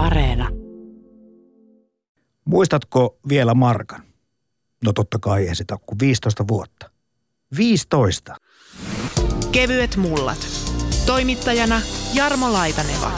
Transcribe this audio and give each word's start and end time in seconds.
Areena. 0.00 0.48
Muistatko 2.44 3.18
vielä 3.28 3.54
Markan? 3.54 4.02
No 4.84 4.92
totta 4.92 5.18
kai 5.18 5.48
ei 5.48 5.54
sitä 5.54 5.76
kuin 5.86 5.98
15 5.98 6.48
vuotta. 6.48 6.90
15! 7.56 8.36
Kevyet 9.52 9.96
mullat. 9.96 10.48
Toimittajana 11.06 11.80
Jarmo 12.14 12.52
Laitaneva. 12.52 13.12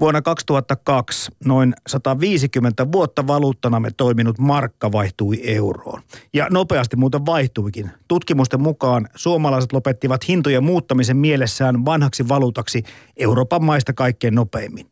Vuonna 0.00 0.22
2002 0.22 1.32
noin 1.44 1.74
150 1.88 2.92
vuotta 2.92 3.26
valuuttanamme 3.26 3.90
toiminut 3.96 4.38
markka 4.38 4.92
vaihtui 4.92 5.40
euroon. 5.44 6.02
Ja 6.34 6.46
nopeasti 6.50 6.96
muuten 6.96 7.26
vaihtuikin. 7.26 7.90
Tutkimusten 8.08 8.62
mukaan 8.62 9.08
suomalaiset 9.14 9.72
lopettivat 9.72 10.28
hintojen 10.28 10.64
muuttamisen 10.64 11.16
mielessään 11.16 11.84
vanhaksi 11.84 12.28
valuutaksi 12.28 12.82
Euroopan 13.16 13.64
maista 13.64 13.92
kaikkein 13.92 14.34
nopeimmin. 14.34 14.90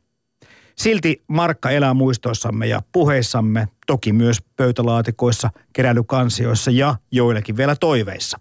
Silti 0.76 1.22
markka 1.28 1.70
elää 1.70 1.94
muistoissamme 1.94 2.66
ja 2.66 2.82
puheissamme, 2.92 3.68
toki 3.86 4.12
myös 4.12 4.38
pöytälaatikoissa, 4.56 5.50
keräilykansioissa 5.72 6.70
ja 6.70 6.96
joillekin 7.10 7.56
vielä 7.56 7.76
toiveissa. 7.76 8.38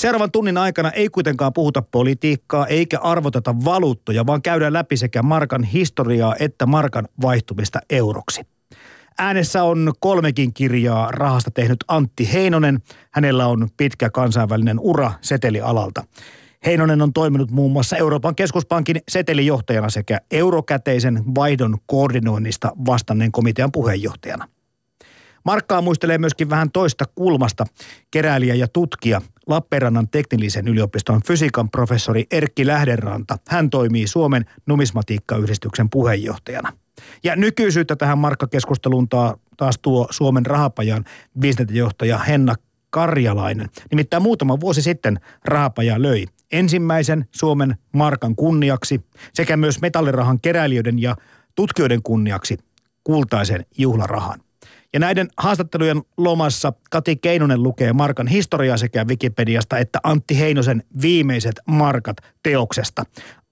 Seuraavan 0.00 0.30
tunnin 0.30 0.58
aikana 0.58 0.90
ei 0.90 1.08
kuitenkaan 1.08 1.52
puhuta 1.52 1.82
politiikkaa 1.82 2.66
eikä 2.66 2.98
arvoteta 2.98 3.54
valuuttoja, 3.64 4.26
vaan 4.26 4.42
käydään 4.42 4.72
läpi 4.72 4.96
sekä 4.96 5.22
markan 5.22 5.64
historiaa 5.64 6.34
että 6.38 6.66
markan 6.66 7.08
vaihtumista 7.22 7.80
euroksi. 7.90 8.40
Äänessä 9.18 9.64
on 9.64 9.92
kolmekin 9.98 10.54
kirjaa 10.54 11.10
rahasta 11.10 11.50
tehnyt 11.50 11.76
Antti 11.88 12.32
Heinonen. 12.32 12.78
Hänellä 13.10 13.46
on 13.46 13.68
pitkä 13.76 14.10
kansainvälinen 14.10 14.80
ura 14.80 15.12
setelialalta. 15.20 16.04
Heinonen 16.66 17.02
on 17.02 17.12
toiminut 17.12 17.50
muun 17.50 17.72
muassa 17.72 17.96
Euroopan 17.96 18.34
keskuspankin 18.34 18.96
setelijohtajana 19.08 19.90
sekä 19.90 20.20
eurokäteisen 20.30 21.22
vaihdon 21.34 21.78
koordinoinnista 21.86 22.72
vastanneen 22.86 23.32
komitean 23.32 23.72
puheenjohtajana. 23.72 24.48
Markkaa 25.44 25.82
muistelee 25.82 26.18
myöskin 26.18 26.50
vähän 26.50 26.70
toista 26.70 27.04
kulmasta 27.14 27.64
keräilijä 28.10 28.54
ja 28.54 28.68
tutkija 28.68 29.20
Lappeenrannan 29.46 30.08
teknillisen 30.08 30.68
yliopiston 30.68 31.22
fysiikan 31.26 31.70
professori 31.70 32.26
Erkki 32.30 32.66
Lähdenranta. 32.66 33.38
Hän 33.48 33.70
toimii 33.70 34.06
Suomen 34.06 34.44
numismatiikkayhdistyksen 34.66 35.90
puheenjohtajana. 35.90 36.72
Ja 37.24 37.36
nykyisyyttä 37.36 37.96
tähän 37.96 38.18
markkakeskusteluun 38.18 39.08
taas 39.56 39.78
tuo 39.82 40.06
Suomen 40.10 40.46
rahapajan 40.46 41.04
bisnesjohtaja 41.40 42.18
Henna 42.18 42.54
Karjalainen. 42.90 43.68
Nimittäin 43.90 44.22
muutama 44.22 44.60
vuosi 44.60 44.82
sitten 44.82 45.20
rahapaja 45.44 46.02
löi 46.02 46.26
ensimmäisen 46.52 47.24
Suomen 47.30 47.76
markan 47.92 48.36
kunniaksi 48.36 49.00
sekä 49.34 49.56
myös 49.56 49.80
metallirahan 49.80 50.40
keräilijöiden 50.40 50.98
ja 50.98 51.16
tutkijoiden 51.54 52.02
kunniaksi 52.02 52.58
kultaisen 53.04 53.66
juhlarahan. 53.78 54.40
Ja 54.92 55.00
näiden 55.00 55.28
haastattelujen 55.38 56.02
lomassa 56.16 56.72
Kati 56.90 57.16
Keinonen 57.16 57.62
lukee 57.62 57.92
Markan 57.92 58.26
historiaa 58.26 58.76
sekä 58.76 59.04
Wikipediasta 59.04 59.78
että 59.78 59.98
Antti 60.02 60.38
Heinosen 60.38 60.82
viimeiset 61.02 61.60
Markat 61.66 62.16
teoksesta. 62.42 63.04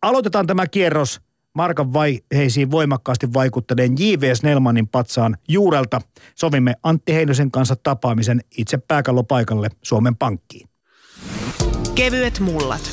Aloitetaan 0.03 0.47
tämä 0.47 0.67
kierros 0.67 1.21
Markan 1.55 1.93
vaiheisiin 1.93 2.71
voimakkaasti 2.71 3.33
vaikuttaneen 3.33 3.93
J.V. 3.99 4.35
Snellmanin 4.35 4.89
patsaan 4.89 5.37
juurelta. 5.49 6.01
Sovimme 6.35 6.75
Antti 6.83 7.15
Heinosen 7.15 7.51
kanssa 7.51 7.77
tapaamisen 7.83 8.41
itse 8.59 8.79
pääkallopaikalle 8.79 9.69
Suomen 9.83 10.17
Pankkiin. 10.17 10.69
Kevyet 11.95 12.41
mullat. 12.41 12.91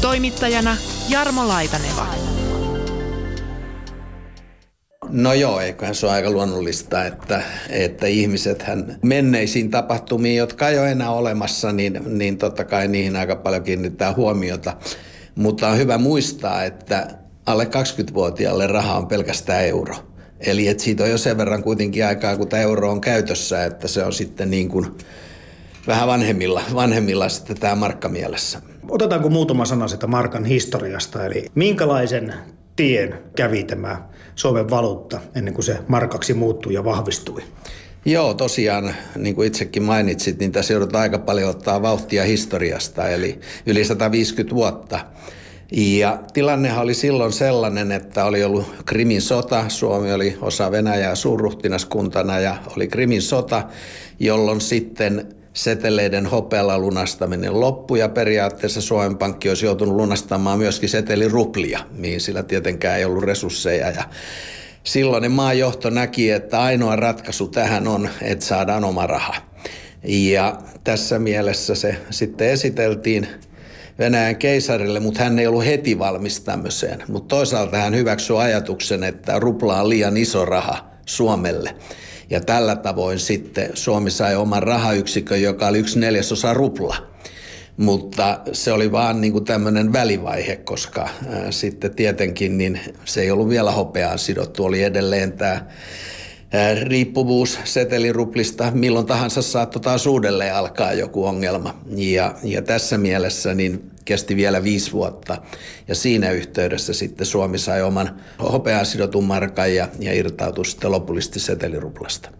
Toimittajana 0.00 0.76
Jarmo 1.08 1.48
Laitaneva. 1.48 2.29
No 5.12 5.32
joo, 5.34 5.60
eiköhän 5.60 5.94
se 5.94 6.06
ole 6.06 6.14
aika 6.14 6.30
luonnollista, 6.30 7.04
että, 7.04 7.42
että 7.70 8.06
ihmiset 8.06 8.62
hän 8.62 8.98
menneisiin 9.02 9.70
tapahtumiin, 9.70 10.36
jotka 10.36 10.68
ei 10.68 10.78
ole 10.78 10.90
enää 10.90 11.10
olemassa, 11.10 11.72
niin, 11.72 12.00
niin 12.06 12.38
totta 12.38 12.64
kai 12.64 12.88
niihin 12.88 13.16
aika 13.16 13.36
paljon 13.36 13.62
kiinnittää 13.62 14.14
huomiota. 14.14 14.76
Mutta 15.34 15.68
on 15.68 15.78
hyvä 15.78 15.98
muistaa, 15.98 16.64
että 16.64 17.06
alle 17.46 17.64
20-vuotiaalle 17.64 18.66
raha 18.66 18.96
on 18.96 19.06
pelkästään 19.06 19.64
euro. 19.64 19.94
Eli 20.40 20.68
että 20.68 20.82
siitä 20.82 21.04
on 21.04 21.10
jo 21.10 21.18
sen 21.18 21.36
verran 21.36 21.62
kuitenkin 21.62 22.06
aikaa, 22.06 22.36
kun 22.36 22.48
tämä 22.48 22.62
euro 22.62 22.90
on 22.90 23.00
käytössä, 23.00 23.64
että 23.64 23.88
se 23.88 24.04
on 24.04 24.12
sitten 24.12 24.50
niin 24.50 24.68
kuin 24.68 24.86
vähän 25.86 26.08
vanhemmilla, 26.08 26.62
vanhemmilla 26.74 27.28
sitten 27.28 27.60
tämä 27.60 27.74
markka 27.74 28.08
mielessä. 28.08 28.62
Otetaanko 28.88 29.28
muutama 29.28 29.64
sana 29.64 29.88
sitä 29.88 30.06
markan 30.06 30.44
historiasta, 30.44 31.26
eli 31.26 31.46
minkälaisen 31.54 32.34
tien 32.76 33.18
kävi 33.36 33.64
tämä 33.64 34.09
Suomen 34.40 34.70
valuutta 34.70 35.20
ennen 35.34 35.54
kuin 35.54 35.64
se 35.64 35.78
markaksi 35.88 36.34
muuttui 36.34 36.74
ja 36.74 36.84
vahvistui? 36.84 37.42
Joo, 38.04 38.34
tosiaan, 38.34 38.94
niin 39.16 39.34
kuin 39.34 39.46
itsekin 39.46 39.82
mainitsit, 39.82 40.38
niin 40.38 40.52
tässä 40.52 40.72
joudutaan 40.72 41.02
aika 41.02 41.18
paljon 41.18 41.50
ottaa 41.50 41.82
vauhtia 41.82 42.24
historiasta, 42.24 43.08
eli 43.08 43.40
yli 43.66 43.84
150 43.84 44.54
vuotta. 44.54 45.00
Ja 45.72 46.22
tilannehan 46.32 46.82
oli 46.82 46.94
silloin 46.94 47.32
sellainen, 47.32 47.92
että 47.92 48.24
oli 48.24 48.44
ollut 48.44 48.66
Krimin 48.84 49.22
sota, 49.22 49.68
Suomi 49.68 50.12
oli 50.12 50.38
osa 50.40 50.70
Venäjää 50.70 51.14
suurruhtinaskuntana 51.14 52.38
ja 52.38 52.56
oli 52.76 52.88
Krimin 52.88 53.22
sota, 53.22 53.62
jolloin 54.20 54.60
sitten 54.60 55.34
seteleiden 55.52 56.26
hopealla 56.26 56.78
lunastaminen 56.78 57.60
loppu 57.60 57.96
ja 57.96 58.08
periaatteessa 58.08 58.80
Suomen 58.80 59.16
Pankki 59.16 59.48
olisi 59.48 59.66
joutunut 59.66 59.94
lunastamaan 59.94 60.58
myöskin 60.58 60.88
seteliruplia, 60.88 61.80
mihin 61.90 62.20
sillä 62.20 62.42
tietenkään 62.42 62.98
ei 62.98 63.04
ollut 63.04 63.24
resursseja. 63.24 63.90
Ja 63.90 64.04
silloin 64.84 65.32
maajohto 65.32 65.90
näki, 65.90 66.30
että 66.30 66.60
ainoa 66.62 66.96
ratkaisu 66.96 67.48
tähän 67.48 67.88
on, 67.88 68.08
että 68.22 68.44
saadaan 68.44 68.84
oma 68.84 69.06
raha. 69.06 69.34
Ja 70.04 70.58
tässä 70.84 71.18
mielessä 71.18 71.74
se 71.74 71.96
sitten 72.10 72.48
esiteltiin 72.48 73.28
Venäjän 73.98 74.36
keisarille, 74.36 75.00
mutta 75.00 75.24
hän 75.24 75.38
ei 75.38 75.46
ollut 75.46 75.64
heti 75.64 75.98
valmis 75.98 76.40
tämmöiseen. 76.40 77.02
Mutta 77.08 77.36
toisaalta 77.36 77.76
hän 77.76 77.94
hyväksyi 77.94 78.36
ajatuksen, 78.36 79.04
että 79.04 79.38
rupla 79.38 79.80
on 79.80 79.88
liian 79.88 80.16
iso 80.16 80.44
raha 80.44 80.90
Suomelle. 81.06 81.74
Ja 82.30 82.40
tällä 82.40 82.76
tavoin 82.76 83.18
sitten 83.18 83.70
Suomi 83.74 84.10
sai 84.10 84.36
oman 84.36 84.62
rahayksikön, 84.62 85.42
joka 85.42 85.66
oli 85.66 85.78
yksi 85.78 85.98
neljäsosa 85.98 86.54
rupla. 86.54 86.96
Mutta 87.76 88.40
se 88.52 88.72
oli 88.72 88.92
vaan 88.92 89.20
niin 89.20 89.32
kuin 89.32 89.44
tämmöinen 89.44 89.92
välivaihe, 89.92 90.56
koska 90.56 91.08
ää, 91.28 91.50
sitten 91.50 91.94
tietenkin 91.94 92.58
niin 92.58 92.80
se 93.04 93.20
ei 93.20 93.30
ollut 93.30 93.48
vielä 93.48 93.70
hopeaan 93.70 94.18
sidottu. 94.18 94.64
Oli 94.64 94.82
edelleen 94.82 95.32
tämä 95.32 95.66
riippuvuus 96.82 97.58
seteliruplista, 97.64 98.70
milloin 98.74 99.06
tahansa 99.06 99.42
saattoi 99.42 99.82
taas 99.82 100.06
uudelleen 100.06 100.54
alkaa 100.54 100.92
joku 100.92 101.24
ongelma. 101.24 101.80
Ja, 101.96 102.34
ja 102.42 102.62
tässä 102.62 102.98
mielessä 102.98 103.54
niin 103.54 103.90
kesti 104.10 104.36
vielä 104.36 104.62
viisi 104.62 104.92
vuotta. 104.92 105.36
Ja 105.88 105.94
siinä 105.94 106.30
yhteydessä 106.30 106.92
sitten 106.92 107.26
Suomi 107.26 107.58
sai 107.58 107.82
oman 107.82 108.20
hopeaan 108.52 108.86
sidotun 108.86 109.24
markan 109.24 109.74
ja, 109.74 109.88
ja 109.98 110.14
irtautui 110.14 110.64
sitten 110.64 110.90
lopullisesti 110.90 111.40
seteliruplasta. 111.40 112.30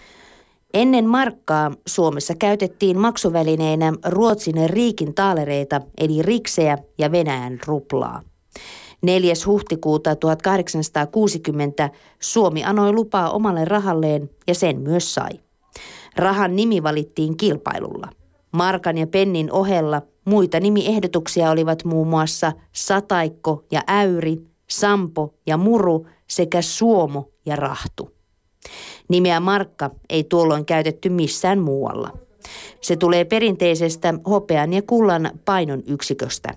Ennen 0.74 1.06
markkaa 1.08 1.72
Suomessa 1.86 2.34
käytettiin 2.34 2.98
maksuvälineinä 2.98 3.92
Ruotsin 4.04 4.70
riikin 4.70 5.14
taalereita 5.14 5.80
eli 5.98 6.22
riksejä 6.22 6.78
ja 6.98 7.12
Venäjän 7.12 7.58
ruplaa. 7.66 8.22
4. 9.02 9.34
huhtikuuta 9.46 10.16
1860 10.16 11.90
Suomi 12.20 12.64
anoi 12.64 12.92
lupaa 12.92 13.30
omalle 13.30 13.64
rahalleen 13.64 14.30
ja 14.46 14.54
sen 14.54 14.80
myös 14.80 15.14
sai. 15.14 15.40
Rahan 16.16 16.56
nimi 16.56 16.82
valittiin 16.82 17.36
kilpailulla. 17.36 18.19
Markan 18.52 18.98
ja 18.98 19.06
pennin 19.06 19.52
ohella 19.52 20.02
muita 20.24 20.60
nimiehdotuksia 20.60 21.50
olivat 21.50 21.84
muun 21.84 22.08
muassa 22.08 22.52
Sataikko 22.72 23.64
ja 23.72 23.82
Äyri, 23.88 24.36
Sampo 24.70 25.34
ja 25.46 25.56
Muru 25.56 26.06
sekä 26.26 26.62
Suomo 26.62 27.28
ja 27.46 27.56
Rahtu. 27.56 28.10
Nimeä 29.08 29.40
Markka 29.40 29.90
ei 30.08 30.24
tuolloin 30.24 30.64
käytetty 30.64 31.08
missään 31.08 31.58
muualla. 31.58 32.18
Se 32.80 32.96
tulee 32.96 33.24
perinteisestä 33.24 34.14
hopean 34.30 34.72
ja 34.72 34.82
kullan 34.82 35.30
painon 35.44 35.82
yksiköstä. 35.86 36.48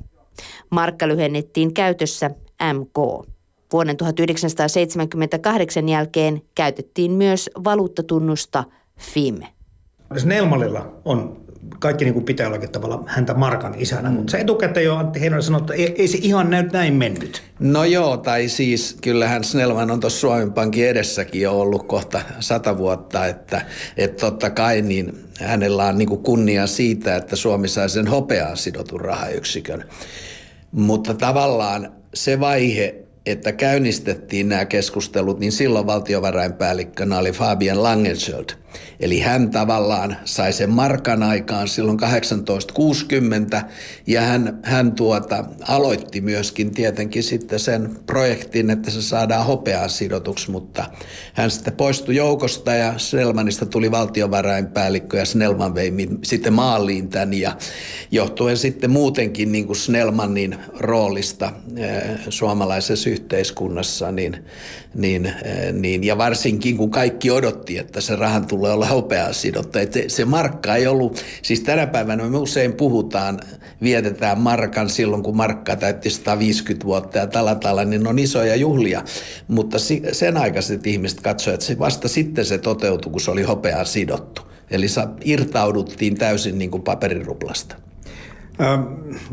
Markka 0.70 1.08
lyhennettiin 1.08 1.74
käytössä 1.74 2.30
MK. 2.74 3.28
Vuoden 3.74 3.98
1978 3.98 5.90
jälkeen 5.90 6.42
käytettiin 6.56 7.12
myös 7.12 7.50
valuuttatunnusta 7.64 8.64
FIM. 9.00 9.40
Snellmalilla 10.18 10.92
on 11.06 11.43
kaikki 11.80 12.06
niin 12.06 12.14
kuin 12.14 12.26
pitää 12.26 12.44
jollakin 12.44 12.72
tavalla 12.72 13.04
häntä 13.08 13.34
Markan 13.34 13.76
isänä, 13.78 14.10
mm. 14.10 14.16
mutta 14.16 14.32
se 14.32 14.38
etukäteen 14.38 14.86
jo 14.86 14.96
Antti 14.96 15.22
Heinonen 15.22 15.44
sanoi, 15.44 15.62
että 15.62 15.74
ei, 15.74 15.96
ei 15.98 16.08
se 16.08 16.18
ihan 16.22 16.50
näy 16.50 16.70
näin 16.74 16.94
mennyt. 16.94 17.44
No 17.60 17.84
joo, 17.84 18.18
tai 18.18 18.48
siis 18.48 18.98
kyllähän 19.02 19.44
Snellman 19.44 19.92
on 19.92 20.00
tuossa 20.00 20.20
Suomen 20.20 20.54
Pankin 20.54 20.88
edessäkin 20.88 21.42
jo 21.42 21.60
ollut 21.60 21.88
kohta 21.88 22.22
sata 22.40 22.78
vuotta, 22.78 23.26
että, 23.26 23.62
että 23.98 24.26
totta 24.26 24.50
kai 24.50 24.82
niin 24.82 25.14
hänellä 25.40 25.86
on 25.86 25.98
niin 25.98 26.10
kuin 26.10 26.24
kunnia 26.24 26.68
siitä, 26.68 27.16
että 27.16 27.36
Suomi 27.36 27.68
sai 27.68 27.90
sen 27.90 28.08
hopeaan 28.08 28.58
sidotun 28.58 29.02
rahayksikön. 29.02 29.86
Mutta 30.72 31.14
tavallaan 31.14 31.92
se 32.14 32.40
vaihe, 32.40 32.96
että 33.26 33.52
käynnistettiin 33.52 34.50
nämä 34.50 34.66
keskustelut, 34.66 35.40
niin 35.40 35.52
silloin 35.52 35.86
valtiovarainpäällikkönä 35.86 37.18
oli 37.18 37.32
Fabian 37.32 37.84
Langenschöld. 37.84 38.63
Eli 39.00 39.20
hän 39.20 39.50
tavallaan 39.50 40.18
sai 40.26 40.54
sen 40.54 40.70
markan 40.70 41.24
aikaan 41.24 41.68
silloin 41.68 41.98
1860 41.98 43.64
ja 44.08 44.22
hän, 44.22 44.60
hän 44.64 44.92
tuota, 44.92 45.46
aloitti 45.68 46.22
myöskin 46.22 46.74
tietenkin 46.74 47.24
sitten 47.24 47.60
sen 47.60 47.98
projektin, 48.06 48.70
että 48.70 48.92
se 48.92 49.02
saadaan 49.02 49.46
hopeaa 49.46 49.88
sidotuksi, 49.88 50.52
mutta 50.52 50.86
hän 51.34 51.52
sitten 51.52 51.74
poistui 51.74 52.16
joukosta 52.16 52.74
ja 52.74 52.94
Snellmanista 52.98 53.66
tuli 53.66 53.92
valtiovarainpäällikkö 53.92 55.18
ja 55.18 55.26
Snellman 55.26 55.76
vei 55.76 55.94
sitten 56.24 56.54
maaliin 56.54 57.10
tämän 57.10 57.34
ja 57.34 57.58
johtuen 58.12 58.58
sitten 58.58 58.92
muutenkin 58.92 59.52
niin 59.52 59.68
kuin 59.68 59.78
Snellmanin 59.78 60.56
roolista 60.80 61.52
eh, 61.78 62.02
suomalaisessa 62.30 63.10
yhteiskunnassa, 63.10 64.12
niin, 64.12 64.46
niin, 64.96 65.26
eh, 65.26 65.74
niin, 65.74 66.04
ja 66.04 66.18
varsinkin 66.18 66.78
kun 66.78 66.92
kaikki 66.92 67.32
odotti, 67.32 67.78
että 67.78 68.02
se 68.02 68.16
rahan 68.16 68.48
tulee 68.64 68.74
olla 68.74 68.86
hopeaa 68.86 69.34
sidotta. 69.34 69.80
Että 69.82 70.00
se 70.08 70.26
markka 70.26 70.76
ei 70.76 70.88
ollut, 70.88 71.24
siis 71.42 71.62
tänä 71.62 71.88
päivänä 71.88 72.30
me 72.30 72.38
usein 72.38 72.74
puhutaan, 72.74 73.40
vietetään 73.82 74.40
markan 74.40 74.90
silloin, 74.90 75.24
kun 75.24 75.38
markka 75.38 75.76
täytti 75.76 76.10
150 76.10 76.86
vuotta 76.86 77.18
ja 77.18 77.28
tällä 77.28 77.56
tavalla, 77.56 77.86
niin 77.86 78.08
on 78.08 78.20
isoja 78.20 78.56
juhlia. 78.56 79.04
Mutta 79.48 79.78
sen 80.12 80.38
aikaiset 80.38 80.88
ihmiset 80.88 81.22
katsoivat, 81.22 81.54
että 81.54 81.66
se 81.66 81.80
vasta 81.80 82.08
sitten 82.08 82.46
se 82.46 82.58
toteutui, 82.58 83.12
kun 83.12 83.22
se 83.22 83.32
oli 83.32 83.44
hopeaa 83.44 83.86
sidottu. 83.86 84.42
Eli 84.72 84.88
irtauduttiin 85.24 86.16
täysin 86.16 86.58
niin 86.58 86.72
kuin 86.72 86.84
paperiruplasta. 86.84 87.76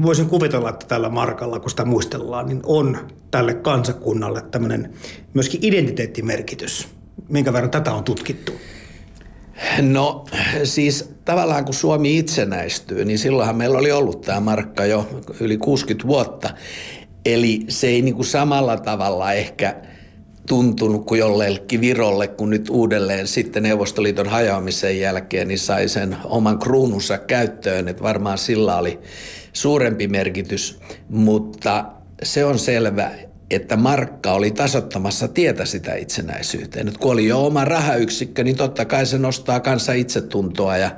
Voisin 0.02 0.26
kuvitella, 0.26 0.70
että 0.70 0.86
tällä 0.86 1.08
markalla, 1.08 1.60
kun 1.60 1.70
sitä 1.70 1.84
muistellaan, 1.84 2.46
niin 2.46 2.60
on 2.64 2.98
tälle 3.30 3.54
kansakunnalle 3.54 4.42
tämmöinen 4.50 4.92
myöskin 5.34 5.60
identiteettimerkitys. 5.64 6.88
Minkä 7.28 7.52
verran 7.52 7.70
tätä 7.70 7.92
on 7.92 8.04
tutkittu? 8.04 8.52
No 9.82 10.24
siis 10.64 11.10
tavallaan 11.24 11.64
kun 11.64 11.74
Suomi 11.74 12.18
itsenäistyy, 12.18 13.04
niin 13.04 13.18
silloinhan 13.18 13.56
meillä 13.56 13.78
oli 13.78 13.92
ollut 13.92 14.20
tämä 14.20 14.40
markka 14.40 14.86
jo 14.86 15.24
yli 15.40 15.56
60 15.56 16.08
vuotta. 16.08 16.50
Eli 17.24 17.64
se 17.68 17.86
ei 17.86 18.02
niin 18.02 18.14
kuin 18.14 18.26
samalla 18.26 18.76
tavalla 18.76 19.32
ehkä 19.32 19.76
tuntunut 20.48 21.06
kuin 21.06 21.18
jollekin 21.18 21.80
Virolle, 21.80 22.28
kun 22.28 22.50
nyt 22.50 22.70
uudelleen 22.70 23.26
sitten 23.26 23.62
Neuvostoliiton 23.62 24.28
hajoamisen 24.28 25.00
jälkeen 25.00 25.48
niin 25.48 25.58
sai 25.58 25.88
sen 25.88 26.16
oman 26.24 26.58
kruununsa 26.58 27.18
käyttöön. 27.18 27.88
Että 27.88 28.02
varmaan 28.02 28.38
sillä 28.38 28.76
oli 28.76 28.98
suurempi 29.52 30.08
merkitys, 30.08 30.78
mutta 31.08 31.84
se 32.22 32.44
on 32.44 32.58
selvä, 32.58 33.10
että 33.50 33.76
markka 33.76 34.32
oli 34.32 34.50
tasottamassa 34.50 35.28
tietä 35.28 35.64
sitä 35.64 35.94
itsenäisyyteen. 35.94 36.86
Nyt 36.86 36.98
kun 36.98 37.12
oli 37.12 37.26
jo 37.26 37.46
oma 37.46 37.64
rahayksikkö, 37.64 38.44
niin 38.44 38.56
totta 38.56 38.84
kai 38.84 39.06
se 39.06 39.18
nostaa 39.18 39.60
kanssa 39.60 39.92
itsetuntoa 39.92 40.76
ja, 40.76 40.90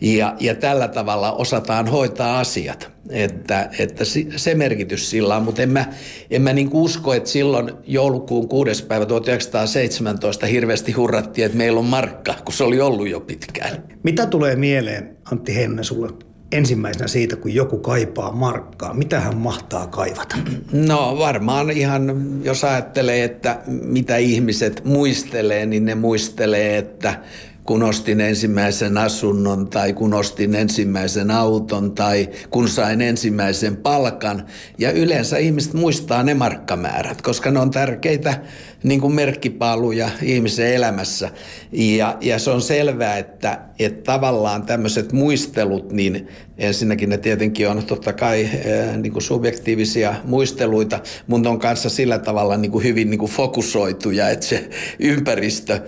ja, 0.00 0.36
ja 0.40 0.54
tällä 0.54 0.88
tavalla 0.88 1.32
osataan 1.32 1.86
hoitaa 1.86 2.38
asiat. 2.38 2.90
Että, 3.10 3.70
että 3.78 4.04
se 4.36 4.54
merkitys 4.54 5.10
sillä 5.10 5.36
on, 5.36 5.42
mutta 5.42 5.62
en 5.62 5.70
mä, 5.70 5.92
en 6.30 6.42
mä 6.42 6.52
niin 6.52 6.70
usko, 6.72 7.14
että 7.14 7.30
silloin 7.30 7.70
joulukuun 7.86 8.48
6. 8.48 8.84
päivä 8.84 9.06
1917 9.06 10.46
hirveästi 10.46 10.92
hurrattiin, 10.92 11.44
että 11.46 11.58
meillä 11.58 11.78
on 11.78 11.84
markka, 11.84 12.34
kun 12.44 12.54
se 12.54 12.64
oli 12.64 12.80
ollut 12.80 13.08
jo 13.08 13.20
pitkään. 13.20 13.84
Mitä 14.02 14.26
tulee 14.26 14.56
mieleen, 14.56 15.16
Antti 15.32 15.54
Henne, 15.54 15.84
sulle 15.84 16.27
ensimmäisenä 16.52 17.08
siitä, 17.08 17.36
kun 17.36 17.54
joku 17.54 17.78
kaipaa 17.78 18.32
markkaa? 18.32 18.94
Mitä 18.94 19.20
hän 19.20 19.36
mahtaa 19.36 19.86
kaivata? 19.86 20.36
No 20.72 21.18
varmaan 21.18 21.70
ihan, 21.70 22.30
jos 22.44 22.64
ajattelee, 22.64 23.24
että 23.24 23.60
mitä 23.66 24.16
ihmiset 24.16 24.84
muistelee, 24.84 25.66
niin 25.66 25.84
ne 25.84 25.94
muistelee, 25.94 26.78
että 26.78 27.20
kun 27.68 27.82
ostin 27.82 28.20
ensimmäisen 28.20 28.98
asunnon 28.98 29.68
tai 29.68 29.92
kun 29.92 30.14
ostin 30.14 30.54
ensimmäisen 30.54 31.30
auton 31.30 31.94
tai 31.94 32.28
kun 32.50 32.68
sain 32.68 33.00
ensimmäisen 33.00 33.76
palkan. 33.76 34.46
Ja 34.78 34.92
yleensä 34.92 35.38
ihmiset 35.38 35.74
muistaa 35.74 36.22
ne 36.22 36.34
markkamäärät, 36.34 37.22
koska 37.22 37.50
ne 37.50 37.60
on 37.60 37.70
tärkeitä 37.70 38.40
niin 38.82 39.00
kuin 39.00 39.14
merkkipaaluja 39.14 40.10
ihmisen 40.22 40.74
elämässä. 40.74 41.30
Ja, 41.72 42.16
ja 42.20 42.38
se 42.38 42.50
on 42.50 42.62
selvää, 42.62 43.18
että, 43.18 43.60
että 43.78 44.02
tavallaan 44.02 44.66
tämmöiset 44.66 45.12
muistelut, 45.12 45.92
niin 45.92 46.28
ensinnäkin 46.58 47.08
ne 47.08 47.18
tietenkin 47.18 47.68
on 47.68 47.82
totta 47.82 48.12
kai 48.12 48.40
eh, 48.40 48.96
niin 48.96 49.12
kuin 49.12 49.22
subjektiivisia 49.22 50.14
muisteluita, 50.24 51.00
mutta 51.26 51.50
on 51.50 51.58
kanssa 51.58 51.88
sillä 51.88 52.18
tavalla 52.18 52.56
niin 52.56 52.72
kuin 52.72 52.84
hyvin 52.84 53.10
niin 53.10 53.18
kuin 53.18 53.32
fokusoituja, 53.32 54.28
että 54.28 54.46
se 54.46 54.70
ympäristö 54.98 55.80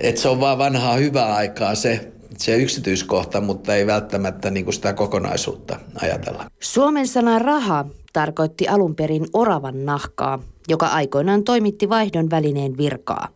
että 0.00 0.20
se 0.20 0.28
on 0.28 0.40
vaan 0.40 0.58
vanhaa 0.58 0.96
hyvää 0.96 1.34
aikaa 1.34 1.74
se, 1.74 2.12
se 2.38 2.56
yksityiskohta, 2.56 3.40
mutta 3.40 3.74
ei 3.74 3.86
välttämättä 3.86 4.50
niin 4.50 4.64
kuin 4.64 4.74
sitä 4.74 4.92
kokonaisuutta 4.92 5.78
ajatella. 6.02 6.44
Suomen 6.60 7.08
sana 7.08 7.38
raha 7.38 7.86
tarkoitti 8.12 8.68
alun 8.68 8.94
perin 8.94 9.26
oravan 9.32 9.86
nahkaa, 9.86 10.38
joka 10.68 10.86
aikoinaan 10.86 11.44
toimitti 11.44 11.88
vaihdon 11.88 12.30
välineen 12.30 12.76
virkaa. 12.76 13.28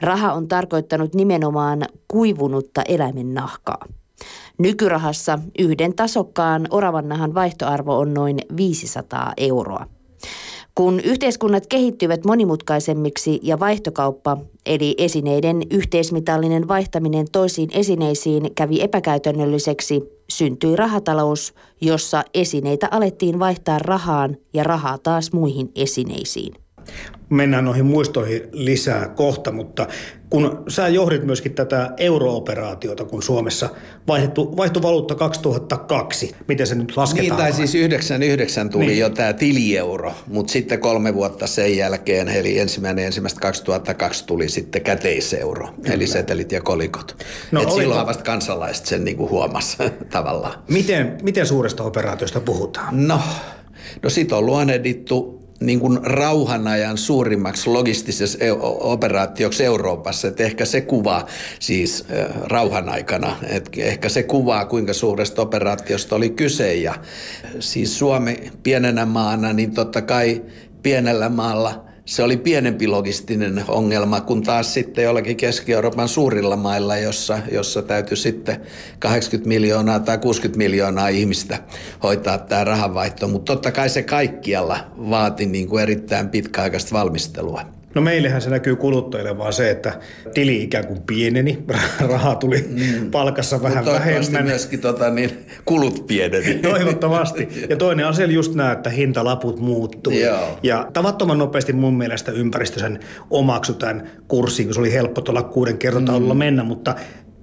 Raha 0.00 0.32
on 0.32 0.48
tarkoittanut 0.48 1.14
nimenomaan 1.14 1.84
kuivunutta 2.08 2.82
eläimen 2.88 3.34
nahkaa. 3.34 3.86
Nykyrahassa 4.58 5.38
yhden 5.58 5.94
tasokkaan 5.94 6.66
oravannahan 6.70 7.34
vaihtoarvo 7.34 7.98
on 7.98 8.14
noin 8.14 8.38
500 8.56 9.32
euroa. 9.36 9.86
Kun 10.78 11.00
yhteiskunnat 11.00 11.66
kehittyvät 11.66 12.24
monimutkaisemmiksi 12.24 13.40
ja 13.42 13.60
vaihtokauppa, 13.60 14.36
eli 14.66 14.94
esineiden 14.98 15.62
yhteismitallinen 15.70 16.68
vaihtaminen 16.68 17.26
toisiin 17.32 17.68
esineisiin 17.72 18.54
kävi 18.54 18.80
epäkäytännölliseksi, 18.80 20.02
syntyi 20.30 20.76
rahatalous, 20.76 21.54
jossa 21.80 22.22
esineitä 22.34 22.88
alettiin 22.90 23.38
vaihtaa 23.38 23.78
rahaan 23.78 24.36
ja 24.54 24.64
rahaa 24.64 24.98
taas 24.98 25.32
muihin 25.32 25.70
esineisiin 25.74 26.54
mennään 27.30 27.64
noihin 27.64 27.86
muistoihin 27.86 28.42
lisää 28.52 29.08
kohta, 29.08 29.52
mutta 29.52 29.86
kun 30.30 30.64
sä 30.68 30.88
johdit 30.88 31.24
myöskin 31.24 31.54
tätä 31.54 31.90
eurooperaatiota, 31.96 33.04
kun 33.04 33.22
Suomessa 33.22 33.68
vaihdettu, 34.08 34.56
vaihtui 34.56 34.82
valuutta 34.82 35.14
2002, 35.14 36.34
miten 36.48 36.66
se 36.66 36.74
nyt 36.74 36.96
lasketaan? 36.96 37.28
Niin, 37.28 37.36
tai 37.36 37.52
siis 37.52 37.74
99 37.74 38.70
tuli 38.70 38.86
niin. 38.86 38.98
jo 38.98 39.10
tämä 39.10 39.32
tilieuro, 39.32 40.14
mutta 40.26 40.52
sitten 40.52 40.80
kolme 40.80 41.14
vuotta 41.14 41.46
sen 41.46 41.76
jälkeen, 41.76 42.28
eli 42.28 42.58
ensimmäinen 42.58 43.04
ensimmäistä 43.04 43.40
2002 43.40 44.26
tuli 44.26 44.48
sitten 44.48 44.82
käteiseuro, 44.82 45.66
Kyllä. 45.66 45.94
eli 45.94 46.06
setelit 46.06 46.52
ja 46.52 46.60
kolikot. 46.60 47.16
No, 47.52 47.62
Et 47.62 47.70
silloin 47.70 48.06
vasta 48.06 48.24
kansalaiset 48.24 48.86
sen 48.86 49.04
niinku 49.04 49.28
huomasi 49.28 49.76
tavallaan. 50.10 50.62
Miten, 50.68 51.18
miten 51.22 51.46
suuresta 51.46 51.82
operaatiosta 51.82 52.40
puhutaan? 52.40 53.08
No, 53.08 53.20
no 54.02 54.10
sit 54.10 54.32
on 54.32 54.46
luonnehdittu 54.46 55.37
niin 55.60 55.80
kuin 55.80 55.98
rauhanajan 56.02 56.98
suurimmaksi 56.98 57.70
logistisessa 57.70 58.38
operaatioksi 58.80 59.64
Euroopassa. 59.64 60.28
Että 60.28 60.42
ehkä 60.42 60.64
se 60.64 60.80
kuvaa 60.80 61.26
siis 61.60 62.04
rauhan 62.44 62.88
aikana, 62.88 63.36
että 63.42 63.70
ehkä 63.76 64.08
se 64.08 64.22
kuvaa 64.22 64.64
kuinka 64.64 64.92
suuresta 64.92 65.42
operaatiosta 65.42 66.16
oli 66.16 66.30
kyse. 66.30 66.74
Ja 66.74 66.94
siis 67.60 67.98
Suomi 67.98 68.50
pienenä 68.62 69.06
maana, 69.06 69.52
niin 69.52 69.74
totta 69.74 70.02
kai 70.02 70.42
pienellä 70.82 71.28
maalla– 71.28 71.84
se 72.08 72.22
oli 72.22 72.36
pienempi 72.36 72.86
logistinen 72.86 73.64
ongelma 73.68 74.20
kuin 74.20 74.42
taas 74.42 74.74
sitten 74.74 75.04
jollakin 75.04 75.36
Keski-Euroopan 75.36 76.08
suurilla 76.08 76.56
mailla, 76.56 76.96
jossa, 76.96 77.38
jossa 77.52 77.82
täytyy 77.82 78.16
sitten 78.16 78.60
80 78.98 79.48
miljoonaa 79.48 80.00
tai 80.00 80.18
60 80.18 80.58
miljoonaa 80.58 81.08
ihmistä 81.08 81.58
hoitaa 82.02 82.38
tämä 82.38 82.64
rahanvaihto. 82.64 83.28
Mutta 83.28 83.52
totta 83.52 83.72
kai 83.72 83.88
se 83.88 84.02
kaikkialla 84.02 84.78
vaati 85.10 85.46
niin 85.46 85.68
kuin 85.68 85.82
erittäin 85.82 86.28
pitkäaikaista 86.28 86.92
valmistelua. 86.92 87.77
No 87.94 88.02
meillähän 88.02 88.42
se 88.42 88.50
näkyy 88.50 88.76
kuluttajille 88.76 89.38
vaan 89.38 89.52
se, 89.52 89.70
että 89.70 90.00
tili 90.34 90.62
ikään 90.62 90.86
kuin 90.86 91.02
pieneni, 91.02 91.58
rahaa 92.10 92.36
tuli 92.36 92.68
mm. 92.68 93.10
palkassa 93.10 93.62
vähän 93.62 93.84
Mutta 93.84 93.92
vähemmän. 93.92 94.44
myöskin 94.44 94.80
tota, 94.80 95.10
niin, 95.10 95.46
kulut 95.64 96.06
pieneni. 96.06 96.54
Toivottavasti. 96.72 97.48
Ja 97.68 97.76
toinen 97.76 98.06
asia 98.06 98.26
just 98.26 98.54
nämä, 98.54 98.72
että 98.72 98.90
hintalaput 98.90 99.60
muuttuu. 99.60 100.12
Ja 100.62 100.86
tavattoman 100.92 101.38
nopeasti 101.38 101.72
mun 101.72 101.98
mielestä 101.98 102.32
ympäristö 102.32 102.80
sen 102.80 103.00
omaksui 103.30 103.76
tämän 103.76 104.10
kurssin, 104.28 104.66
kun 104.66 104.74
se 104.74 104.80
oli 104.80 104.92
helppo 104.92 105.20
tuolla 105.20 105.42
kuuden 105.42 105.78
kertotaululla 105.78 106.34
mm. 106.34 106.38
mennä, 106.38 106.64
mutta 106.64 106.94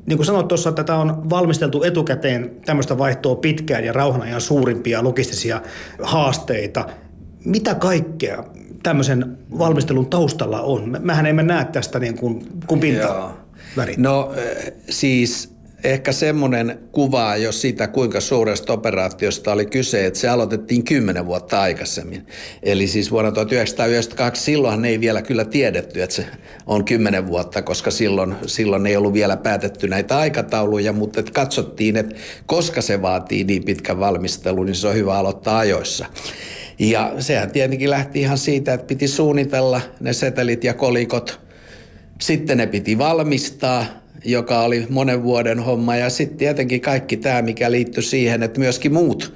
niin 0.06 0.18
kuin 0.18 0.26
sanoit 0.26 0.48
tuossa, 0.48 0.70
että 0.70 0.84
tätä 0.84 0.96
on 0.96 1.30
valmisteltu 1.30 1.84
etukäteen 1.84 2.52
tämmöistä 2.66 2.98
vaihtoa 2.98 3.36
pitkään 3.36 3.86
ja 3.86 3.94
rauhanajan 3.94 4.42
suurimpia 4.42 5.04
logistisia 5.04 5.62
haasteita. 6.02 6.86
Mitä 7.46 7.76
kaikkea 7.76 8.44
tämmöisen 8.86 9.38
valmistelun 9.58 10.06
taustalla 10.06 10.62
on? 10.62 10.98
Mähän 11.02 11.26
emme 11.26 11.44
näe 11.44 11.66
tästä 11.66 12.00
niin 12.00 12.18
kuin, 12.18 12.46
kuin 12.68 12.80
pinta. 12.80 13.32
No 13.98 14.34
siis 14.90 15.56
ehkä 15.84 16.12
semmoinen 16.12 16.80
kuva 16.92 17.38
jo 17.38 17.52
sitä, 17.52 17.88
kuinka 17.88 18.20
suuresta 18.22 18.74
operaatiosta 18.74 19.52
oli 19.52 19.66
kyse, 19.66 20.06
että 20.06 20.20
se 20.20 20.30
aloitettiin 20.30 20.84
kymmenen 20.84 21.26
vuotta 21.26 21.62
aikaisemmin. 21.62 22.28
Eli 22.64 22.88
siis 22.88 23.12
vuonna 23.12 23.32
1992 23.32 24.44
silloin 24.44 24.86
ei 24.86 25.00
vielä 25.00 25.22
kyllä 25.22 25.46
tiedetty, 25.46 26.04
että 26.04 26.16
se 26.16 26.26
on 26.66 26.86
kymmenen 26.86 27.28
vuotta, 27.28 27.62
koska 27.62 27.92
silloin, 27.92 28.36
silloin 28.46 28.86
ei 28.86 28.96
ollut 28.96 29.14
vielä 29.14 29.38
päätetty 29.38 29.88
näitä 29.88 30.18
aikatauluja, 30.18 30.94
mutta 30.94 31.20
että 31.20 31.32
katsottiin, 31.32 31.98
että 31.98 32.16
koska 32.46 32.82
se 32.82 33.02
vaatii 33.02 33.44
niin 33.44 33.64
pitkän 33.64 34.00
valmistelun, 34.00 34.66
niin 34.66 34.76
se 34.76 34.88
on 34.88 34.96
hyvä 34.96 35.18
aloittaa 35.18 35.58
ajoissa. 35.58 36.06
Ja 36.80 37.14
sehän 37.20 37.52
tietenkin 37.52 37.90
lähti 37.90 38.22
ihan 38.22 38.38
siitä, 38.38 38.74
että 38.74 38.88
piti 38.88 39.08
suunnitella 39.08 39.82
ne 40.00 40.14
setelit 40.14 40.64
ja 40.64 40.74
kolikot. 40.74 41.40
Sitten 42.22 42.58
ne 42.58 42.68
piti 42.68 42.98
valmistaa, 42.98 43.86
joka 44.26 44.62
oli 44.62 44.86
monen 44.90 45.24
vuoden 45.24 45.60
homma. 45.60 45.96
Ja 45.96 46.10
sitten 46.10 46.38
tietenkin 46.38 46.82
kaikki 46.82 47.18
tämä, 47.18 47.42
mikä 47.42 47.72
liittyi 47.72 48.04
siihen, 48.04 48.44
että 48.44 48.60
myöskin 48.60 48.94
muut 48.94 49.34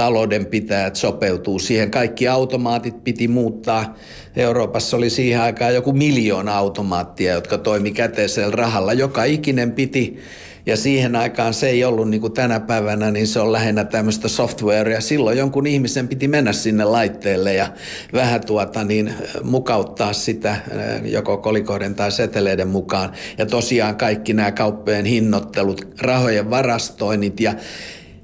taloudenpitäjät 0.00 0.96
sopeutuu 0.96 1.58
siihen. 1.58 1.90
Kaikki 1.90 2.28
automaatit 2.28 3.04
piti 3.04 3.28
muuttaa. 3.28 3.96
Euroopassa 4.36 4.96
oli 4.96 5.10
siihen 5.10 5.40
aikaan 5.40 5.74
joku 5.74 5.92
miljoona 5.92 6.56
automaattia, 6.56 7.32
jotka 7.32 7.58
toimi 7.58 7.90
käteisellä 7.90 8.56
rahalla. 8.56 8.92
Joka 8.92 9.24
ikinen 9.24 9.72
piti 9.72 10.18
ja 10.66 10.76
siihen 10.76 11.16
aikaan 11.16 11.54
se 11.54 11.68
ei 11.68 11.84
ollut 11.84 12.08
niin 12.08 12.20
kuin 12.20 12.32
tänä 12.32 12.60
päivänä, 12.60 13.10
niin 13.10 13.26
se 13.26 13.40
on 13.40 13.52
lähinnä 13.52 13.84
tämmöistä 13.84 14.28
softwarea. 14.28 15.00
Silloin 15.00 15.38
jonkun 15.38 15.66
ihmisen 15.66 16.08
piti 16.08 16.28
mennä 16.28 16.52
sinne 16.52 16.84
laitteelle 16.84 17.54
ja 17.54 17.72
vähän 18.12 18.46
tuota 18.46 18.84
niin 18.84 19.14
mukauttaa 19.42 20.12
sitä 20.12 20.56
joko 21.04 21.36
kolikoiden 21.36 21.94
tai 21.94 22.12
seteleiden 22.12 22.68
mukaan. 22.68 23.12
Ja 23.38 23.46
tosiaan 23.46 23.96
kaikki 23.96 24.32
nämä 24.32 24.52
kauppojen 24.52 25.04
hinnoittelut, 25.04 25.88
rahojen 26.00 26.50
varastoinnit 26.50 27.40
ja 27.40 27.54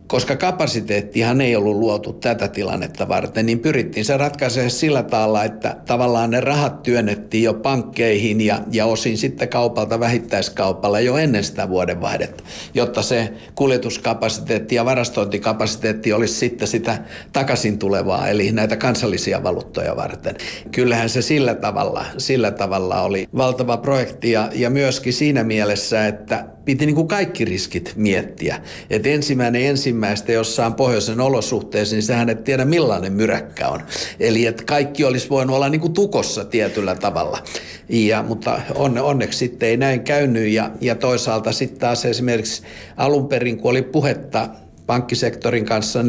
koska 0.06 0.36
kapasiteettihan 0.36 1.40
ei 1.40 1.56
ollut 1.56 1.76
luotu 1.76 2.12
tätä 2.12 2.48
tilannetta 2.48 3.08
varten, 3.08 3.46
niin 3.46 3.58
pyrittiin 3.58 4.04
se 4.04 4.16
ratkaisemaan 4.16 4.70
sillä 4.70 5.02
tavalla, 5.02 5.44
että 5.44 5.76
tavallaan 5.86 6.30
ne 6.30 6.40
rahat 6.40 6.82
työnnettiin 6.82 7.44
jo 7.44 7.54
pankkeihin 7.54 8.40
ja, 8.40 8.58
ja 8.72 8.86
osin 8.86 9.18
sitten 9.18 9.48
kaupalta 9.48 10.00
vähittäiskaupalla 10.00 11.00
jo 11.00 11.16
ennen 11.16 11.44
sitä 11.44 11.68
vuodenvaihdetta, 11.68 12.44
jotta 12.74 13.02
se 13.02 13.32
kuljetuskapasiteetti 13.54 14.74
ja 14.74 14.84
varastointikapasiteetti 14.84 16.12
olisi 16.12 16.34
sitten 16.34 16.68
sitä 16.68 16.98
takaisin 17.32 17.78
tulevaa, 17.78 18.28
eli 18.28 18.52
näitä 18.52 18.76
kansallisia 18.76 19.42
valuuttoja 19.42 19.96
varten. 19.96 20.36
Kyllähän 20.70 21.08
se 21.08 21.22
sillä 21.22 21.54
tavalla, 21.54 22.04
sillä 22.18 22.50
tavalla 22.50 23.02
oli 23.02 23.28
valtava 23.36 23.76
projekti 23.76 24.30
ja, 24.30 24.50
ja 24.54 24.70
myöskin 24.70 25.12
siinä 25.12 25.44
mielessä, 25.44 26.06
että 26.06 26.55
piti 26.66 26.86
niin 26.86 26.94
kuin 26.94 27.08
kaikki 27.08 27.44
riskit 27.44 27.92
miettiä. 27.96 28.60
Et 28.90 29.06
ensimmäinen 29.06 29.62
ensimmäistä 29.62 30.32
jossain 30.32 30.74
pohjoisen 30.74 31.20
olosuhteessa, 31.20 31.96
niin 31.96 32.02
sehän 32.02 32.28
et 32.28 32.44
tiedä 32.44 32.64
millainen 32.64 33.12
myräkkä 33.12 33.68
on. 33.68 33.80
Eli 34.20 34.46
että 34.46 34.62
kaikki 34.64 35.04
olisi 35.04 35.30
voinut 35.30 35.56
olla 35.56 35.68
niin 35.68 35.80
kuin 35.80 35.92
tukossa 35.92 36.44
tietyllä 36.44 36.94
tavalla. 36.94 37.42
Ja, 37.88 38.22
mutta 38.22 38.60
onne, 38.74 39.00
onneksi 39.00 39.38
sitten 39.38 39.68
ei 39.68 39.76
näin 39.76 40.00
käynyt 40.00 40.48
ja, 40.48 40.70
ja 40.80 40.94
toisaalta 40.94 41.52
sitten 41.52 41.80
taas 41.80 42.04
esimerkiksi 42.04 42.62
alun 42.96 43.28
perin, 43.28 43.58
kun 43.58 43.70
oli 43.70 43.82
puhetta 43.82 44.48
pankkisektorin 44.86 45.64
kanssa 45.64 46.02
4-5 46.02 46.04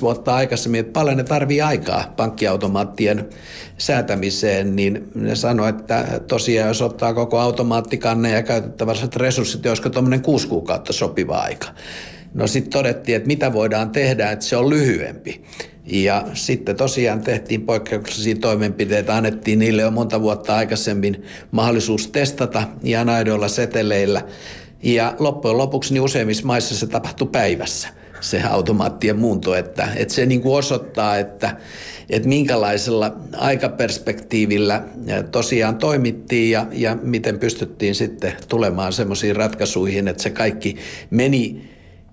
vuotta 0.00 0.34
aikaisemmin, 0.34 0.80
että 0.80 0.92
paljon 0.92 1.16
ne 1.16 1.24
tarvii 1.24 1.60
aikaa 1.60 2.14
pankkiautomaattien 2.16 3.28
säätämiseen, 3.78 4.76
niin 4.76 5.08
ne 5.14 5.34
sanoi, 5.34 5.68
että 5.68 6.20
tosiaan 6.26 6.68
jos 6.68 6.82
ottaa 6.82 7.14
koko 7.14 7.38
automaattikanne 7.38 8.30
ja 8.30 8.42
käytettävät 8.42 9.16
resurssit, 9.16 9.62
niin 9.62 9.70
olisiko 9.70 9.90
tuommoinen 9.90 10.22
kuusi 10.22 10.48
kuukautta 10.48 10.92
sopiva 10.92 11.38
aika. 11.38 11.68
No 12.34 12.46
sitten 12.46 12.72
todettiin, 12.72 13.16
että 13.16 13.26
mitä 13.26 13.52
voidaan 13.52 13.90
tehdä, 13.90 14.30
että 14.30 14.44
se 14.44 14.56
on 14.56 14.70
lyhyempi. 14.70 15.44
Ja 15.86 16.26
sitten 16.34 16.76
tosiaan 16.76 17.20
tehtiin 17.20 17.62
poikkeuksellisia 17.62 18.36
toimenpiteitä, 18.36 19.16
annettiin 19.16 19.58
niille 19.58 19.82
jo 19.82 19.90
monta 19.90 20.20
vuotta 20.20 20.56
aikaisemmin 20.56 21.22
mahdollisuus 21.50 22.08
testata 22.08 22.62
ja 22.82 23.04
aidoilla 23.14 23.48
seteleillä. 23.48 24.24
Ja 24.82 25.14
loppujen 25.18 25.58
lopuksi 25.58 25.92
niin 25.92 26.02
useimmissa 26.02 26.46
maissa 26.46 26.74
se 26.74 26.86
tapahtui 26.86 27.28
päivässä 27.32 27.99
se 28.20 28.42
automaattien 28.42 29.18
muunto, 29.18 29.54
että, 29.54 29.88
että 29.96 30.14
se 30.14 30.26
niin 30.26 30.40
kuin 30.40 30.58
osoittaa, 30.58 31.18
että, 31.18 31.56
että 32.10 32.28
minkälaisella 32.28 33.16
aikaperspektiivillä 33.36 34.82
tosiaan 35.30 35.76
toimittiin 35.76 36.50
ja, 36.50 36.66
ja 36.72 36.96
miten 37.02 37.38
pystyttiin 37.38 37.94
sitten 37.94 38.32
tulemaan 38.48 38.92
semmoisiin 38.92 39.36
ratkaisuihin, 39.36 40.08
että 40.08 40.22
se 40.22 40.30
kaikki 40.30 40.76
meni 41.10 41.70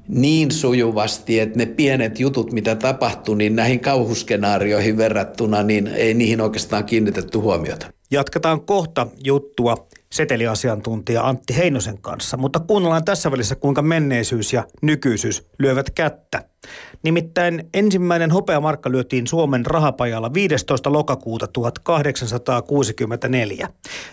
niin 0.08 0.52
sujuvasti, 0.52 1.40
että 1.40 1.58
ne 1.58 1.66
pienet 1.66 2.20
jutut, 2.20 2.52
mitä 2.52 2.76
tapahtui, 2.76 3.38
niin 3.38 3.56
näihin 3.56 3.80
kauhuskenaarioihin 3.80 4.98
verrattuna, 4.98 5.64
niin 5.64 5.88
ei 5.88 6.14
niihin 6.14 6.42
oikeastaan 6.42 6.86
kiinnitetty 6.86 7.38
huomiota. 7.38 7.88
Jatketaan 8.12 8.62
kohta 8.62 9.08
juttua 9.24 9.88
seteliasiantuntija 10.12 11.28
Antti 11.28 11.58
Heinosen 11.58 12.02
kanssa, 12.02 12.38
mutta 12.38 12.60
kuunnellaan 12.60 13.06
tässä 13.06 13.32
välissä, 13.32 13.56
kuinka 13.56 13.82
menneisyys 13.82 14.54
ja 14.54 14.64
nykyisyys 14.82 15.48
lyövät 15.60 15.90
kättä. 15.90 16.44
Nimittäin 17.04 17.70
ensimmäinen 17.74 18.32
hopeamarkka 18.32 18.92
lyötiin 18.92 19.28
Suomen 19.28 19.66
rahapajalla 19.66 20.34
15. 20.34 20.94
lokakuuta 20.94 21.48
1864. 21.48 23.70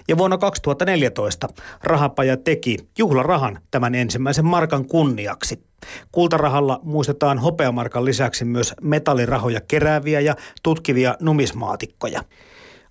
Ja 0.09 0.19
vuonna 0.19 0.39
2014 0.39 1.49
rahapaja 1.83 2.37
teki 2.37 2.79
juhlarahan 2.99 3.59
tämän 3.71 3.95
ensimmäisen 3.95 4.45
markan 4.45 4.87
kunniaksi. 4.87 5.65
Kultarahalla 6.13 6.81
muistetaan 6.83 7.39
hopeamarkan 7.39 8.05
lisäksi 8.05 8.45
myös 8.45 8.75
metallirahoja 8.83 9.61
kerääviä 9.61 10.21
ja 10.21 10.37
tutkivia 10.63 11.17
numismaatikkoja. 11.21 12.23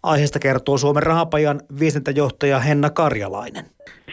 Aiheesta 0.03 0.39
kertoo 0.39 0.77
Suomen 0.77 1.03
rahapajan 1.03 1.61
viestintäjohtaja 1.79 2.59
Henna 2.59 2.89
Karjalainen. 2.89 3.65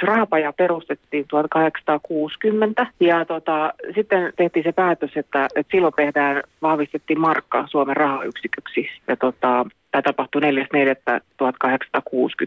Rahapaja 0.03 0.53
perustettiin 0.53 1.25
1860 1.29 2.87
ja 3.01 3.25
tota, 3.25 3.73
sitten 3.95 4.33
tehtiin 4.37 4.65
se 4.65 4.73
päätös, 4.73 5.11
että, 5.17 5.49
että 5.55 5.71
silloin 5.71 5.95
tehdään, 5.97 6.43
vahvistettiin 6.63 7.21
markka 7.21 7.67
Suomen 7.71 7.97
rahayksiköksi 7.97 8.89
ja 9.09 9.17
tota, 9.17 9.67
tämä 9.91 10.03
tapahtui 10.03 10.43
4.4.1860 10.43 10.49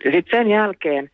ja 0.06 0.12
sitten 0.12 0.40
sen 0.40 0.50
jälkeen 0.50 1.10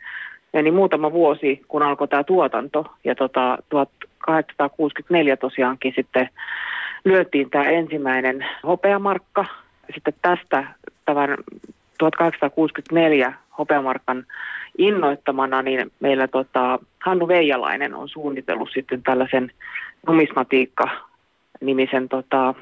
meni 0.54 0.72
muutama 0.72 1.12
vuosi, 1.12 1.62
kun 1.68 1.84
alkoi 1.84 2.08
tämä 2.08 2.24
tuotanto 2.24 2.86
ja 3.04 3.16
tota, 3.16 3.58
1864 3.70 5.38
tosiaankin 5.38 5.94
sitten 5.96 6.30
lyötiin 7.06 7.50
tämä 7.50 7.64
ensimmäinen 7.64 8.46
hopeamarkka. 8.64 9.46
Sitten 9.94 10.14
tästä 10.22 10.68
tämän 11.06 11.38
1864 12.00 13.34
hopeamarkan 13.58 14.26
innoittamana, 14.78 15.62
niin 15.62 15.92
meillä 16.00 16.28
tota, 16.28 16.80
Hannu 17.00 17.28
Veijalainen 17.28 17.96
on 17.96 18.10
suunnitellut 18.10 18.70
sitten 18.74 19.04
tällaisen 19.04 19.52
numismatiikka-nimisen 20.08 22.10
tota, 22.10 22.54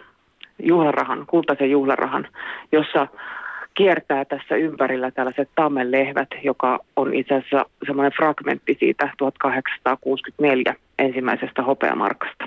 juhlarahan, 0.60 1.26
kultaisen 1.28 1.72
juhlarahan, 1.72 2.28
jossa 2.72 3.08
kiertää 3.74 4.26
tässä 4.26 4.56
ympärillä 4.56 5.12
tällaiset 5.12 5.50
tammenlehvät, 5.56 6.28
joka 6.44 6.80
on 6.96 7.14
itse 7.14 7.36
asiassa 7.36 7.66
semmoinen 7.86 8.12
fragmentti 8.12 8.78
siitä 8.80 9.10
1864 9.18 10.76
ensimmäisestä 11.00 11.62
hopeamarkasta. 11.62 12.46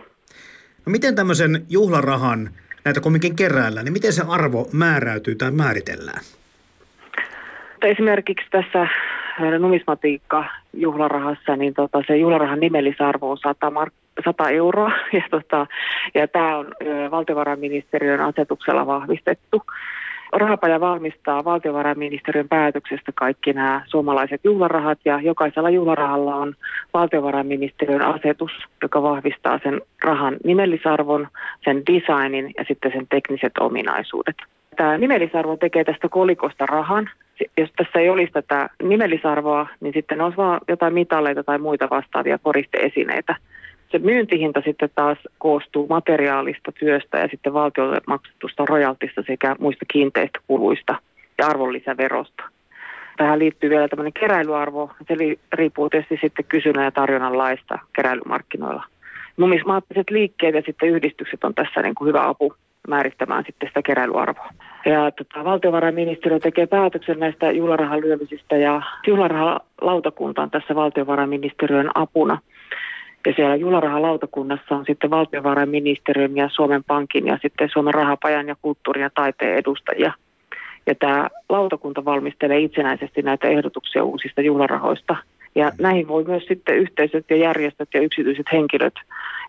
No 0.87 0.91
miten 0.91 1.15
tämmöisen 1.15 1.67
juhlarahan, 1.69 2.51
näitä 2.85 3.01
kumminkin 3.01 3.37
keräällä, 3.37 3.83
niin 3.83 3.93
miten 3.93 4.13
se 4.13 4.23
arvo 4.29 4.69
määräytyy 4.73 5.35
tai 5.35 5.51
määritellään? 5.51 6.21
Mutta 7.81 7.93
esimerkiksi 8.01 8.47
tässä 8.51 8.87
numismatiikka-juhlarahassa, 9.59 11.57
niin 11.57 11.75
tota, 11.75 12.03
se 12.07 12.17
juhlarahan 12.17 12.61
nimellisarvo 12.61 13.31
on 13.31 13.39
100, 13.39 13.71
mark- 13.71 14.23
100 14.25 14.51
euroa. 14.51 14.93
Ja, 15.13 15.23
tota, 15.31 15.67
ja 16.15 16.29
tämä 16.29 16.57
on 16.57 16.67
valtiovarainministeriön 17.11 18.21
asetuksella 18.21 18.87
vahvistettu. 18.87 19.63
Rahapaja 20.33 20.81
valmistaa 20.81 21.45
valtiovarainministeriön 21.45 22.49
päätöksestä 22.49 23.13
kaikki 23.15 23.53
nämä 23.53 23.83
suomalaiset 23.87 24.41
juhlarahat 24.45 24.99
ja 25.05 25.21
jokaisella 25.21 25.71
juhlarahalla 25.71 26.37
on 26.37 26.55
valtiovarainministeriön 26.95 28.03
asetus, 28.03 28.53
joka 28.83 29.03
vahvistaa 29.03 29.61
sen 29.63 29.81
rahan 30.05 30.37
nimellisarvon, 30.45 31.29
sen 31.65 31.83
designin 31.87 32.55
ja 32.59 32.65
sitten 32.69 32.93
sen 32.93 33.07
tekniset 33.11 33.53
ominaisuudet. 33.61 34.37
Tämä 34.77 34.99
nimellisarvo 34.99 35.57
tekee 35.57 35.85
tästä 35.85 36.09
kolikosta 36.09 36.67
rahan 36.67 37.11
jos 37.59 37.71
tässä 37.77 37.99
ei 37.99 38.11
olisi 38.11 38.33
tätä 38.33 38.71
nimellisarvoa, 38.83 39.67
niin 39.81 39.95
sitten 39.95 40.21
olisi 40.21 40.37
vaan 40.37 40.61
jotain 40.69 40.95
mitaleita 40.95 41.45
tai 41.45 41.59
muita 41.59 41.91
vastaavia 41.91 42.39
koristeesineitä. 42.39 43.37
Se 43.91 43.99
myyntihinta 43.99 44.63
sitten 44.65 44.91
taas 44.95 45.19
koostuu 45.39 45.87
materiaalista 45.89 46.73
työstä 46.73 47.19
ja 47.19 47.29
sitten 47.29 47.53
valtiolle 47.53 48.01
maksetusta 48.07 48.65
rojaltista 48.69 49.23
sekä 49.27 49.57
muista 49.59 49.85
kiinteistökuluista 49.93 50.97
ja 51.39 51.47
arvonlisäverosta. 51.47 52.43
Tähän 53.17 53.39
liittyy 53.39 53.71
vielä 53.71 53.89
tämmöinen 53.89 54.13
keräilyarvo. 54.13 54.91
Se 55.09 55.15
riippuu 55.53 55.91
tietysti 55.91 56.19
sitten 56.21 56.45
kysynnän 56.45 56.85
ja 56.85 56.91
tarjonnan 56.91 57.39
laista 57.39 57.79
keräilymarkkinoilla. 57.93 58.85
numismaattiset 59.37 60.11
liikkeet 60.11 60.55
ja 60.55 60.63
sitten 60.67 60.89
yhdistykset 60.89 61.45
on 61.45 61.55
tässä 61.55 61.83
niin 61.83 61.95
kuin 61.95 62.09
hyvä 62.09 62.29
apu 62.29 62.55
määrittämään 62.89 63.45
sitten 63.47 63.69
sitä 63.69 63.83
keräilyarvoa. 63.83 64.51
Ja 64.85 65.11
tota, 65.11 65.45
valtiovarainministeriö 65.45 66.39
tekee 66.39 66.67
päätöksen 66.67 67.19
näistä 67.19 67.51
juhlarahan 67.51 68.01
lyömisistä 68.01 68.57
ja 68.57 68.83
juhlarahalautakunta 69.07 70.43
on 70.43 70.51
tässä 70.51 70.75
valtiovarainministeriön 70.75 71.91
apuna. 71.95 72.39
Ja 73.27 73.33
siellä 73.37 73.57
juhlarahalautakunnassa 73.57 74.77
on 74.77 74.85
sitten 74.87 75.11
valtiovarainministeriön 75.11 76.37
ja 76.37 76.49
Suomen 76.53 76.85
Pankin 76.85 77.27
ja 77.27 77.39
sitten 77.43 77.69
Suomen 77.73 77.95
rahapajan 77.95 78.49
ja 78.49 78.57
kulttuurin 78.63 79.03
ja 79.03 79.11
taiteen 79.15 79.57
edustajia. 79.57 80.13
Ja 80.87 80.95
tämä 80.95 81.29
lautakunta 81.49 82.05
valmistelee 82.05 82.59
itsenäisesti 82.59 83.23
näitä 83.23 83.49
ehdotuksia 83.49 84.05
uusista 84.05 84.41
juhlarahoista. 84.41 85.17
Ja 85.55 85.73
näihin 85.79 86.09
voi 86.09 86.25
myös 86.25 86.45
sitten 86.47 86.77
yhteisöt 86.77 87.25
ja 87.31 87.37
järjestöt 87.37 87.89
ja 87.95 88.01
yksityiset 88.01 88.47
henkilöt 88.53 88.95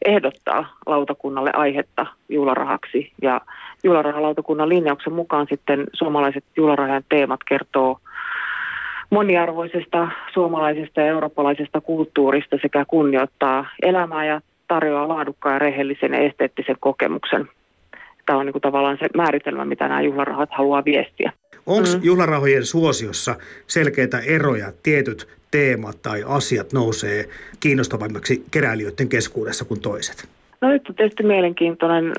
ehdottaa 0.06 0.76
lautakunnalle 0.86 1.52
aihetta 1.54 2.06
juhlarahaksi. 2.30 3.12
Ja 3.22 3.42
juhlarahalautakunnan 3.84 4.70
linjauksen 4.70 5.14
mukaan 5.14 5.48
sitten 5.50 5.88
suomalaiset 5.94 6.44
juhlarahojen 6.58 7.04
teemat 7.10 7.40
kertoo 7.48 8.00
moniarvoisesta 9.10 10.08
suomalaisesta 10.34 11.02
ja 11.02 11.08
eurooppalaisesta 11.08 11.82
kulttuurista 11.82 12.58
sekä 12.62 12.86
kunnioittaa 12.88 13.66
elämää 13.82 14.26
ja 14.26 14.42
tarjoaa 14.68 15.08
laadukkaan 15.08 15.56
ja 15.56 15.60
rehellisen 15.60 16.14
ja 16.14 16.20
esteettisen 16.20 16.76
kokemuksen. 16.80 17.50
Tämä 18.26 18.40
on 18.40 18.46
niin 18.46 18.54
kuin 18.54 18.62
tavallaan 18.62 18.98
se 19.00 19.08
määritelmä, 19.16 19.66
mitä 19.66 19.88
nämä 19.88 20.02
juhlarahat 20.02 20.50
haluaa 20.52 20.86
viestiä. 20.86 21.32
Onko 21.66 21.90
mm. 21.94 22.00
juhlarahojen 22.04 22.66
suosiossa 22.66 23.36
selkeitä 23.68 24.20
eroja? 24.20 24.72
Tietyt 24.84 25.41
teemat 25.52 26.02
tai 26.02 26.24
asiat 26.28 26.74
nousee 26.74 27.26
kiinnostavammaksi 27.60 28.46
keräilijöiden 28.52 29.10
keskuudessa 29.10 29.66
kuin 29.66 29.82
toiset? 29.82 30.30
No 30.62 30.70
nyt 30.70 30.90
on 30.90 30.96
tietysti 30.96 31.24
mielenkiintoinen 31.24 32.14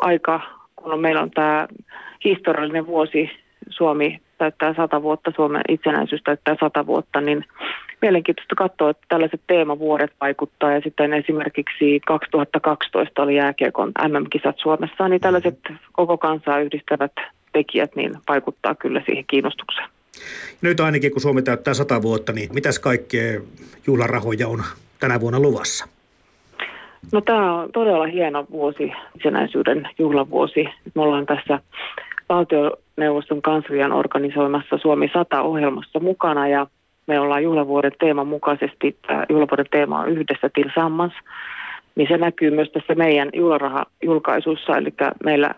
aika, 0.00 0.40
kun 0.76 1.00
meillä 1.00 1.22
on 1.22 1.30
tämä 1.30 1.68
historiallinen 2.24 2.86
vuosi 2.86 3.30
Suomi 3.68 4.20
täyttää 4.38 4.74
sata 4.74 5.02
vuotta, 5.02 5.32
Suomen 5.36 5.62
itsenäisyys 5.68 6.22
täyttää 6.22 6.56
sata 6.60 6.86
vuotta, 6.86 7.20
niin 7.20 7.44
mielenkiintoista 8.02 8.54
katsoa, 8.54 8.90
että 8.90 9.06
tällaiset 9.08 9.40
teemavuodet 9.46 10.12
vaikuttaa. 10.20 10.72
Ja 10.72 10.80
sitten 10.80 11.12
esimerkiksi 11.12 12.00
2012 12.06 13.22
oli 13.22 13.36
jääkiekon 13.36 13.92
MM-kisat 14.08 14.58
Suomessa, 14.58 15.08
niin 15.08 15.20
tällaiset 15.20 15.58
koko 15.92 16.18
kansaa 16.18 16.60
yhdistävät 16.60 17.12
tekijät 17.52 17.96
niin 17.96 18.12
vaikuttaa 18.28 18.74
kyllä 18.74 19.02
siihen 19.06 19.24
kiinnostukseen. 19.26 19.88
Nyt 20.62 20.80
ainakin 20.80 21.12
kun 21.12 21.20
Suomi 21.20 21.42
täyttää 21.42 21.74
sata 21.74 22.02
vuotta, 22.02 22.32
niin 22.32 22.48
mitäs 22.54 22.78
kaikkea 22.78 23.40
juhlarahoja 23.86 24.48
on 24.48 24.62
tänä 25.00 25.20
vuonna 25.20 25.40
luvassa? 25.40 25.88
No 27.12 27.20
tämä 27.20 27.54
on 27.54 27.72
todella 27.72 28.06
hieno 28.06 28.46
vuosi, 28.50 28.92
itsenäisyyden 29.16 29.88
juhlavuosi. 29.98 30.64
Me 30.94 31.02
ollaan 31.02 31.26
tässä 31.26 31.60
valtioneuvoston 32.28 33.42
kanslian 33.42 33.92
organisoimassa 33.92 34.78
Suomi 34.78 35.06
100-ohjelmassa 35.06 36.00
mukana 36.00 36.48
ja 36.48 36.66
me 37.06 37.20
ollaan 37.20 37.42
juhlavuoden 37.42 37.92
teeman 38.00 38.26
mukaisesti, 38.26 38.96
tämä 39.06 39.26
juhlavuoden 39.28 39.66
teema 39.70 40.00
on 40.00 40.08
yhdessä 40.08 40.50
Tilsammans, 40.54 41.12
niin 41.94 42.08
se 42.08 42.16
näkyy 42.16 42.50
myös 42.50 42.70
tässä 42.70 42.94
meidän 42.94 43.30
juhlaraha-julkaisussa, 43.32 44.76
eli 44.76 44.94
meillä 45.24 45.54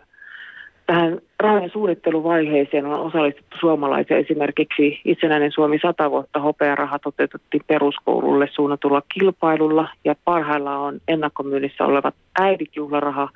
tähän 0.88 1.18
rahojen 1.40 1.70
suunnitteluvaiheeseen 1.70 2.86
on 2.86 3.00
osallistuttu 3.00 3.56
suomalaisia. 3.60 4.16
Esimerkiksi 4.16 5.00
itsenäinen 5.04 5.52
Suomi 5.52 5.78
100 5.82 6.10
vuotta 6.10 6.40
hopearaha 6.40 6.98
toteutettiin 6.98 7.62
peruskoululle 7.66 8.48
suunnatulla 8.52 9.02
kilpailulla 9.14 9.88
ja 10.04 10.14
parhaillaan 10.24 10.80
on 10.80 11.00
ennakkomyynnissä 11.08 11.84
olevat 11.84 12.14
äidit 12.40 12.76
juhlaraha, 12.76 13.28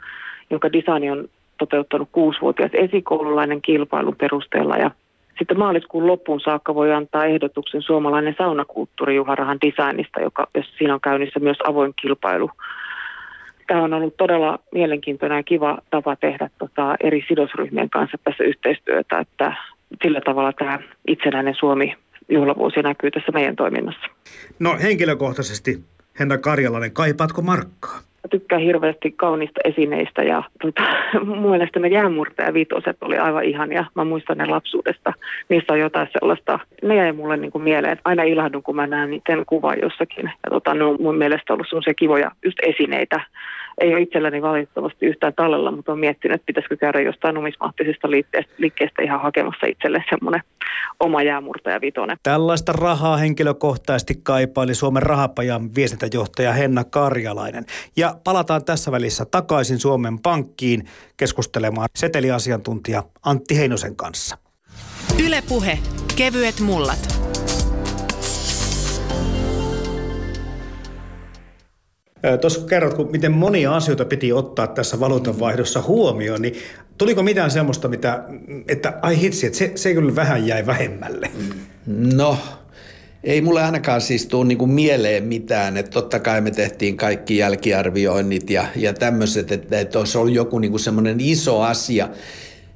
jonka 0.50 0.72
design 0.72 1.12
on 1.12 1.28
toteuttanut 1.58 2.08
kuusivuotias 2.12 2.70
esikoululainen 2.74 3.62
kilpailun 3.62 4.16
perusteella 4.16 4.76
ja 4.76 4.90
sitten 5.38 5.58
maaliskuun 5.58 6.06
loppuun 6.06 6.40
saakka 6.40 6.74
voi 6.74 6.92
antaa 6.92 7.24
ehdotuksen 7.24 7.82
suomalainen 7.82 8.34
saunakulttuuri 8.38 9.16
Juharahan 9.16 9.58
designista, 9.66 10.20
joka, 10.20 10.46
jos 10.54 10.66
siinä 10.78 10.94
on 10.94 11.00
käynnissä 11.00 11.40
myös 11.40 11.58
avoin 11.66 11.92
kilpailu. 12.02 12.50
Tämä 13.72 13.84
on 13.84 13.94
ollut 13.94 14.16
todella 14.16 14.58
mielenkiintoinen 14.74 15.36
ja 15.36 15.42
kiva 15.42 15.78
tapa 15.90 16.16
tehdä 16.16 16.50
tota, 16.58 16.96
eri 17.00 17.24
sidosryhmien 17.28 17.90
kanssa 17.90 18.18
tässä 18.24 18.44
yhteistyötä, 18.44 19.18
että 19.18 19.52
sillä 20.02 20.20
tavalla 20.20 20.52
tämä 20.52 20.78
itsenäinen 21.08 21.54
Suomi 21.54 21.94
juhlavuosi 22.28 22.82
näkyy 22.82 23.10
tässä 23.10 23.32
meidän 23.32 23.56
toiminnassa. 23.56 24.06
No 24.58 24.76
henkilökohtaisesti, 24.82 25.78
Henna 26.20 26.38
Karjalainen, 26.38 26.92
kaipaatko 26.92 27.42
markkaa? 27.42 28.00
tykkään 28.30 28.62
hirveästi 28.62 29.10
kaunista 29.10 29.60
esineistä 29.64 30.22
ja 30.22 30.42
tota, 30.62 30.82
mun 31.26 31.50
mielestä 31.50 31.80
ne 31.80 31.88
jäämurtajavitoset 31.88 32.96
oli 33.00 33.18
aivan 33.18 33.44
ihania. 33.44 33.84
Mä 33.94 34.04
muistan 34.04 34.38
ne 34.38 34.46
lapsuudesta. 34.46 35.12
Niissä 35.48 35.72
on 35.72 35.78
jotain 35.78 36.08
sellaista, 36.12 36.58
ne 36.82 36.96
jäi 36.96 37.12
mulle 37.12 37.36
niin 37.36 37.52
kuin 37.52 37.64
mieleen. 37.64 37.98
Aina 38.04 38.22
ilahdun, 38.22 38.62
kun 38.62 38.76
mä 38.76 38.86
näen 38.86 39.10
niiden 39.10 39.46
kuvan 39.46 39.78
jossakin. 39.82 40.24
Ja 40.24 40.50
tota, 40.50 40.74
ne 40.74 40.84
on 40.84 40.96
mun 41.00 41.18
mielestä 41.18 41.52
ollut 41.52 41.66
sellaisia 41.68 41.94
kivoja 41.94 42.30
just 42.44 42.58
esineitä 42.62 43.20
ei 43.80 43.94
ole 43.94 44.00
itselläni 44.00 44.42
valitettavasti 44.42 45.06
yhtään 45.06 45.32
tallella, 45.34 45.70
mutta 45.70 45.92
on 45.92 45.98
miettinyt, 45.98 46.34
että 46.34 46.46
pitäisikö 46.46 46.76
käydä 46.76 47.00
jostain 47.00 47.34
numismaattisesta 47.34 48.10
liikkeestä, 48.10 48.52
liikkeestä 48.58 49.02
ihan 49.02 49.22
hakemassa 49.22 49.66
itselle 49.66 50.04
semmoinen 50.10 50.42
oma 51.00 51.22
jäämurtaja 51.22 51.80
vitonen. 51.80 52.16
Tällaista 52.22 52.72
rahaa 52.72 53.16
henkilökohtaisesti 53.16 54.14
kaipaili 54.22 54.74
Suomen 54.74 55.02
rahapajan 55.02 55.74
viestintäjohtaja 55.74 56.52
Henna 56.52 56.84
Karjalainen. 56.84 57.64
Ja 57.96 58.14
palataan 58.24 58.64
tässä 58.64 58.92
välissä 58.92 59.24
takaisin 59.24 59.78
Suomen 59.78 60.18
Pankkiin 60.18 60.84
keskustelemaan 61.16 61.88
seteliasiantuntija 61.98 63.02
Antti 63.24 63.58
Heinosen 63.58 63.96
kanssa. 63.96 64.38
Ylepuhe 65.26 65.78
kevyet 66.16 66.60
mullat. 66.60 67.31
Tuossa 72.40 72.66
kerrot, 72.66 72.94
kun 72.94 73.10
miten 73.10 73.32
monia 73.32 73.76
asioita 73.76 74.04
piti 74.04 74.32
ottaa 74.32 74.66
tässä 74.66 75.00
valuutanvaihdossa 75.00 75.82
huomioon, 75.82 76.42
niin 76.42 76.54
tuliko 76.98 77.22
mitään 77.22 77.50
semmoista, 77.50 77.88
mitä, 77.88 78.24
että 78.68 78.98
ai 79.02 79.20
hitsi, 79.20 79.46
että 79.46 79.58
se, 79.58 79.72
se 79.74 79.94
kyllä 79.94 80.16
vähän 80.16 80.46
jäi 80.46 80.66
vähemmälle? 80.66 81.30
No, 81.86 82.38
ei 83.24 83.40
mulle 83.40 83.62
ainakaan 83.62 84.00
siis 84.00 84.26
tule 84.26 84.44
niinku 84.44 84.66
mieleen 84.66 85.24
mitään, 85.24 85.76
että 85.76 85.90
totta 85.90 86.20
kai 86.20 86.40
me 86.40 86.50
tehtiin 86.50 86.96
kaikki 86.96 87.36
jälkiarvioinnit 87.36 88.50
ja, 88.50 88.64
ja 88.76 88.92
tämmöiset, 88.92 89.52
että, 89.52 89.80
että 89.80 89.98
olisi 89.98 90.18
ollut 90.18 90.34
joku 90.34 90.58
niinku 90.58 90.78
semmoinen 90.78 91.20
iso 91.20 91.60
asia. 91.60 92.08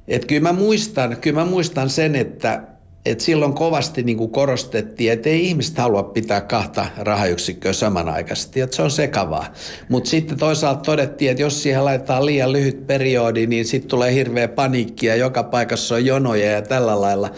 Että 0.07 0.27
kyllä 0.27 0.41
mä 0.41 0.53
muistan, 0.53 1.17
kyllä 1.21 1.39
mä 1.39 1.45
muistan 1.45 1.89
sen, 1.89 2.15
että 2.15 2.63
et 3.11 3.19
silloin 3.19 3.53
kovasti 3.53 4.03
niin 4.03 4.17
kuin 4.17 4.31
korostettiin, 4.31 5.11
että 5.11 5.29
ei 5.29 5.45
ihmiset 5.47 5.77
halua 5.77 6.03
pitää 6.03 6.41
kahta 6.41 6.85
rahayksikköä 6.97 7.73
samanaikaisesti, 7.73 8.61
että 8.61 8.75
se 8.75 8.81
on 8.81 8.91
sekavaa. 8.91 9.53
Mutta 9.89 10.09
sitten 10.09 10.37
toisaalta 10.37 10.81
todettiin, 10.81 11.31
että 11.31 11.43
jos 11.43 11.63
siihen 11.63 11.85
laitetaan 11.85 12.25
liian 12.25 12.51
lyhyt 12.51 12.87
periodi, 12.87 13.47
niin 13.47 13.65
sitten 13.65 13.89
tulee 13.89 14.13
hirveä 14.13 14.47
paniikki 14.47 15.05
ja 15.05 15.15
joka 15.15 15.43
paikassa 15.43 15.95
on 15.95 16.05
jonoja 16.05 16.51
ja 16.51 16.61
tällä 16.61 17.01
lailla. 17.01 17.31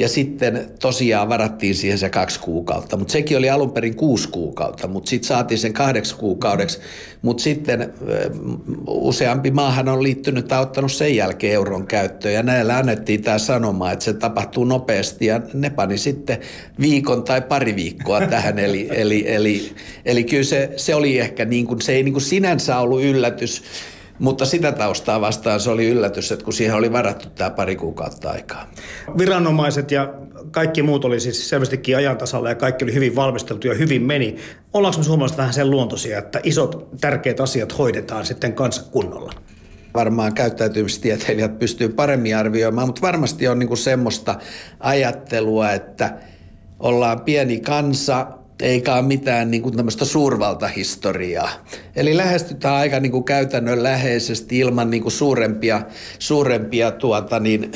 Ja 0.00 0.08
sitten 0.08 0.70
tosiaan 0.78 1.28
varattiin 1.28 1.74
siihen 1.74 1.98
se 1.98 2.10
kaksi 2.10 2.40
kuukautta, 2.40 2.96
mutta 2.96 3.12
sekin 3.12 3.38
oli 3.38 3.50
alun 3.50 3.72
perin 3.72 3.94
kuusi 3.94 4.28
kuukautta, 4.28 4.88
mutta 4.88 5.10
sitten 5.10 5.28
saatiin 5.28 5.58
sen 5.58 5.72
kahdeksi 5.72 6.16
kuukaudeksi. 6.16 6.78
Mutta 7.22 7.42
sitten 7.42 7.92
useampi 8.86 9.50
maahan 9.50 9.88
on 9.88 10.02
liittynyt 10.02 10.48
tai 10.48 10.62
ottanut 10.62 10.92
sen 10.92 11.16
jälkeen 11.16 11.52
euron 11.52 11.86
käyttöön 11.86 12.34
ja 12.34 12.42
näillä 12.42 12.76
annettiin 12.76 13.22
tämä 13.22 13.38
sanoma, 13.38 13.92
että 13.92 14.04
se 14.04 14.12
tapahtuu 14.12 14.64
nopeasti 14.64 15.26
ja 15.26 15.40
ne 15.54 15.70
pani 15.70 15.98
sitten 15.98 16.38
viikon 16.80 17.22
tai 17.22 17.40
pari 17.40 17.76
viikkoa 17.76 18.20
tähän. 18.26 18.58
Eli, 18.58 18.88
eli, 18.90 19.24
eli, 19.26 19.72
eli 20.04 20.24
kyllä 20.24 20.44
se, 20.44 20.72
se 20.76 20.94
oli 20.94 21.18
ehkä 21.18 21.44
niin 21.44 21.66
kuin, 21.66 21.80
se 21.80 21.92
ei 21.92 22.02
niin 22.02 22.14
kuin 22.14 22.22
sinänsä 22.22 22.78
ollut 22.78 23.02
yllätys, 23.02 23.62
mutta 24.20 24.46
sitä 24.46 24.72
taustaa 24.72 25.20
vastaan 25.20 25.60
se 25.60 25.70
oli 25.70 25.88
yllätys, 25.88 26.32
että 26.32 26.44
kun 26.44 26.52
siihen 26.52 26.76
oli 26.76 26.92
varattu 26.92 27.28
tämä 27.28 27.50
pari 27.50 27.76
kuukautta 27.76 28.30
aikaa. 28.30 28.70
Viranomaiset 29.18 29.90
ja 29.90 30.14
kaikki 30.50 30.82
muut 30.82 31.04
oli 31.04 31.20
siis 31.20 31.48
selvästikin 31.48 31.96
ajantasalla 31.96 32.48
ja 32.48 32.54
kaikki 32.54 32.84
oli 32.84 32.94
hyvin 32.94 33.16
valmisteltu 33.16 33.66
ja 33.66 33.74
hyvin 33.74 34.02
meni. 34.02 34.36
Ollaanko 34.72 34.98
me 34.98 35.04
suomalaiset 35.04 35.38
vähän 35.38 35.52
sen 35.52 35.70
luontoisia, 35.70 36.18
että 36.18 36.40
isot 36.42 36.88
tärkeät 37.00 37.40
asiat 37.40 37.78
hoidetaan 37.78 38.26
sitten 38.26 38.52
kanssa 38.52 38.82
kunnolla? 38.90 39.32
varmaan 39.94 40.34
käyttäytymistieteilijät 40.34 41.58
pystyy 41.58 41.88
paremmin 41.88 42.36
arvioimaan, 42.36 42.88
mutta 42.88 43.02
varmasti 43.02 43.48
on 43.48 43.58
niinku 43.58 43.76
semmoista 43.76 44.38
ajattelua, 44.80 45.70
että 45.70 46.14
ollaan 46.80 47.20
pieni 47.20 47.60
kansa, 47.60 48.26
eikä 48.62 48.94
ole 48.94 49.02
mitään 49.02 49.50
niin 49.50 49.62
kuin 49.62 49.76
tämmöistä 49.76 50.04
suurvaltahistoriaa. 50.04 51.50
Eli 51.96 52.16
lähestytään 52.16 52.74
aika 52.74 53.00
niin 53.00 53.12
kuin 53.12 53.24
käytännönläheisesti 53.24 54.58
ilman 54.58 54.90
niin 54.90 55.02
kuin 55.02 55.12
suurempia, 55.12 55.82
suurempia 56.18 56.90
tuota 56.90 57.40
niin, 57.40 57.72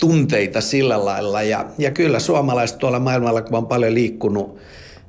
tunteita 0.00 0.60
sillä 0.60 1.04
lailla. 1.04 1.42
Ja, 1.42 1.66
ja 1.78 1.90
kyllä 1.90 2.18
suomalaiset 2.18 2.78
tuolla 2.78 3.00
maailmalla, 3.00 3.42
kun 3.42 3.58
on 3.58 3.66
paljon 3.66 3.94
liikkunut 3.94 4.58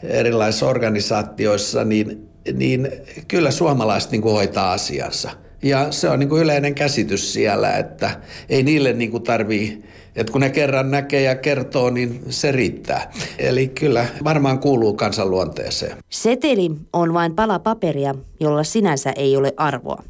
erilaisissa 0.03 0.67
organisaatioissa, 0.67 1.83
niin 1.83 2.29
niin 2.53 2.91
kyllä 3.27 3.51
suomalaiset 3.51 4.11
niin 4.11 4.21
kuin 4.21 4.33
hoitaa 4.33 4.71
asiansa. 4.71 5.31
Ja 5.63 5.91
se 5.91 6.09
on 6.09 6.19
niin 6.19 6.29
kuin 6.29 6.41
yleinen 6.41 6.75
käsitys 6.75 7.33
siellä, 7.33 7.77
että 7.77 8.21
ei 8.49 8.63
niille 8.63 8.93
niin 8.93 9.23
tarvii, 9.23 9.83
että 10.15 10.31
kun 10.31 10.41
ne 10.41 10.49
kerran 10.49 10.91
näkee 10.91 11.21
ja 11.21 11.35
kertoo, 11.35 11.89
niin 11.89 12.23
se 12.29 12.51
riittää. 12.51 13.11
Eli 13.39 13.67
kyllä 13.67 14.05
varmaan 14.23 14.59
kuuluu 14.59 14.93
kansanluonteeseen. 14.93 15.97
Seteli 16.09 16.71
on 16.93 17.13
vain 17.13 17.35
pala 17.35 17.59
paperia, 17.59 18.15
jolla 18.39 18.63
sinänsä 18.63 19.11
ei 19.11 19.37
ole 19.37 19.53
arvoa. 19.57 20.03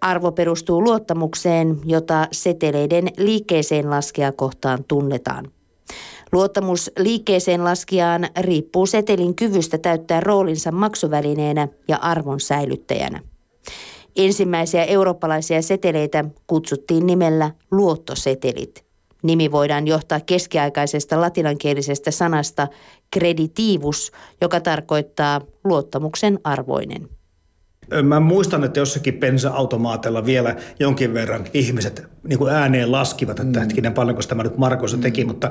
Arvo 0.00 0.32
perustuu 0.32 0.84
luottamukseen, 0.84 1.78
jota 1.84 2.28
seteleiden 2.32 3.08
liikkeeseen 3.16 3.90
laskea 3.90 4.32
kohtaan 4.32 4.84
tunnetaan. 4.88 5.50
Luottamus 6.32 6.90
liikkeeseen 6.98 7.64
laskijaan 7.64 8.28
riippuu 8.40 8.86
setelin 8.86 9.34
kyvystä 9.34 9.78
täyttää 9.78 10.20
roolinsa 10.20 10.72
maksuvälineenä 10.72 11.68
ja 11.88 11.96
arvon 11.96 12.40
säilyttäjänä. 12.40 13.20
Ensimmäisiä 14.16 14.84
eurooppalaisia 14.84 15.62
seteleitä 15.62 16.24
kutsuttiin 16.46 17.06
nimellä 17.06 17.50
luottosetelit. 17.70 18.89
Nimi 19.22 19.52
voidaan 19.52 19.86
johtaa 19.86 20.20
keskiaikaisesta 20.20 21.20
latinankielisestä 21.20 22.10
sanasta 22.10 22.68
creditivus, 23.14 24.12
joka 24.40 24.60
tarkoittaa 24.60 25.40
luottamuksen 25.64 26.38
arvoinen. 26.44 27.08
Mä 28.02 28.20
muistan, 28.20 28.64
että 28.64 28.80
jossakin 28.80 29.14
pensa-automaatilla 29.14 30.26
vielä 30.26 30.56
jonkin 30.78 31.14
verran 31.14 31.44
ihmiset 31.54 32.02
niin 32.28 32.38
kuin 32.38 32.52
ääneen 32.52 32.92
laskivat, 32.92 33.40
että 33.40 33.58
mm. 33.58 33.60
hetkinen 33.60 33.94
paljonko 33.94 34.22
tämä 34.22 34.42
nyt 34.42 34.56
Markossa 34.56 34.98
teki, 34.98 35.24
mutta 35.24 35.50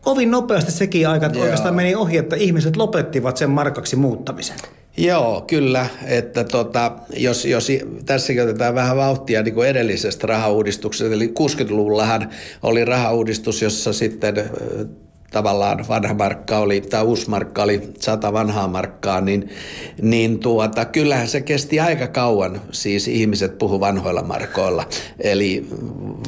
kovin 0.00 0.30
nopeasti 0.30 0.72
sekin 0.72 1.08
aika, 1.08 1.26
että 1.26 1.38
oikeastaan 1.38 1.74
meni 1.74 1.94
ohi, 1.94 2.16
että 2.16 2.36
ihmiset 2.36 2.76
lopettivat 2.76 3.36
sen 3.36 3.50
markaksi 3.50 3.96
muuttamisen. 3.96 4.56
Joo, 4.98 5.40
kyllä. 5.46 5.86
Että 6.06 6.44
tota, 6.44 6.92
jos, 7.16 7.44
jos 7.44 7.68
tässäkin 8.06 8.42
otetaan 8.42 8.74
vähän 8.74 8.96
vauhtia 8.96 9.42
niin 9.42 9.54
kuin 9.54 9.68
edellisestä 9.68 10.26
rahauudistuksesta, 10.26 11.14
eli 11.14 11.32
60-luvullahan 11.38 12.30
oli 12.62 12.84
rahauudistus, 12.84 13.62
jossa 13.62 13.92
sitten 13.92 14.34
tavallaan 15.30 15.88
vanha 15.88 16.14
markka 16.14 16.58
oli, 16.58 16.80
tai 16.80 17.04
uusi 17.04 17.30
markka 17.30 17.62
oli 17.62 17.82
sata 18.00 18.32
vanhaa 18.32 18.68
markkaa, 18.68 19.20
niin, 19.20 19.48
niin 20.02 20.38
tuota, 20.38 20.84
kyllähän 20.84 21.28
se 21.28 21.40
kesti 21.40 21.80
aika 21.80 22.06
kauan, 22.06 22.60
siis 22.72 23.08
ihmiset 23.08 23.58
puhu 23.58 23.80
vanhoilla 23.80 24.22
markoilla. 24.22 24.88
Eli 25.20 25.68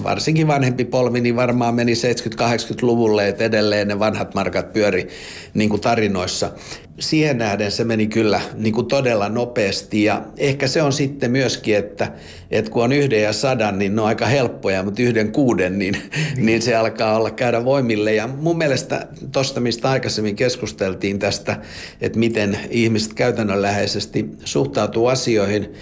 varsinkin 0.03 0.47
vanhempi 0.47 0.85
polvi, 0.85 1.21
niin 1.21 1.37
varmaan 1.37 1.75
meni 1.75 1.93
70-80-luvulle, 1.95 3.29
että 3.29 3.45
edelleen 3.45 3.89
ne 3.89 3.99
vanhat 3.99 4.35
markat 4.35 4.73
pyöri 4.73 5.09
niin 5.55 5.71
kuin 5.71 5.81
tarinoissa 5.81 6.51
siihen 7.01 7.39
nähden 7.39 7.73
se 7.73 7.85
meni 7.85 8.07
kyllä 8.07 8.41
niin 8.55 8.75
kuin 8.75 8.87
todella 8.87 9.29
nopeasti 9.29 10.05
ja 10.05 10.23
ehkä 10.37 10.67
se 10.67 10.83
on 10.83 10.93
sitten 10.93 11.31
myöskin, 11.31 11.77
että, 11.77 12.13
että 12.51 12.71
kun 12.71 12.85
on 12.85 12.93
yhden 12.93 13.23
ja 13.23 13.33
sadan, 13.33 13.79
niin 13.79 13.97
ne 13.97 14.03
on 14.03 14.09
aika 14.09 14.27
helppoja, 14.27 14.83
mutta 14.83 15.03
yhden 15.03 15.33
kuuden, 15.33 15.79
niin, 15.79 15.93
niin. 16.37 16.47
niin 16.47 16.63
se 16.63 16.77
alkaa 16.77 17.17
olla 17.17 17.31
käydä 17.31 17.65
voimille. 17.65 18.15
Ja 18.15 18.27
mun 18.27 18.59
mielestä 18.59 19.07
tuosta, 19.33 19.61
mistä 19.61 19.91
aikaisemmin 19.91 20.37
keskusteltiin 20.37 21.19
tästä, 21.19 21.61
että 22.01 22.19
miten 22.19 22.59
ihmiset 22.71 23.15
käytännönläheisesti 23.15 24.31
suhtautuu 24.45 25.07
asioihin, 25.07 25.75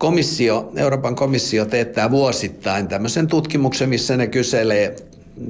komissio, 0.00 0.72
Euroopan 0.76 1.16
komissio 1.16 1.64
teettää 1.64 2.10
vuosittain 2.10 2.88
tämmöisen 2.88 3.26
tutkimuksen, 3.26 3.88
missä 3.88 4.16
ne 4.16 4.26
kyselee 4.26 4.96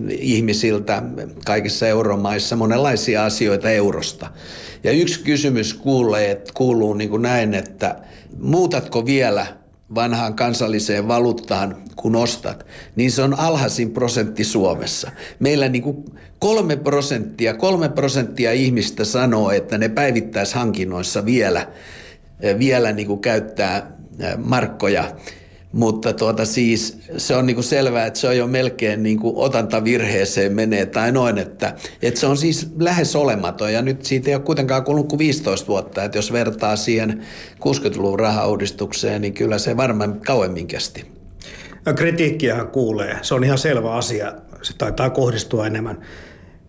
ihmisiltä 0.09 1.03
kaikissa 1.45 1.87
euromaissa 1.87 2.57
monenlaisia 2.57 3.25
asioita 3.25 3.71
eurosta. 3.71 4.31
Ja 4.85 4.93
yksi 4.93 5.21
kysymys 5.21 5.75
kuulee, 5.75 6.43
kuuluu 6.55 6.95
niin 6.95 7.11
kuin 7.11 7.23
näin, 7.23 7.55
että 7.55 7.97
muutatko 8.39 9.07
vielä 9.07 9.47
vanhaan 9.95 10.35
kansalliseen 10.35 11.09
valuuttaan, 11.09 11.77
kun 11.97 12.17
ostat, 12.17 12.67
niin 12.97 13.13
se 13.13 13.23
on 13.23 13.39
alhaisin 13.39 13.91
prosentti 13.91 14.45
Suomessa. 14.45 15.11
Meillä 15.39 15.69
niin 15.69 15.83
kuin 15.83 16.05
kolme 16.39 16.77
prosenttia, 16.77 17.55
kolme 17.55 17.89
prosenttia 17.89 18.53
ihmistä 18.53 19.05
sanoo, 19.05 19.51
että 19.51 19.79
ne 19.79 19.89
päivittäishankinnoissa 19.89 21.25
vielä, 21.25 21.69
vielä 22.59 22.93
niin 22.93 23.07
kuin 23.07 23.21
käyttää 23.21 24.00
markkoja. 24.37 25.05
Mutta 25.73 26.13
tuota 26.13 26.45
siis 26.45 26.99
se 27.17 27.37
on 27.37 27.47
niinku 27.47 27.63
selvää, 27.63 28.07
että 28.07 28.21
se 28.21 28.29
on 28.29 28.37
jo 28.37 28.47
melkein 28.47 29.03
niinku 29.03 29.43
otantavirheeseen 29.43 30.53
menee 30.53 30.87
tai 30.87 31.13
noin, 31.13 31.39
että, 31.39 31.75
että 32.03 32.21
se 32.21 32.27
on 32.27 32.37
siis 32.37 32.71
lähes 32.79 33.17
olematon. 33.17 33.73
Ja 33.73 33.83
nyt 33.83 34.05
siitä 34.05 34.31
ei 34.31 34.35
ole 34.35 34.43
kuitenkaan 34.43 34.85
kulunut 34.85 35.09
kuin 35.09 35.19
15 35.19 35.67
vuotta, 35.67 36.05
että 36.05 36.19
jos 36.19 36.33
vertaa 36.33 36.77
siihen 36.77 37.21
60-luvun 37.55 38.21
rahauudistukseen, 38.21 39.21
niin 39.21 39.35
kyllä 39.35 39.59
se 39.59 39.77
varmaan 39.77 40.21
kauemmin 40.21 40.67
kesti. 40.67 41.05
Kritiikkiähän 41.97 42.69
kuulee, 42.69 43.17
se 43.23 43.35
on 43.35 43.45
ihan 43.45 43.59
selvä 43.59 43.95
asia, 43.95 44.33
se 44.63 44.75
taitaa 44.79 45.11
kohdistua 45.11 45.67
enemmän 45.67 45.99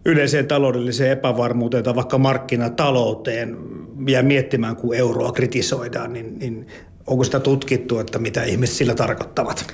yleiseen 0.06 0.48
taloudelliseen 0.48 1.12
epävarmuuteen 1.12 1.84
tai 1.84 1.96
vaikka 1.96 2.18
markkinatalouteen. 2.18 3.58
Ja 4.08 4.24
miettimään, 4.24 4.76
kun 4.76 4.96
euroa 4.96 5.32
kritisoidaan, 5.32 6.14
niin, 6.14 6.40
niin 6.40 6.68
Onko 7.08 7.24
sitä 7.24 7.40
tutkittu, 7.40 8.00
että 8.00 8.20
mitä 8.20 8.44
ihmiset 8.44 8.76
sillä 8.76 8.96
tarkoittavat? 8.96 9.74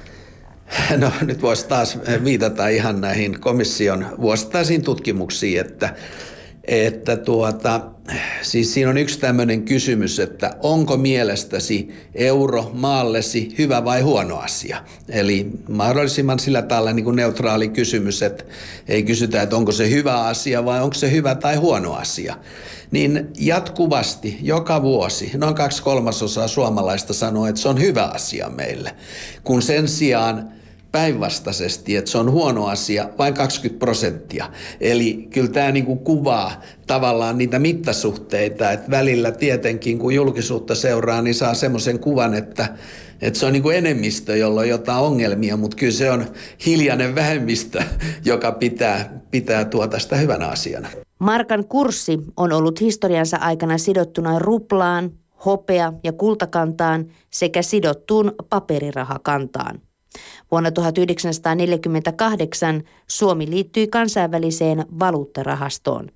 No 0.98 1.12
nyt 1.22 1.42
voisi 1.42 1.68
taas 1.68 2.00
viitata 2.24 2.68
ihan 2.68 3.02
näihin 3.02 3.40
komission 3.40 4.06
vuosittaisiin 4.22 4.82
tutkimuksiin, 4.82 5.62
että, 5.62 5.96
että 6.68 7.18
tuota, 7.18 7.82
siis 8.42 8.74
siinä 8.74 8.90
on 8.90 8.98
yksi 8.98 9.20
tämmöinen 9.20 9.64
kysymys, 9.64 10.20
että 10.20 10.54
onko 10.60 10.98
mielestäsi 10.98 11.90
euro 12.16 12.72
maallesi 12.74 13.56
hyvä 13.58 13.86
vai 13.86 14.02
huono 14.02 14.38
asia? 14.38 14.84
Eli 15.10 15.48
mahdollisimman 15.70 16.40
sillä 16.40 16.62
tavalla 16.62 16.94
niin 16.94 17.04
kuin 17.04 17.16
neutraali 17.16 17.70
kysymys, 17.70 18.24
että 18.24 18.44
ei 18.88 19.04
kysytä, 19.04 19.42
että 19.42 19.56
onko 19.56 19.72
se 19.72 19.90
hyvä 19.90 20.22
asia 20.22 20.66
vai 20.66 20.82
onko 20.82 20.94
se 20.94 21.12
hyvä 21.12 21.36
tai 21.36 21.56
huono 21.56 21.94
asia 21.94 22.36
niin 22.92 23.28
jatkuvasti, 23.40 24.38
joka 24.42 24.82
vuosi, 24.82 25.32
noin 25.38 25.56
kaksi 25.56 25.84
kolmasosaa 25.84 26.48
suomalaista 26.48 27.14
sanoo, 27.14 27.48
että 27.48 27.62
se 27.62 27.70
on 27.70 27.82
hyvä 27.82 28.04
asia 28.04 28.50
meille. 28.50 28.96
Kun 29.44 29.62
sen 29.62 29.88
sijaan 29.88 30.52
päinvastaisesti, 30.92 31.96
että 31.96 32.12
se 32.12 32.18
on 32.18 32.32
huono 32.32 32.66
asia, 32.66 33.10
vain 33.18 33.34
20 33.34 33.80
prosenttia. 33.80 34.50
Eli 34.82 35.28
kyllä 35.34 35.50
tämä 35.50 35.72
niinku 35.72 35.96
kuvaa 35.96 36.62
tavallaan 36.88 37.38
niitä 37.38 37.60
mittasuhteita, 37.60 38.72
että 38.72 38.92
välillä 38.92 39.32
tietenkin 39.32 40.00
kun 40.00 40.14
julkisuutta 40.14 40.76
seuraa, 40.76 41.22
niin 41.22 41.36
saa 41.36 41.54
semmoisen 41.54 42.00
kuvan, 42.00 42.34
että, 42.34 42.76
että 43.22 43.40
se 43.40 43.46
on 43.46 43.54
niinku 43.54 43.70
enemmistö, 43.70 44.38
jolla 44.38 44.60
on 44.62 44.70
jotain 44.70 45.04
ongelmia, 45.04 45.58
mutta 45.58 45.78
kyllä 45.78 45.94
se 45.94 46.12
on 46.12 46.26
hiljainen 46.66 47.16
vähemmistö, 47.16 47.84
joka 48.26 48.52
pitää, 48.52 49.22
pitää 49.32 49.66
tuota 49.66 50.00
sitä 50.00 50.16
hyvänä 50.16 50.48
asiana. 50.48 50.88
Markan 51.20 51.66
kurssi 51.66 52.20
on 52.38 52.52
ollut 52.52 52.82
historiansa 52.82 53.38
aikana 53.38 53.78
sidottuna 53.78 54.40
ruplaan, 54.40 55.12
hopea- 55.46 55.94
ja 56.04 56.14
kultakantaan 56.14 57.06
sekä 57.30 57.62
sidottuun 57.62 58.32
paperirahakantaan. 58.50 59.82
Vuonna 60.52 60.72
1948 60.72 62.84
Suomi 63.08 63.50
liittyi 63.50 63.88
kansainväliseen 63.88 64.86
valuuttarahastoon. 65.00 66.10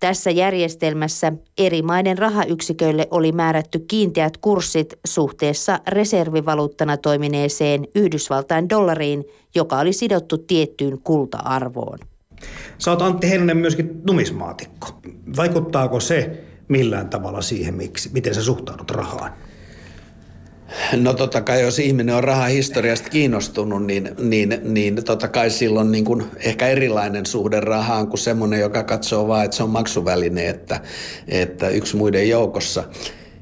Tässä 0.00 0.30
järjestelmässä 0.30 1.32
eri 1.58 1.82
maiden 1.82 2.18
rahayksiköille 2.18 3.08
oli 3.10 3.32
määrätty 3.32 3.78
kiinteät 3.78 4.36
kurssit 4.36 4.94
suhteessa 5.06 5.80
reservivaluuttana 5.88 6.96
toimineeseen 6.96 7.86
Yhdysvaltain 7.94 8.68
dollariin, 8.68 9.24
joka 9.54 9.78
oli 9.78 9.92
sidottu 9.92 10.38
tiettyyn 10.38 10.98
kulta-arvoon. 10.98 11.98
Sä 12.78 12.90
oot 12.90 13.02
Antti 13.02 13.30
Heinonen 13.30 13.56
myöskin 13.56 14.00
numismaatikko. 14.06 14.88
Vaikuttaako 15.36 16.00
se 16.00 16.44
millään 16.68 17.08
tavalla 17.08 17.42
siihen, 17.42 17.74
miksi, 17.74 18.10
miten 18.12 18.34
sä 18.34 18.42
suhtaudut 18.42 18.90
rahaan? 18.90 19.32
No 20.96 21.14
totta 21.14 21.40
kai, 21.40 21.62
jos 21.62 21.78
ihminen 21.78 22.14
on 22.14 22.24
rahahistoriasta 22.24 23.10
kiinnostunut, 23.10 23.86
niin, 23.86 24.10
niin, 24.18 24.60
niin 24.62 25.04
totta 25.04 25.28
kai 25.28 25.50
silloin 25.50 25.92
niin 25.92 26.04
kuin 26.04 26.24
ehkä 26.36 26.68
erilainen 26.68 27.26
suhde 27.26 27.60
rahaan 27.60 28.06
kuin 28.06 28.18
semmoinen, 28.18 28.60
joka 28.60 28.82
katsoo 28.82 29.28
vaan, 29.28 29.44
että 29.44 29.56
se 29.56 29.62
on 29.62 29.70
maksuväline, 29.70 30.48
että, 30.48 30.80
että 31.28 31.68
yksi 31.68 31.96
muiden 31.96 32.28
joukossa. 32.28 32.84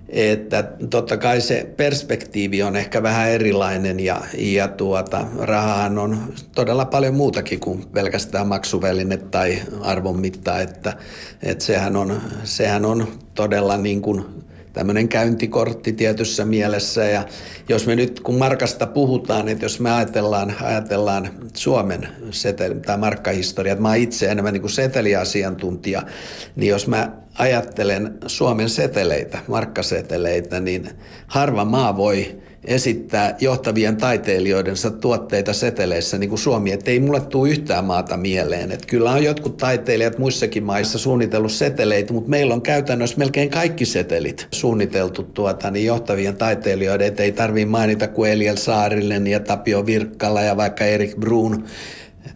Että 0.09 0.73
totta 0.91 1.17
kai 1.17 1.41
se 1.41 1.67
perspektiivi 1.77 2.63
on 2.63 2.77
ehkä 2.77 3.03
vähän 3.03 3.31
erilainen 3.31 4.01
ja, 4.01 4.21
ja 4.39 4.69
tuota, 4.69 5.27
rahahan 5.39 5.99
on 5.99 6.33
todella 6.55 6.85
paljon 6.85 7.15
muutakin 7.15 7.61
kuin 7.61 7.85
pelkästään 7.93 8.47
maksuväline 8.47 9.17
tai 9.17 9.63
arvon 9.81 10.21
mitta, 10.21 10.61
että, 10.61 10.97
että 11.43 11.65
sehän, 11.65 11.97
on, 11.97 12.21
sehän 12.45 12.85
on 12.85 13.09
todella 13.35 13.77
niin 13.77 14.03
kuin 14.03 14.25
tämmöinen 14.73 15.09
käyntikortti 15.09 15.93
tietyssä 15.93 16.45
mielessä. 16.45 17.05
Ja 17.05 17.25
jos 17.69 17.87
me 17.87 17.97
nyt, 17.97 18.21
kun 18.21 18.39
markasta 18.39 18.87
puhutaan, 18.87 19.49
että 19.49 19.65
jos 19.65 19.81
me 19.81 19.93
ajatellaan, 19.93 20.55
ajatellaan 20.63 21.31
Suomen 21.55 22.09
seteli, 22.31 22.75
tai 22.75 22.99
markkahistoria, 22.99 23.73
että 23.73 23.83
mä 23.83 23.89
oon 23.89 23.97
itse 23.97 24.27
enemmän 24.27 24.53
niin 24.53 24.61
kuin 24.61 24.71
seteliasiantuntija, 24.71 26.03
niin 26.57 26.71
jos 26.71 26.87
mä 26.89 27.13
ajattelen 27.39 28.19
Suomen 28.27 28.69
seteleitä, 28.69 29.39
markkaseteleitä, 29.47 30.61
niin 30.61 30.91
harva 31.27 31.65
maa 31.65 31.97
voi 31.97 32.43
esittää 32.65 33.37
johtavien 33.41 33.97
taiteilijoidensa 33.97 34.91
tuotteita 34.91 35.53
seteleissä 35.53 36.19
niin 36.19 36.29
kuin 36.29 36.39
Suomi, 36.39 36.73
että 36.73 36.91
ei 36.91 37.01
mulle 37.01 37.21
tule 37.21 37.49
yhtään 37.49 37.85
maata 37.85 38.17
mieleen. 38.17 38.73
Että 38.73 38.87
kyllä 38.87 39.11
on 39.11 39.25
jotkut 39.25 39.57
taiteilijat 39.57 40.19
muissakin 40.19 40.65
maissa 40.65 40.99
suunnitellut 40.99 41.53
seteleitä, 41.53 42.13
mutta 42.13 42.31
meillä 42.31 42.55
on 42.55 42.63
käytännössä 42.63 43.19
melkein 43.19 43.51
kaikki 43.51 43.85
setelit 43.85 44.49
suunniteltu 44.51 45.23
tuota, 45.23 45.71
niin 45.71 45.87
johtavien 45.87 46.37
taiteilijoiden, 46.37 47.07
että 47.07 47.23
ei 47.23 47.33
tarvitse 47.33 47.67
mainita 47.67 48.09
kuin 48.09 48.31
Eliel 48.31 48.57
Saarinen 48.57 49.27
ja 49.27 49.41
Tapio 49.41 49.87
Virkkala 49.87 50.43
ja 50.43 50.57
vaikka 50.57 50.85
Erik 50.85 51.17
Brun 51.17 51.65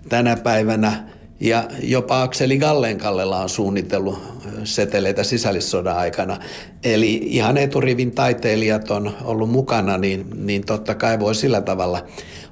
tänä 0.08 0.36
päivänä 0.36 1.15
ja 1.40 1.68
jopa 1.82 2.22
Akseli 2.22 2.58
Gallenkallella 2.58 3.40
on 3.40 3.48
suunnitellut 3.48 4.18
seteleitä 4.64 5.22
sisällissodan 5.22 5.96
aikana. 5.96 6.38
Eli 6.84 7.14
ihan 7.14 7.56
eturivin 7.56 8.10
taiteilijat 8.10 8.90
on 8.90 9.12
ollut 9.24 9.50
mukana, 9.50 9.98
niin, 9.98 10.26
niin 10.46 10.66
totta 10.66 10.94
kai 10.94 11.20
voi 11.20 11.34
sillä 11.34 11.60
tavalla 11.60 12.04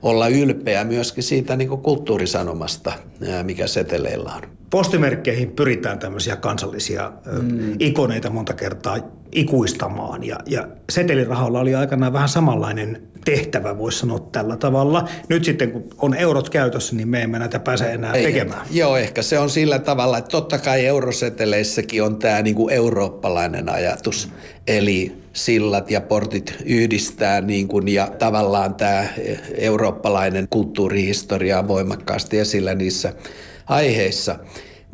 olla 0.03 0.29
ylpeä 0.29 0.85
myöskin 0.85 1.25
siitä 1.25 1.57
niin 1.57 1.69
kulttuurisanomasta, 1.69 2.93
mikä 3.43 3.67
seteleillä 3.67 4.33
on. 4.35 4.43
Postimerkkeihin 4.71 5.51
pyritään 5.53 5.99
tämmöisiä 5.99 6.37
kansallisia 6.37 7.13
mm. 7.43 7.77
ikoneita 7.79 8.31
monta 8.31 8.55
kertaa 8.55 8.99
ikuistamaan. 9.35 10.25
Ja, 10.25 10.37
ja 10.47 10.69
setelirahalla 10.91 11.61
oli 11.61 11.75
aikanaan 11.75 12.13
vähän 12.13 12.29
samanlainen 12.29 13.03
tehtävä, 13.25 13.79
voisi 13.79 13.99
sanoa 13.99 14.19
tällä 14.19 14.57
tavalla. 14.57 15.09
Nyt 15.29 15.45
sitten 15.45 15.71
kun 15.71 15.89
on 15.99 16.15
eurot 16.15 16.51
käytössä, 16.51 16.97
niin 16.97 17.09
me 17.09 17.23
emme 17.23 17.39
näitä 17.39 17.59
pääse 17.59 17.93
enää 17.93 18.13
Ei, 18.13 18.25
tekemään. 18.25 18.67
Joo, 18.71 18.97
ehkä 18.97 19.23
se 19.23 19.39
on 19.39 19.51
sillä 19.51 19.79
tavalla, 19.79 20.19
että 20.19 20.31
totta 20.31 20.59
kai 20.59 20.87
euroseteleissäkin 20.87 22.03
on 22.03 22.17
tämä 22.17 22.43
niin 22.43 22.57
kuin 22.57 22.75
eurooppalainen 22.75 23.69
ajatus. 23.69 24.29
Eli 24.67 25.17
sillat 25.33 25.91
ja 25.91 26.01
portit 26.01 26.55
yhdistää 26.65 27.41
niin 27.41 27.69
kuin, 27.69 27.89
ja 27.89 28.11
tavallaan 28.19 28.75
tämä 28.75 29.05
eurooppalainen 29.55 30.47
kulttuurihistoria 30.51 31.59
on 31.59 31.69
voimakkaasti 31.69 32.39
esillä 32.39 32.75
niissä 32.75 33.13
aiheissa 33.67 34.39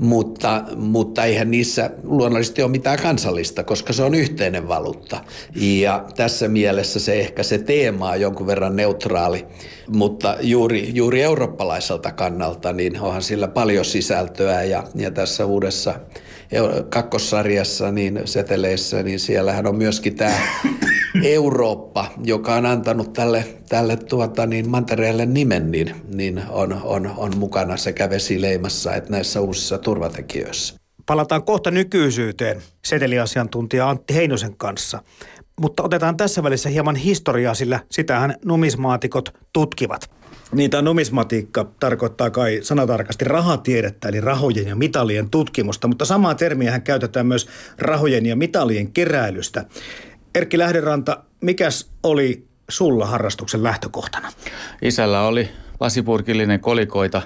mutta, 0.00 0.64
mutta 0.76 1.24
eihän 1.24 1.50
niissä 1.50 1.90
luonnollisesti 2.02 2.62
ole 2.62 2.70
mitään 2.70 2.98
kansallista, 3.02 3.64
koska 3.64 3.92
se 3.92 4.02
on 4.02 4.14
yhteinen 4.14 4.68
valuutta. 4.68 5.24
Ja 5.54 6.04
tässä 6.16 6.48
mielessä 6.48 7.00
se 7.00 7.20
ehkä 7.20 7.42
se 7.42 7.58
teema 7.58 8.10
on 8.10 8.20
jonkun 8.20 8.46
verran 8.46 8.76
neutraali, 8.76 9.46
mutta 9.88 10.36
juuri, 10.40 10.90
juuri 10.94 11.22
eurooppalaiselta 11.22 12.12
kannalta 12.12 12.72
niin 12.72 13.00
onhan 13.00 13.22
sillä 13.22 13.48
paljon 13.48 13.84
sisältöä 13.84 14.62
ja, 14.62 14.84
ja 14.94 15.10
tässä 15.10 15.44
uudessa 15.44 15.94
kakkossarjassa, 16.88 17.92
niin 17.92 18.20
seteleissä, 18.24 19.02
niin 19.02 19.20
siellähän 19.20 19.66
on 19.66 19.76
myöskin 19.76 20.16
tämä 20.16 20.36
Eurooppa, 21.24 22.06
joka 22.24 22.54
on 22.54 22.66
antanut 22.66 23.12
tälle, 23.12 23.44
tälle 23.68 23.96
tuota, 23.96 24.46
niin 24.46 24.68
mantereelle 24.68 25.26
nimen, 25.26 25.70
niin, 25.70 25.94
niin 26.14 26.42
on, 26.48 26.80
on, 26.84 27.10
on 27.16 27.36
mukana 27.36 27.76
sekä 27.76 28.10
vesileimassa 28.10 28.94
että 28.94 29.10
näissä 29.10 29.40
uusissa 29.40 29.78
turvatekijöissä. 29.78 30.74
Palataan 31.06 31.42
kohta 31.42 31.70
nykyisyyteen 31.70 32.62
seteliasiantuntija 32.84 33.88
Antti 33.90 34.14
Heinosen 34.14 34.56
kanssa. 34.56 35.02
Mutta 35.60 35.82
otetaan 35.82 36.16
tässä 36.16 36.42
välissä 36.42 36.68
hieman 36.68 36.96
historiaa, 36.96 37.54
sillä 37.54 37.80
sitähän 37.90 38.34
numismaatikot 38.44 39.34
tutkivat. 39.52 40.10
Niitä 40.52 40.82
numismatiikka 40.82 41.64
tarkoittaa 41.80 42.30
kai 42.30 42.58
sanatarkasti 42.62 43.24
rahatiedettä, 43.24 44.08
eli 44.08 44.20
rahojen 44.20 44.68
ja 44.68 44.76
mitalien 44.76 45.30
tutkimusta, 45.30 45.88
mutta 45.88 46.04
samaa 46.04 46.34
termiä 46.34 46.80
käytetään 46.80 47.26
myös 47.26 47.48
rahojen 47.78 48.26
ja 48.26 48.36
mitalien 48.36 48.92
keräilystä. 48.92 49.64
Erkki 50.34 50.58
Lähderanta, 50.58 51.24
mikäs 51.40 51.90
oli 52.02 52.44
sulla 52.68 53.06
harrastuksen 53.06 53.62
lähtökohtana? 53.62 54.32
Isällä 54.82 55.22
oli 55.22 55.48
lasipurkillinen 55.80 56.60
kolikoita 56.60 57.22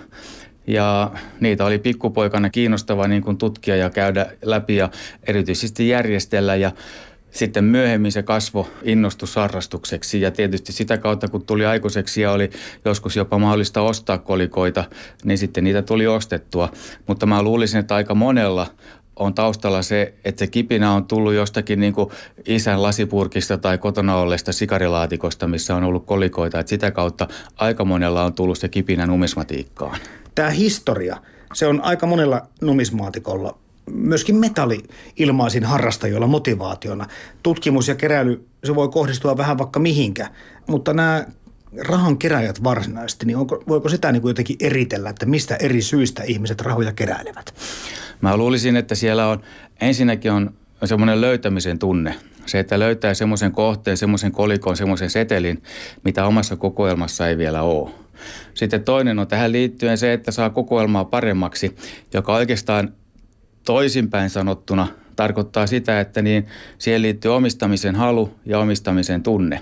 ja 0.66 1.10
niitä 1.40 1.64
oli 1.64 1.78
pikkupoikana 1.78 2.50
kiinnostava 2.50 3.08
niin 3.08 3.22
kuin 3.22 3.38
tutkia 3.38 3.76
ja 3.76 3.90
käydä 3.90 4.26
läpi 4.42 4.76
ja 4.76 4.90
erityisesti 5.26 5.88
järjestellä 5.88 6.56
ja 6.56 6.72
sitten 7.30 7.64
myöhemmin 7.64 8.12
se 8.12 8.22
kasvo 8.22 8.68
innostus 8.82 9.36
harrastukseksi 9.36 10.20
ja 10.20 10.30
tietysti 10.30 10.72
sitä 10.72 10.98
kautta, 10.98 11.28
kun 11.28 11.46
tuli 11.46 11.66
aikuiseksi 11.66 12.20
ja 12.20 12.32
oli 12.32 12.50
joskus 12.84 13.16
jopa 13.16 13.38
mahdollista 13.38 13.80
ostaa 13.80 14.18
kolikoita, 14.18 14.84
niin 15.24 15.38
sitten 15.38 15.64
niitä 15.64 15.82
tuli 15.82 16.06
ostettua. 16.06 16.72
Mutta 17.06 17.26
mä 17.26 17.42
luulisin, 17.42 17.80
että 17.80 17.94
aika 17.94 18.14
monella 18.14 18.66
on 19.16 19.34
taustalla 19.34 19.82
se, 19.82 20.14
että 20.24 20.38
se 20.38 20.46
kipinä 20.46 20.92
on 20.92 21.04
tullut 21.04 21.34
jostakin 21.34 21.80
niin 21.80 21.92
kuin 21.92 22.10
isän 22.46 22.82
lasipurkista 22.82 23.58
tai 23.58 23.78
kotona 23.78 24.16
olleesta 24.16 24.52
sikarilaatikosta, 24.52 25.46
missä 25.46 25.74
on 25.74 25.84
ollut 25.84 26.06
kolikoita. 26.06 26.60
Että 26.60 26.70
sitä 26.70 26.90
kautta 26.90 27.28
aika 27.56 27.84
monella 27.84 28.24
on 28.24 28.32
tullut 28.32 28.58
se 28.58 28.68
kipinä 28.68 29.06
numismatiikkaan. 29.06 29.98
Tämä 30.34 30.50
historia, 30.50 31.16
se 31.54 31.66
on 31.66 31.80
aika 31.80 32.06
monella 32.06 32.42
numismaatikolla 32.60 33.58
myöskin 33.90 34.36
metalli-ilmaisin 34.36 35.64
harrastajilla 35.64 36.26
motivaationa. 36.26 37.06
Tutkimus 37.42 37.88
ja 37.88 37.94
keräily, 37.94 38.46
se 38.64 38.74
voi 38.74 38.88
kohdistua 38.88 39.36
vähän 39.36 39.58
vaikka 39.58 39.80
mihinkä, 39.80 40.30
mutta 40.66 40.92
nämä 40.92 41.26
rahan 41.78 42.18
keräjät 42.18 42.64
varsinaisesti, 42.64 43.26
niin 43.26 43.36
onko, 43.36 43.62
voiko 43.68 43.88
sitä 43.88 44.12
niin 44.12 44.22
kuin 44.22 44.30
jotenkin 44.30 44.56
eritellä, 44.60 45.10
että 45.10 45.26
mistä 45.26 45.56
eri 45.56 45.82
syistä 45.82 46.22
ihmiset 46.22 46.60
rahoja 46.60 46.92
keräilevät? 46.92 47.54
Mä 48.20 48.36
luulisin, 48.36 48.76
että 48.76 48.94
siellä 48.94 49.28
on, 49.28 49.40
ensinnäkin 49.80 50.32
on 50.32 50.54
semmoinen 50.84 51.20
löytämisen 51.20 51.78
tunne. 51.78 52.14
Se, 52.46 52.58
että 52.58 52.78
löytää 52.78 53.14
semmoisen 53.14 53.52
kohteen, 53.52 53.96
semmoisen 53.96 54.32
kolikon, 54.32 54.76
semmoisen 54.76 55.10
setelin, 55.10 55.62
mitä 56.04 56.26
omassa 56.26 56.56
kokoelmassa 56.56 57.28
ei 57.28 57.38
vielä 57.38 57.62
ole. 57.62 57.90
Sitten 58.54 58.84
toinen 58.84 59.18
on 59.18 59.26
tähän 59.26 59.52
liittyen 59.52 59.98
se, 59.98 60.12
että 60.12 60.30
saa 60.30 60.50
kokoelmaa 60.50 61.04
paremmaksi, 61.04 61.76
joka 62.14 62.34
oikeastaan 62.34 62.92
toisinpäin 63.64 64.30
sanottuna 64.30 64.86
tarkoittaa 65.16 65.66
sitä, 65.66 66.00
että 66.00 66.22
niin 66.22 66.46
siihen 66.78 67.02
liittyy 67.02 67.34
omistamisen 67.34 67.94
halu 67.94 68.34
ja 68.46 68.58
omistamisen 68.58 69.22
tunne. 69.22 69.60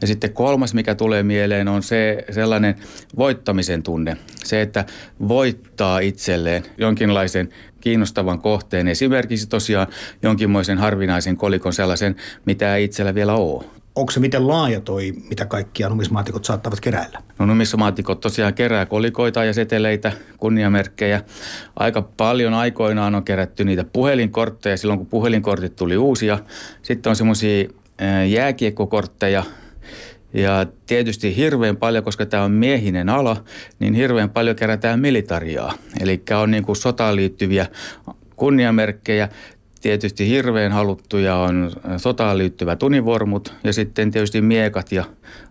Ja 0.00 0.06
sitten 0.06 0.32
kolmas, 0.32 0.74
mikä 0.74 0.94
tulee 0.94 1.22
mieleen, 1.22 1.68
on 1.68 1.82
se 1.82 2.24
sellainen 2.30 2.74
voittamisen 3.16 3.82
tunne. 3.82 4.16
Se, 4.44 4.62
että 4.62 4.84
voittaa 5.28 5.98
itselleen 5.98 6.62
jonkinlaisen 6.78 7.48
kiinnostavan 7.80 8.40
kohteen, 8.40 8.88
esimerkiksi 8.88 9.48
tosiaan 9.48 9.86
jonkinmoisen 10.22 10.78
harvinaisen 10.78 11.36
kolikon 11.36 11.72
sellaisen, 11.72 12.16
mitä 12.44 12.76
ei 12.76 12.84
itsellä 12.84 13.14
vielä 13.14 13.34
ole 13.34 13.64
onko 13.96 14.12
se 14.12 14.20
miten 14.20 14.48
laaja 14.48 14.80
toi, 14.80 15.12
mitä 15.30 15.46
kaikkia 15.46 15.88
numismaatikot 15.88 16.44
saattavat 16.44 16.80
keräillä? 16.80 17.22
No 17.38 17.46
numismaatikot 17.46 18.20
tosiaan 18.20 18.54
kerää 18.54 18.86
kolikoita 18.86 19.44
ja 19.44 19.52
seteleitä, 19.52 20.12
kunniamerkkejä. 20.36 21.22
Aika 21.76 22.02
paljon 22.02 22.54
aikoinaan 22.54 23.14
on 23.14 23.24
kerätty 23.24 23.64
niitä 23.64 23.84
puhelinkortteja 23.92 24.76
silloin, 24.76 24.98
kun 24.98 25.06
puhelinkortit 25.06 25.76
tuli 25.76 25.96
uusia. 25.96 26.38
Sitten 26.82 27.10
on 27.10 27.16
semmoisia 27.16 27.68
jääkiekkokortteja, 28.28 29.42
ja 30.34 30.66
tietysti 30.86 31.36
hirveän 31.36 31.76
paljon, 31.76 32.04
koska 32.04 32.26
tämä 32.26 32.42
on 32.42 32.52
miehinen 32.52 33.08
ala, 33.08 33.44
niin 33.78 33.94
hirveän 33.94 34.30
paljon 34.30 34.56
kerätään 34.56 35.00
militariaa. 35.00 35.72
Eli 36.00 36.22
on 36.42 36.50
niin 36.50 36.64
kuin 36.64 36.76
sotaan 36.76 37.16
liittyviä 37.16 37.66
kunniamerkkejä 38.36 39.28
tietysti 39.84 40.28
hirveän 40.28 40.72
haluttuja 40.72 41.36
on 41.36 41.70
sotaan 41.96 42.38
liittyvät 42.38 42.82
univormut 42.82 43.52
ja 43.64 43.72
sitten 43.72 44.10
tietysti 44.10 44.40
miekat 44.40 44.92
ja 44.92 45.04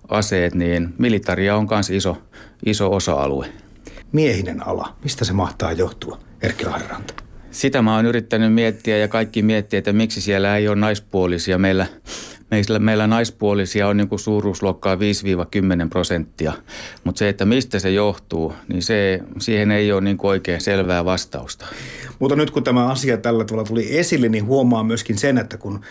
aseet, 0.09 0.55
niin 0.55 0.93
militaria 0.97 1.55
on 1.55 1.67
myös 1.69 1.89
iso, 1.89 2.17
iso 2.65 2.91
osa-alue. 2.91 3.47
Miehinen 4.11 4.67
ala, 4.67 4.95
mistä 5.03 5.25
se 5.25 5.33
mahtaa 5.33 5.71
johtua, 5.71 6.19
Erkki 6.41 6.63
Harranta? 6.63 7.13
Sitä 7.51 7.81
mä 7.81 7.95
oon 7.95 8.05
yrittänyt 8.05 8.53
miettiä 8.53 8.97
ja 8.97 9.07
kaikki 9.07 9.41
miettiä, 9.41 9.77
että 9.77 9.93
miksi 9.93 10.21
siellä 10.21 10.57
ei 10.57 10.67
ole 10.67 10.75
naispuolisia. 10.75 11.57
Meillä 11.57 11.85
Meillä, 12.53 12.79
meillä 12.79 13.07
naispuolisia 13.07 13.87
on 13.87 13.97
niin 13.97 14.09
kuin 14.09 14.19
suuruusluokkaa 14.19 14.95
5-10 14.95 14.99
prosenttia, 15.89 16.53
mutta 17.03 17.19
se, 17.19 17.29
että 17.29 17.45
mistä 17.45 17.79
se 17.79 17.91
johtuu, 17.91 18.53
niin 18.67 18.81
se, 18.83 19.19
siihen 19.39 19.71
ei 19.71 19.91
ole 19.91 20.01
niin 20.01 20.17
kuin 20.17 20.29
oikein 20.29 20.61
selvää 20.61 21.05
vastausta. 21.05 21.65
Mutta 22.19 22.35
nyt 22.35 22.51
kun 22.51 22.63
tämä 22.63 22.87
asia 22.87 23.17
tällä 23.17 23.45
tavalla 23.45 23.67
tuli 23.67 23.97
esille, 23.97 24.29
niin 24.29 24.45
huomaa 24.45 24.83
myöskin 24.83 25.17
sen, 25.17 25.37
että 25.37 25.57
kun 25.57 25.81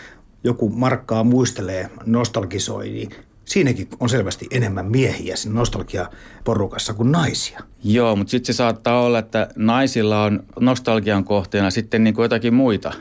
joku 0.43 0.69
markkaa 0.69 1.23
muistelee, 1.23 1.89
nostalgisoi, 2.05 2.89
niin 2.89 3.09
siinäkin 3.45 3.87
on 3.99 4.09
selvästi 4.09 4.47
enemmän 4.51 4.85
miehiä 4.85 5.35
siinä 5.35 5.59
nostalgiaporukassa 5.59 6.93
kuin 6.93 7.11
naisia. 7.11 7.59
Joo, 7.83 8.15
mutta 8.15 8.31
sitten 8.31 8.53
se 8.53 8.57
saattaa 8.57 9.01
olla, 9.01 9.19
että 9.19 9.49
naisilla 9.55 10.23
on 10.23 10.43
nostalgian 10.59 11.23
kohteena 11.23 11.71
sitten 11.71 12.03
niin 12.03 12.13
kuin 12.13 12.23
jotakin 12.23 12.53
muita. 12.53 12.93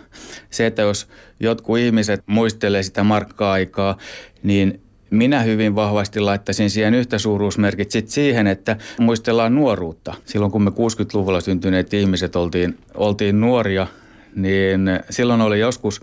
Se, 0.51 0.67
että 0.67 0.83
jos 0.83 1.09
jotkut 1.41 1.79
ihmiset 1.79 2.23
muistelee 2.27 2.83
sitä 2.83 3.05
markka-aikaa, 3.05 3.99
niin 4.43 4.81
minä 5.11 5.43
hyvin 5.43 5.75
vahvasti 5.75 6.21
laittaisin 6.21 6.71
siihen 6.71 6.95
yhtä 6.95 7.19
suuruusmerkit 7.19 7.91
sit 7.91 8.09
siihen, 8.09 8.47
että 8.47 8.77
muistellaan 9.01 9.55
nuoruutta. 9.55 10.15
Silloin 10.25 10.53
kun 10.53 10.63
me 10.63 10.71
60-luvulla 10.71 11.41
syntyneet 11.41 11.95
ihmiset 11.95 12.37
oltiin, 12.37 12.79
oltiin 12.95 13.41
nuoria, 13.41 13.87
niin 14.35 14.81
silloin 15.11 15.41
oli 15.41 15.61
joskus 15.61 16.03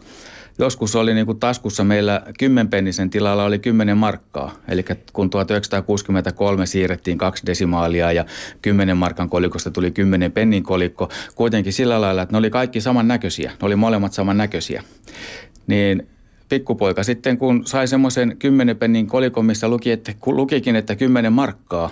joskus 0.59 0.95
oli 0.95 1.13
niin 1.13 1.25
kuin 1.25 1.39
taskussa 1.39 1.83
meillä 1.83 2.21
kymmenpennisen 2.39 3.09
tilalla 3.09 3.43
oli 3.43 3.59
10 3.59 3.97
markkaa. 3.97 4.55
Eli 4.67 4.85
kun 5.13 5.29
1963 5.29 6.65
siirrettiin 6.65 7.17
kaksi 7.17 7.45
desimaalia 7.45 8.11
ja 8.11 8.25
10 8.61 8.97
markan 8.97 9.29
kolikosta 9.29 9.71
tuli 9.71 9.91
10 9.91 10.31
pennin 10.31 10.63
kolikko, 10.63 11.09
kuitenkin 11.35 11.73
sillä 11.73 12.01
lailla, 12.01 12.21
että 12.21 12.33
ne 12.33 12.37
oli 12.37 12.49
kaikki 12.49 12.81
samannäköisiä. 12.81 13.51
Ne 13.51 13.65
oli 13.65 13.75
molemmat 13.75 14.13
samannäköisiä. 14.13 14.83
Niin 15.67 16.07
pikkupoika 16.49 17.03
sitten, 17.03 17.37
kun 17.37 17.65
sai 17.65 17.87
semmoisen 17.87 18.37
10 18.37 18.77
pennin 18.77 19.07
kolikon, 19.07 19.45
missä 19.45 19.69
luki, 19.69 19.91
että, 19.91 20.13
lukikin, 20.25 20.75
että 20.75 20.95
10 20.95 21.33
markkaa, 21.33 21.89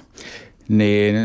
niin 0.68 1.16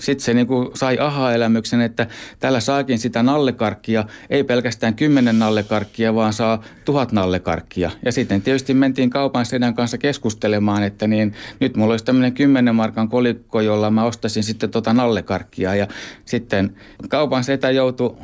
sitten 0.00 0.24
se 0.24 0.34
niinku 0.34 0.70
sai 0.74 0.98
aha-elämyksen, 0.98 1.80
että 1.80 2.06
tällä 2.38 2.60
saakin 2.60 2.98
sitä 2.98 3.22
nallekarkkia, 3.22 4.04
ei 4.30 4.44
pelkästään 4.44 4.94
kymmenen 4.94 5.38
nallekarkkia, 5.38 6.14
vaan 6.14 6.32
saa 6.32 6.62
tuhat 6.84 7.12
nallekarkkia. 7.12 7.90
Ja 8.04 8.12
sitten 8.12 8.42
tietysti 8.42 8.74
mentiin 8.74 9.10
kaupan 9.10 9.46
sedän 9.46 9.74
kanssa 9.74 9.98
keskustelemaan, 9.98 10.82
että 10.82 11.06
niin, 11.06 11.34
nyt 11.60 11.76
mulla 11.76 11.92
olisi 11.92 12.04
tämmöinen 12.04 12.32
kymmenen 12.32 12.74
markan 12.74 13.08
kolikko, 13.08 13.60
jolla 13.60 13.90
mä 13.90 14.04
ostasin 14.04 14.44
sitten 14.44 14.70
tota 14.70 14.92
nallekarkkia. 14.92 15.74
Ja 15.74 15.86
sitten 16.24 16.76
kaupan 17.08 17.44
setä 17.44 17.70
joutui 17.70 18.16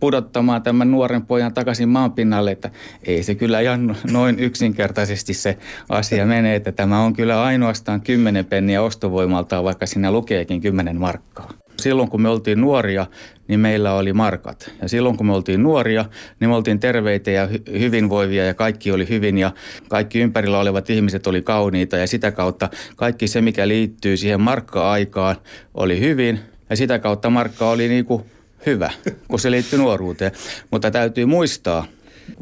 pudottamaan 0.00 0.62
tämän 0.62 0.90
nuoren 0.90 1.26
pojan 1.26 1.54
takaisin 1.54 1.88
maanpinnalle, 1.88 2.50
että 2.50 2.70
ei 3.02 3.22
se 3.22 3.34
kyllä 3.34 3.60
ihan 3.60 3.96
noin 4.12 4.38
yksinkertaisesti 4.38 5.34
se 5.34 5.58
asia 5.88 6.26
menee, 6.26 6.56
että 6.56 6.72
tämä 6.72 7.00
on 7.00 7.12
kyllä 7.12 7.42
ainoastaan 7.42 8.00
10 8.00 8.44
penniä 8.44 8.82
ostovoimaltaan, 8.82 9.64
vaikka 9.64 9.86
siinä 9.86 10.12
lukeekin 10.12 10.60
10 10.60 11.00
markkaa. 11.00 11.52
Silloin 11.80 12.08
kun 12.08 12.22
me 12.22 12.28
oltiin 12.28 12.60
nuoria, 12.60 13.06
niin 13.48 13.60
meillä 13.60 13.94
oli 13.94 14.12
markat. 14.12 14.70
Ja 14.82 14.88
silloin 14.88 15.16
kun 15.16 15.26
me 15.26 15.32
oltiin 15.32 15.62
nuoria, 15.62 16.04
niin 16.40 16.50
me 16.50 16.56
oltiin 16.56 16.80
terveitä 16.80 17.30
ja 17.30 17.46
hy- 17.46 17.78
hyvinvoivia 17.78 18.46
ja 18.46 18.54
kaikki 18.54 18.92
oli 18.92 19.08
hyvin 19.08 19.38
ja 19.38 19.52
kaikki 19.88 20.20
ympärillä 20.20 20.58
olevat 20.58 20.90
ihmiset 20.90 21.26
oli 21.26 21.42
kauniita 21.42 21.96
ja 21.96 22.06
sitä 22.06 22.30
kautta 22.30 22.68
kaikki 22.96 23.28
se, 23.28 23.40
mikä 23.40 23.68
liittyy 23.68 24.16
siihen 24.16 24.40
markka-aikaan, 24.40 25.36
oli 25.74 26.00
hyvin 26.00 26.40
ja 26.70 26.76
sitä 26.76 26.98
kautta 26.98 27.30
markka 27.30 27.70
oli 27.70 27.88
niin 27.88 28.04
kuin 28.04 28.24
hyvä, 28.66 28.90
kun 29.28 29.40
se 29.40 29.50
liittyy 29.50 29.78
nuoruuteen. 29.78 30.32
Mutta 30.70 30.90
täytyy 30.90 31.26
muistaa, 31.26 31.86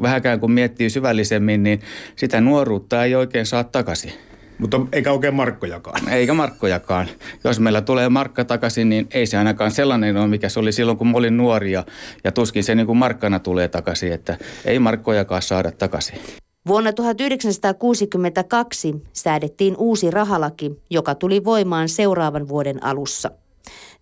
vähäkään 0.01 0.39
kun 0.39 0.51
miettii 0.51 0.89
syvällisemmin, 0.89 1.63
niin 1.63 1.81
sitä 2.15 2.41
nuoruutta 2.41 3.03
ei 3.03 3.15
oikein 3.15 3.45
saa 3.45 3.63
takaisin. 3.63 4.13
Mutta 4.59 4.81
eikä 4.91 5.11
oikein 5.11 5.35
markkojakaan. 5.35 6.09
Eikä 6.09 6.33
markkojakaan. 6.33 7.07
Jos 7.43 7.59
meillä 7.59 7.81
tulee 7.81 8.09
markka 8.09 8.45
takaisin, 8.45 8.89
niin 8.89 9.07
ei 9.11 9.25
se 9.25 9.37
ainakaan 9.37 9.71
sellainen 9.71 10.17
ole, 10.17 10.27
mikä 10.27 10.49
se 10.49 10.59
oli 10.59 10.71
silloin, 10.71 10.97
kun 10.97 11.07
mä 11.07 11.17
olin 11.17 11.37
nuoria. 11.37 11.83
Ja 12.23 12.31
tuskin 12.31 12.63
se 12.63 12.75
niin 12.75 12.87
kuin 12.87 12.97
markkana 12.97 13.39
tulee 13.39 13.67
takaisin, 13.67 14.13
että 14.13 14.37
ei 14.65 14.79
markkojakaan 14.79 15.41
saada 15.41 15.71
takaisin. 15.71 16.19
Vuonna 16.67 16.93
1962 16.93 18.95
säädettiin 19.13 19.75
uusi 19.77 20.11
rahalaki, 20.11 20.71
joka 20.89 21.15
tuli 21.15 21.43
voimaan 21.43 21.89
seuraavan 21.89 22.47
vuoden 22.47 22.83
alussa– 22.83 23.31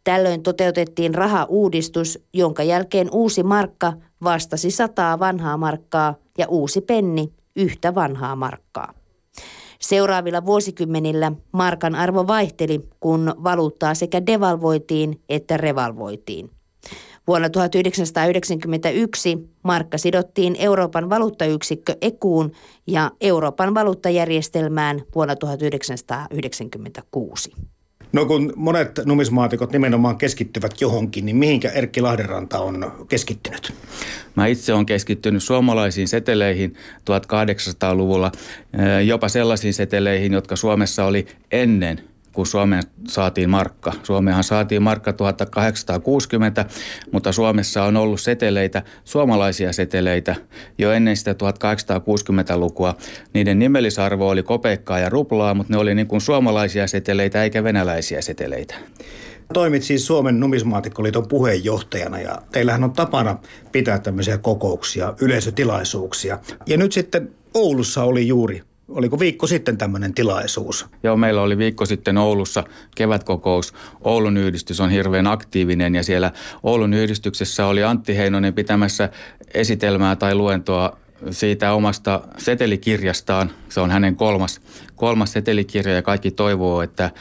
Tällöin 0.05 0.43
toteutettiin 0.43 1.15
rahauudistus, 1.15 2.19
jonka 2.33 2.63
jälkeen 2.63 3.09
uusi 3.11 3.43
markka 3.43 3.93
vastasi 4.23 4.71
sataa 4.71 5.19
vanhaa 5.19 5.57
markkaa 5.57 6.15
ja 6.37 6.47
uusi 6.47 6.81
penni 6.81 7.33
yhtä 7.55 7.95
vanhaa 7.95 8.35
markkaa. 8.35 8.93
Seuraavilla 9.79 10.45
vuosikymmenillä 10.45 11.31
markan 11.51 11.95
arvo 11.95 12.27
vaihteli, 12.27 12.89
kun 12.99 13.35
valuuttaa 13.43 13.93
sekä 13.93 14.25
devalvoitiin 14.25 15.21
että 15.29 15.57
revalvoitiin. 15.57 16.49
Vuonna 17.27 17.49
1991 17.49 19.49
markka 19.63 19.97
sidottiin 19.97 20.55
Euroopan 20.59 21.09
valuuttayksikkö 21.09 21.97
EKUun 22.01 22.51
ja 22.87 23.11
Euroopan 23.21 23.73
valuuttajärjestelmään 23.73 25.01
vuonna 25.15 25.35
1996. 25.35 27.51
No 28.15 28.25
kun 28.25 28.53
monet 28.55 28.99
numismaatikot 29.05 29.71
nimenomaan 29.71 30.17
keskittyvät 30.17 30.81
johonkin, 30.81 31.25
niin 31.25 31.35
mihinkä 31.35 31.69
Erkki 31.69 32.01
Lahdenranta 32.01 32.59
on 32.59 33.05
keskittynyt? 33.09 33.73
Mä 34.35 34.47
itse 34.47 34.73
olen 34.73 34.85
keskittynyt 34.85 35.43
suomalaisiin 35.43 36.07
seteleihin 36.07 36.75
1800-luvulla, 36.99 38.31
eh, 38.73 39.07
jopa 39.07 39.29
sellaisiin 39.29 39.73
seteleihin, 39.73 40.33
jotka 40.33 40.55
Suomessa 40.55 41.05
oli 41.05 41.27
ennen 41.51 42.01
kun 42.35 42.47
Suomeen 42.47 42.83
saatiin 43.07 43.49
markka. 43.49 43.93
Suomeenhan 44.03 44.43
saatiin 44.43 44.83
markka 44.83 45.13
1860, 45.13 46.65
mutta 47.11 47.31
Suomessa 47.31 47.83
on 47.83 47.97
ollut 47.97 48.21
seteleitä, 48.21 48.83
suomalaisia 49.03 49.73
seteleitä 49.73 50.35
jo 50.77 50.91
ennen 50.91 51.17
sitä 51.17 51.33
1860-lukua. 51.33 52.95
Niiden 53.33 53.59
nimellisarvo 53.59 54.29
oli 54.29 54.43
kopeekkaa 54.43 54.99
ja 54.99 55.09
ruplaa, 55.09 55.53
mutta 55.53 55.73
ne 55.73 55.79
oli 55.79 55.95
niin 55.95 56.07
kuin 56.07 56.21
suomalaisia 56.21 56.87
seteleitä 56.87 57.43
eikä 57.43 57.63
venäläisiä 57.63 58.21
seteleitä. 58.21 58.75
Toimit 59.53 59.83
siis 59.83 60.05
Suomen 60.05 60.39
numismaatikkoliiton 60.39 61.27
puheenjohtajana 61.27 62.19
ja 62.19 62.41
teillähän 62.51 62.83
on 62.83 62.93
tapana 62.93 63.37
pitää 63.71 63.99
tämmöisiä 63.99 64.37
kokouksia, 64.37 65.13
yleisötilaisuuksia. 65.21 66.39
Ja 66.67 66.77
nyt 66.77 66.91
sitten 66.91 67.31
Oulussa 67.53 68.03
oli 68.03 68.27
juuri 68.27 68.61
oliko 68.87 69.19
viikko 69.19 69.47
sitten 69.47 69.77
tämmöinen 69.77 70.13
tilaisuus? 70.13 70.85
Joo, 71.03 71.17
meillä 71.17 71.41
oli 71.41 71.57
viikko 71.57 71.85
sitten 71.85 72.17
Oulussa 72.17 72.63
kevätkokous. 72.95 73.73
Oulun 74.01 74.37
yhdistys 74.37 74.79
on 74.79 74.89
hirveän 74.89 75.27
aktiivinen 75.27 75.95
ja 75.95 76.03
siellä 76.03 76.31
Oulun 76.63 76.93
yhdistyksessä 76.93 77.65
oli 77.65 77.83
Antti 77.83 78.17
Heinonen 78.17 78.53
pitämässä 78.53 79.09
esitelmää 79.53 80.15
tai 80.15 80.35
luentoa 80.35 80.97
siitä 81.31 81.73
omasta 81.73 82.21
setelikirjastaan. 82.37 83.51
Se 83.69 83.79
on 83.79 83.91
hänen 83.91 84.15
kolmas, 84.15 84.61
kolmas 84.95 85.31
setelikirja 85.33 85.95
ja 85.95 86.01
kaikki 86.01 86.31
toivoo, 86.31 86.81
että 86.81 87.11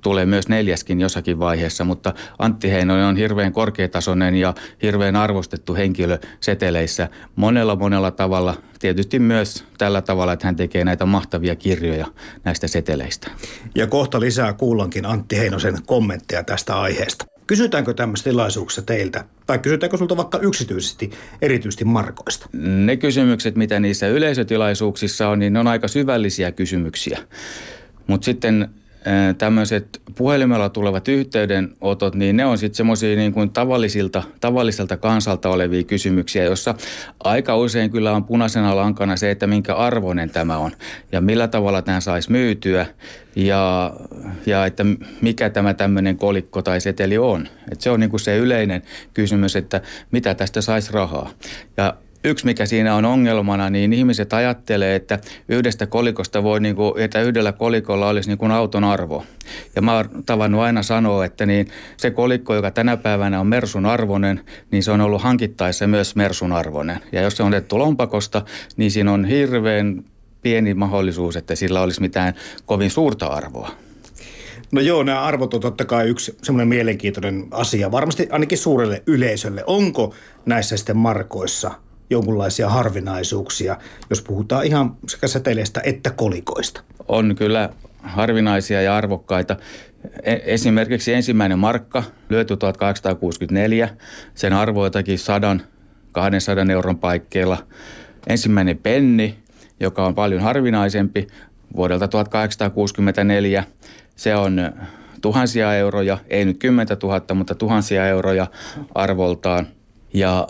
tulee 0.00 0.26
myös 0.26 0.48
neljäskin 0.48 1.00
jossakin 1.00 1.38
vaiheessa. 1.38 1.84
Mutta 1.84 2.14
Antti 2.38 2.70
Heinonen 2.70 3.04
on 3.04 3.16
hirveän 3.16 3.52
korkeatasoinen 3.52 4.34
ja 4.34 4.54
hirveän 4.82 5.16
arvostettu 5.16 5.74
henkilö 5.74 6.18
seteleissä 6.40 7.08
monella 7.36 7.76
monella 7.76 8.10
tavalla. 8.10 8.54
Tietysti 8.78 9.18
myös 9.18 9.64
tällä 9.78 10.02
tavalla, 10.02 10.32
että 10.32 10.46
hän 10.46 10.56
tekee 10.56 10.84
näitä 10.84 11.06
mahtavia 11.06 11.56
kirjoja 11.56 12.06
näistä 12.44 12.68
seteleistä. 12.68 13.30
Ja 13.74 13.86
kohta 13.86 14.20
lisää 14.20 14.52
kuullankin 14.52 15.06
Antti 15.06 15.38
Heinosen 15.38 15.78
kommentteja 15.86 16.44
tästä 16.44 16.80
aiheesta. 16.80 17.33
Kysytäänkö 17.46 17.94
tämmöistä 17.94 18.30
tilaisuuksissa 18.30 18.82
teiltä, 18.82 19.24
tai 19.46 19.58
kysytäänkö 19.58 19.96
sulta 19.96 20.16
vaikka 20.16 20.38
yksityisesti, 20.38 21.10
erityisesti 21.42 21.84
markoista? 21.84 22.48
Ne 22.52 22.96
kysymykset, 22.96 23.56
mitä 23.56 23.80
niissä 23.80 24.08
yleisötilaisuuksissa 24.08 25.28
on, 25.28 25.38
niin 25.38 25.52
ne 25.52 25.58
on 25.58 25.66
aika 25.66 25.88
syvällisiä 25.88 26.52
kysymyksiä. 26.52 27.18
Mutta 28.06 28.24
sitten 28.24 28.68
tämmöiset 29.38 30.00
puhelimella 30.14 30.68
tulevat 30.68 31.08
yhteydenotot, 31.08 32.14
niin 32.14 32.36
ne 32.36 32.44
on 32.44 32.58
sitten 32.58 32.76
semmoisia 32.76 33.16
niin 33.16 33.32
kuin 33.32 33.50
tavallisilta, 33.50 34.22
tavalliselta 34.40 34.96
kansalta 34.96 35.48
olevia 35.48 35.82
kysymyksiä, 35.82 36.44
jossa 36.44 36.74
aika 37.24 37.56
usein 37.56 37.90
kyllä 37.90 38.12
on 38.12 38.24
punaisena 38.24 38.76
lankana 38.76 39.16
se, 39.16 39.30
että 39.30 39.46
minkä 39.46 39.74
arvoinen 39.74 40.30
tämä 40.30 40.58
on 40.58 40.72
ja 41.12 41.20
millä 41.20 41.48
tavalla 41.48 41.82
tämä 41.82 42.00
saisi 42.00 42.32
myytyä 42.32 42.86
ja, 43.36 43.92
ja 44.46 44.66
että 44.66 44.84
mikä 45.20 45.50
tämä 45.50 45.74
tämmöinen 45.74 46.16
kolikko 46.16 46.62
tai 46.62 46.80
seteli 46.80 47.18
on. 47.18 47.48
Et 47.72 47.80
se 47.80 47.90
on 47.90 48.00
niin 48.00 48.10
kuin 48.10 48.20
se 48.20 48.36
yleinen 48.36 48.82
kysymys, 49.14 49.56
että 49.56 49.80
mitä 50.10 50.34
tästä 50.34 50.60
saisi 50.60 50.92
rahaa. 50.92 51.30
Ja 51.76 51.96
yksi, 52.24 52.44
mikä 52.44 52.66
siinä 52.66 52.94
on 52.94 53.04
ongelmana, 53.04 53.70
niin 53.70 53.92
ihmiset 53.92 54.32
ajattelee, 54.32 54.96
että 54.96 55.18
yhdestä 55.48 55.86
kolikosta 55.86 56.42
voi, 56.42 56.60
niin 56.60 56.76
kuin, 56.76 57.00
että 57.00 57.22
yhdellä 57.22 57.52
kolikolla 57.52 58.08
olisi 58.08 58.28
niin 58.28 58.38
kuin 58.38 58.52
auton 58.52 58.84
arvo. 58.84 59.24
Ja 59.76 59.82
mä 59.82 59.96
oon 59.96 60.08
tavannut 60.26 60.60
aina 60.60 60.82
sanoa, 60.82 61.24
että 61.24 61.46
niin 61.46 61.68
se 61.96 62.10
kolikko, 62.10 62.54
joka 62.54 62.70
tänä 62.70 62.96
päivänä 62.96 63.40
on 63.40 63.46
Mersun 63.46 63.86
arvoinen, 63.86 64.40
niin 64.70 64.82
se 64.82 64.90
on 64.90 65.00
ollut 65.00 65.22
hankittaessa 65.22 65.86
myös 65.86 66.16
Mersun 66.16 66.52
arvoinen. 66.52 67.00
Ja 67.12 67.22
jos 67.22 67.36
se 67.36 67.42
on 67.42 67.48
otettu 67.48 67.78
lompakosta, 67.78 68.42
niin 68.76 68.90
siinä 68.90 69.12
on 69.12 69.24
hirveän 69.24 70.04
pieni 70.42 70.74
mahdollisuus, 70.74 71.36
että 71.36 71.54
sillä 71.54 71.80
olisi 71.80 72.00
mitään 72.00 72.34
kovin 72.66 72.90
suurta 72.90 73.26
arvoa. 73.26 73.70
No 74.72 74.80
joo, 74.80 75.02
nämä 75.02 75.22
arvot 75.22 75.54
on 75.54 75.60
totta 75.60 75.84
kai 75.84 76.08
yksi 76.08 76.36
semmoinen 76.42 76.68
mielenkiintoinen 76.68 77.46
asia, 77.50 77.90
varmasti 77.90 78.28
ainakin 78.30 78.58
suurelle 78.58 79.02
yleisölle. 79.06 79.64
Onko 79.66 80.14
näissä 80.46 80.76
sitten 80.76 80.96
markoissa 80.96 81.70
jonkunlaisia 82.10 82.68
harvinaisuuksia, 82.68 83.76
jos 84.10 84.22
puhutaan 84.22 84.66
ihan 84.66 84.96
sekä 85.08 85.26
seteleistä 85.26 85.80
että 85.84 86.10
kolikoista? 86.10 86.80
On 87.08 87.34
kyllä 87.38 87.70
harvinaisia 88.02 88.82
ja 88.82 88.96
arvokkaita. 88.96 89.56
E- 90.22 90.36
esimerkiksi 90.44 91.12
ensimmäinen 91.12 91.58
markka 91.58 92.02
löytyi 92.30 92.56
1864. 92.56 93.88
Sen 94.34 94.52
arvo 94.52 94.84
jotakin 94.84 95.18
100 95.18 95.56
200 96.14 96.64
euron 96.72 96.98
paikkeilla. 96.98 97.58
Ensimmäinen 98.26 98.78
penni, 98.78 99.38
joka 99.80 100.06
on 100.06 100.14
paljon 100.14 100.42
harvinaisempi, 100.42 101.26
vuodelta 101.76 102.08
1864. 102.08 103.64
Se 104.16 104.36
on 104.36 104.72
tuhansia 105.20 105.74
euroja, 105.74 106.18
ei 106.28 106.44
nyt 106.44 106.58
10 106.58 106.96
000, 107.02 107.34
mutta 107.34 107.54
tuhansia 107.54 108.08
euroja 108.08 108.46
arvoltaan. 108.94 109.66
Ja 110.14 110.46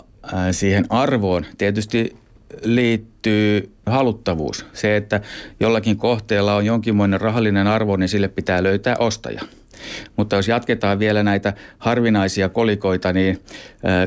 siihen 0.51 0.85
arvoon 0.89 1.45
tietysti 1.57 2.15
liittyy 2.63 3.71
haluttavuus. 3.85 4.65
Se, 4.73 4.95
että 4.97 5.21
jollakin 5.59 5.97
kohteella 5.97 6.55
on 6.55 6.65
jonkinmoinen 6.65 7.21
rahallinen 7.21 7.67
arvo, 7.67 7.97
niin 7.97 8.09
sille 8.09 8.27
pitää 8.27 8.63
löytää 8.63 8.95
ostaja. 8.99 9.41
Mutta 10.17 10.35
jos 10.35 10.47
jatketaan 10.47 10.99
vielä 10.99 11.23
näitä 11.23 11.53
harvinaisia 11.77 12.49
kolikoita, 12.49 13.13
niin 13.13 13.41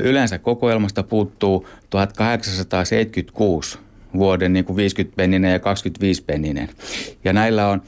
yleensä 0.03 0.39
kokoelmasta 0.39 1.03
puuttuu 1.03 1.67
1876 1.89 3.79
vuoden 4.13 4.53
niin 4.53 4.65
kuin 4.65 4.77
50-penninen 4.77 5.51
ja 5.51 5.57
25-penninen. 5.57 6.69
Ja 7.23 7.33
näillä 7.33 7.67
on, 7.67 7.81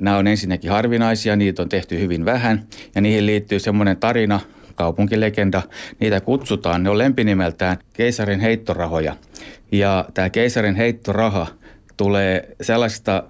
nämä 0.00 0.16
on 0.16 0.26
ensinnäkin 0.26 0.70
harvinaisia, 0.70 1.36
niitä 1.36 1.62
on 1.62 1.68
tehty 1.68 1.98
hyvin 1.98 2.24
vähän 2.24 2.66
ja 2.94 3.00
niihin 3.00 3.26
liittyy 3.26 3.58
semmoinen 3.58 3.96
tarina, 3.96 4.40
kaupunkilegenda, 4.74 5.62
niitä 6.00 6.20
kutsutaan, 6.20 6.82
ne 6.82 6.90
on 6.90 6.98
lempinimeltään 6.98 7.76
keisarin 7.92 8.40
heittorahoja. 8.40 9.16
Ja 9.72 10.04
tämä 10.14 10.30
keisarin 10.30 10.74
heittoraha 10.74 11.46
tulee 11.96 12.56
sellaisesta 12.60 13.24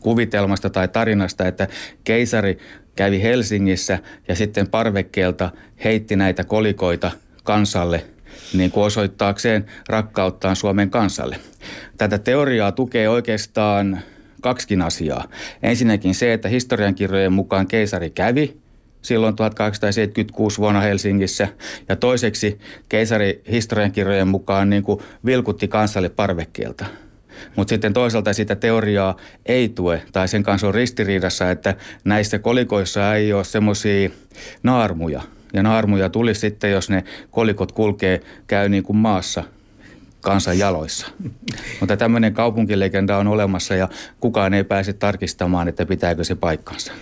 kuvitelmasta 0.00 0.70
tai 0.70 0.88
tarinasta, 0.88 1.48
että 1.48 1.68
keisari 2.04 2.58
kävi 2.96 3.22
Helsingissä 3.22 3.98
ja 4.28 4.34
sitten 4.34 4.68
parvekkeelta 4.68 5.50
heitti 5.84 6.16
näitä 6.16 6.44
kolikoita 6.44 7.10
kansalle 7.44 8.04
niin 8.52 8.70
kuin 8.70 8.84
osoittaakseen 8.84 9.66
rakkauttaan 9.88 10.56
Suomen 10.56 10.90
kansalle. 10.90 11.36
Tätä 11.98 12.18
teoriaa 12.18 12.72
tukee 12.72 13.08
oikeastaan 13.08 14.00
kaksikin 14.40 14.82
asiaa. 14.82 15.24
Ensinnäkin 15.62 16.14
se, 16.14 16.32
että 16.32 16.48
historiankirjojen 16.48 17.32
mukaan 17.32 17.66
keisari 17.66 18.10
kävi 18.10 18.56
silloin 19.04 19.36
1876 19.36 20.58
vuonna 20.58 20.80
Helsingissä. 20.80 21.48
Ja 21.88 21.96
toiseksi 21.96 22.58
keisari 22.88 23.42
historiankirjojen 23.50 24.28
mukaan 24.28 24.70
niin 24.70 24.82
kuin 24.82 25.00
vilkutti 25.24 25.68
kansalle 25.68 26.08
parvekkeelta. 26.08 26.86
Mutta 27.56 27.70
sitten 27.70 27.92
toisaalta 27.92 28.32
sitä 28.32 28.56
teoriaa 28.56 29.16
ei 29.46 29.68
tue, 29.68 30.02
tai 30.12 30.28
sen 30.28 30.42
kanssa 30.42 30.68
on 30.68 30.74
ristiriidassa, 30.74 31.50
että 31.50 31.74
näissä 32.04 32.38
kolikoissa 32.38 33.14
ei 33.14 33.32
ole 33.32 33.44
semmoisia 33.44 34.10
naarmuja. 34.62 35.22
Ja 35.52 35.62
naarmuja 35.62 36.08
tulisi 36.08 36.40
sitten, 36.40 36.70
jos 36.70 36.90
ne 36.90 37.04
kolikot 37.30 37.72
kulkee, 37.72 38.20
käy 38.46 38.68
niin 38.68 38.82
kuin 38.82 38.96
maassa 38.96 39.44
kansan 40.20 40.58
jaloissa. 40.58 41.06
Mutta 41.80 41.96
tämmöinen 41.96 42.34
kaupunkilegenda 42.34 43.16
on 43.16 43.26
olemassa 43.26 43.74
ja 43.74 43.88
kukaan 44.20 44.54
ei 44.54 44.64
pääse 44.64 44.92
tarkistamaan, 44.92 45.68
että 45.68 45.86
pitääkö 45.86 46.24
se 46.24 46.34
paikkansa. 46.34 46.92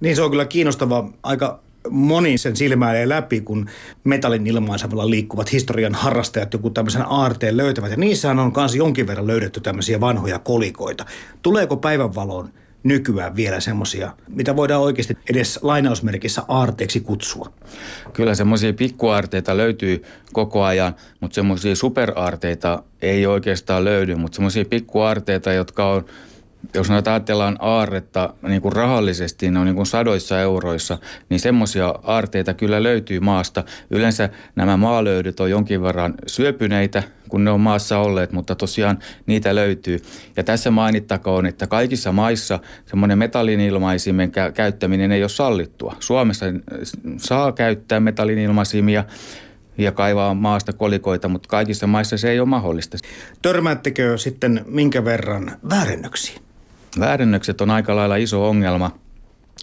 Niin 0.00 0.16
se 0.16 0.22
on 0.22 0.30
kyllä 0.30 0.44
kiinnostava 0.44 1.10
aika 1.22 1.60
moni 1.90 2.38
sen 2.38 2.56
silmäilee 2.56 3.08
läpi, 3.08 3.40
kun 3.40 3.66
metallin 4.04 4.46
ilmaisemalla 4.46 5.10
liikkuvat 5.10 5.52
historian 5.52 5.94
harrastajat 5.94 6.52
joku 6.52 6.70
tämmöisen 6.70 7.04
aarteen 7.08 7.56
löytävät. 7.56 7.90
Ja 7.90 7.96
niissähän 7.96 8.38
on 8.38 8.52
myös 8.56 8.74
jonkin 8.74 9.06
verran 9.06 9.26
löydetty 9.26 9.60
tämmöisiä 9.60 10.00
vanhoja 10.00 10.38
kolikoita. 10.38 11.04
Tuleeko 11.42 11.76
päivänvaloon 11.76 12.48
nykyään 12.82 13.36
vielä 13.36 13.60
semmoisia, 13.60 14.12
mitä 14.28 14.56
voidaan 14.56 14.82
oikeasti 14.82 15.16
edes 15.30 15.58
lainausmerkissä 15.62 16.42
aarteeksi 16.48 17.00
kutsua? 17.00 17.52
Kyllä 18.12 18.34
semmoisia 18.34 18.72
pikkuaarteita 18.72 19.56
löytyy 19.56 20.02
koko 20.32 20.62
ajan, 20.62 20.94
mutta 21.20 21.34
semmoisia 21.34 21.74
superaarteita 21.74 22.82
ei 23.02 23.26
oikeastaan 23.26 23.84
löydy, 23.84 24.14
mutta 24.14 24.36
semmoisia 24.36 24.64
pikkuaarteita, 24.64 25.52
jotka 25.52 25.90
on 25.90 26.04
jos 26.74 26.90
nyt 26.90 27.08
ajatellaan 27.08 27.56
aarretta 27.60 28.34
niin 28.42 28.62
kuin 28.62 28.72
rahallisesti, 28.72 29.50
ne 29.50 29.58
on 29.58 29.66
niin 29.66 29.76
kuin 29.76 29.86
sadoissa 29.86 30.40
euroissa, 30.40 30.98
niin 31.28 31.40
semmoisia 31.40 31.94
aarteita 32.02 32.54
kyllä 32.54 32.82
löytyy 32.82 33.20
maasta. 33.20 33.64
Yleensä 33.90 34.28
nämä 34.56 34.76
maalöydöt 34.76 35.40
on 35.40 35.50
jonkin 35.50 35.82
verran 35.82 36.14
syöpyneitä, 36.26 37.02
kun 37.28 37.44
ne 37.44 37.50
on 37.50 37.60
maassa 37.60 37.98
olleet, 37.98 38.32
mutta 38.32 38.54
tosiaan 38.54 38.98
niitä 39.26 39.54
löytyy. 39.54 39.98
Ja 40.36 40.44
tässä 40.44 40.70
mainittakoon, 40.70 41.46
että 41.46 41.66
kaikissa 41.66 42.12
maissa 42.12 42.58
semmoinen 42.86 43.18
metallinilmaisimen 43.18 44.28
kä- 44.28 44.52
käyttäminen 44.52 45.12
ei 45.12 45.22
ole 45.22 45.28
sallittua. 45.28 45.96
Suomessa 46.00 46.46
saa 47.16 47.52
käyttää 47.52 48.00
metallinilmaisimia, 48.00 49.04
ja 49.78 49.92
kaivaa 49.92 50.34
maasta 50.34 50.72
kolikoita, 50.72 51.28
mutta 51.28 51.48
kaikissa 51.48 51.86
maissa 51.86 52.16
se 52.16 52.30
ei 52.30 52.40
ole 52.40 52.48
mahdollista. 52.48 52.98
Törmäättekö 53.42 54.18
sitten 54.18 54.64
minkä 54.66 55.04
verran 55.04 55.56
väärennöksiin? 55.70 56.47
Väärennökset 57.00 57.60
on 57.60 57.70
aika 57.70 57.96
lailla 57.96 58.16
iso 58.16 58.48
ongelma. 58.48 58.98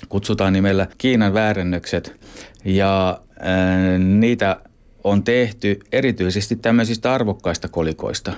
Kutsutaan 0.10 0.54
nimellä 0.54 0.88
Kiinan 0.98 1.34
väärennökset 1.34 2.20
ja 2.66 3.20
äh, 3.32 4.00
niitä 4.00 4.60
on 5.04 5.24
tehty 5.24 5.80
erityisesti 5.92 6.56
tämmöisistä 6.56 7.14
arvokkaista 7.14 7.68
kolikoista. 7.68 8.34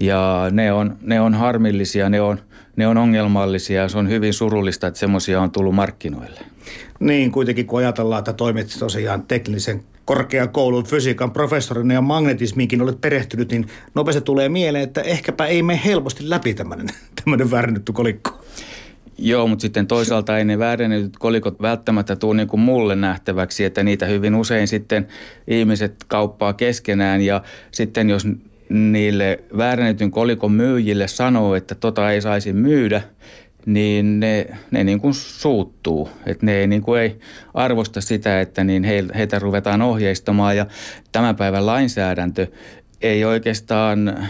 Ja 0.00 0.48
ne 0.50 0.72
on, 0.72 0.96
ne 1.02 1.20
on 1.20 1.34
harmillisia, 1.34 2.08
ne 2.08 2.20
on, 2.20 2.40
ne 2.76 2.86
on 2.86 2.96
ongelmallisia. 2.96 3.88
Se 3.88 3.98
on 3.98 4.08
hyvin 4.08 4.34
surullista, 4.34 4.86
että 4.86 5.00
semmoisia 5.00 5.40
on 5.40 5.50
tullut 5.50 5.74
markkinoille. 5.74 6.40
Niin, 7.00 7.32
kuitenkin 7.32 7.66
kun 7.66 7.78
ajatellaan, 7.78 8.18
että 8.18 8.32
toimit 8.32 8.76
tosiaan 8.78 9.22
teknisen 9.22 9.82
korkeakoulun 10.04 10.84
fysiikan 10.84 11.30
professorina 11.30 11.94
ja 11.94 12.00
magnetismiinkin 12.00 12.82
olet 12.82 13.00
perehtynyt, 13.00 13.50
niin 13.50 13.66
nopeasti 13.94 14.22
tulee 14.22 14.48
mieleen, 14.48 14.84
että 14.84 15.00
ehkäpä 15.00 15.46
ei 15.46 15.62
mene 15.62 15.80
helposti 15.84 16.30
läpi 16.30 16.54
tämmöinen, 16.54 16.86
tämmöinen 17.24 17.50
väärennytty 17.50 17.92
kolikko. 17.92 18.44
Joo, 19.18 19.46
mutta 19.46 19.62
sitten 19.62 19.86
toisaalta 19.86 20.38
ei 20.38 20.44
ne 20.44 20.58
väärennetyt 20.58 21.18
kolikot 21.18 21.62
välttämättä 21.62 22.16
tule 22.16 22.36
niin 22.36 22.48
kuin 22.48 22.60
mulle 22.60 22.96
nähtäväksi, 22.96 23.64
että 23.64 23.82
niitä 23.82 24.06
hyvin 24.06 24.34
usein 24.34 24.68
sitten 24.68 25.08
ihmiset 25.48 25.94
kauppaa 26.08 26.52
keskenään 26.52 27.20
ja 27.20 27.42
sitten 27.70 28.10
jos 28.10 28.26
niille 28.68 29.44
väärennetyn 29.56 30.10
kolikon 30.10 30.52
myyjille 30.52 31.08
sanoo, 31.08 31.54
että 31.54 31.74
tota 31.74 32.10
ei 32.10 32.20
saisi 32.20 32.52
myydä, 32.52 33.02
niin 33.66 34.20
ne, 34.20 34.46
ne 34.70 34.84
niin 34.84 35.00
kuin 35.00 35.14
suuttuu. 35.14 36.10
Että 36.26 36.46
ne 36.46 36.54
ei, 36.54 36.66
niin 36.66 36.82
kuin 36.82 37.00
ei 37.00 37.18
arvosta 37.54 38.00
sitä, 38.00 38.40
että 38.40 38.64
niin 38.64 38.84
heitä 39.14 39.38
ruvetaan 39.38 39.82
ohjeistamaan 39.82 40.56
ja 40.56 40.66
tämän 41.12 41.36
päivän 41.36 41.66
lainsäädäntö 41.66 42.46
ei 43.00 43.24
oikeastaan 43.24 44.28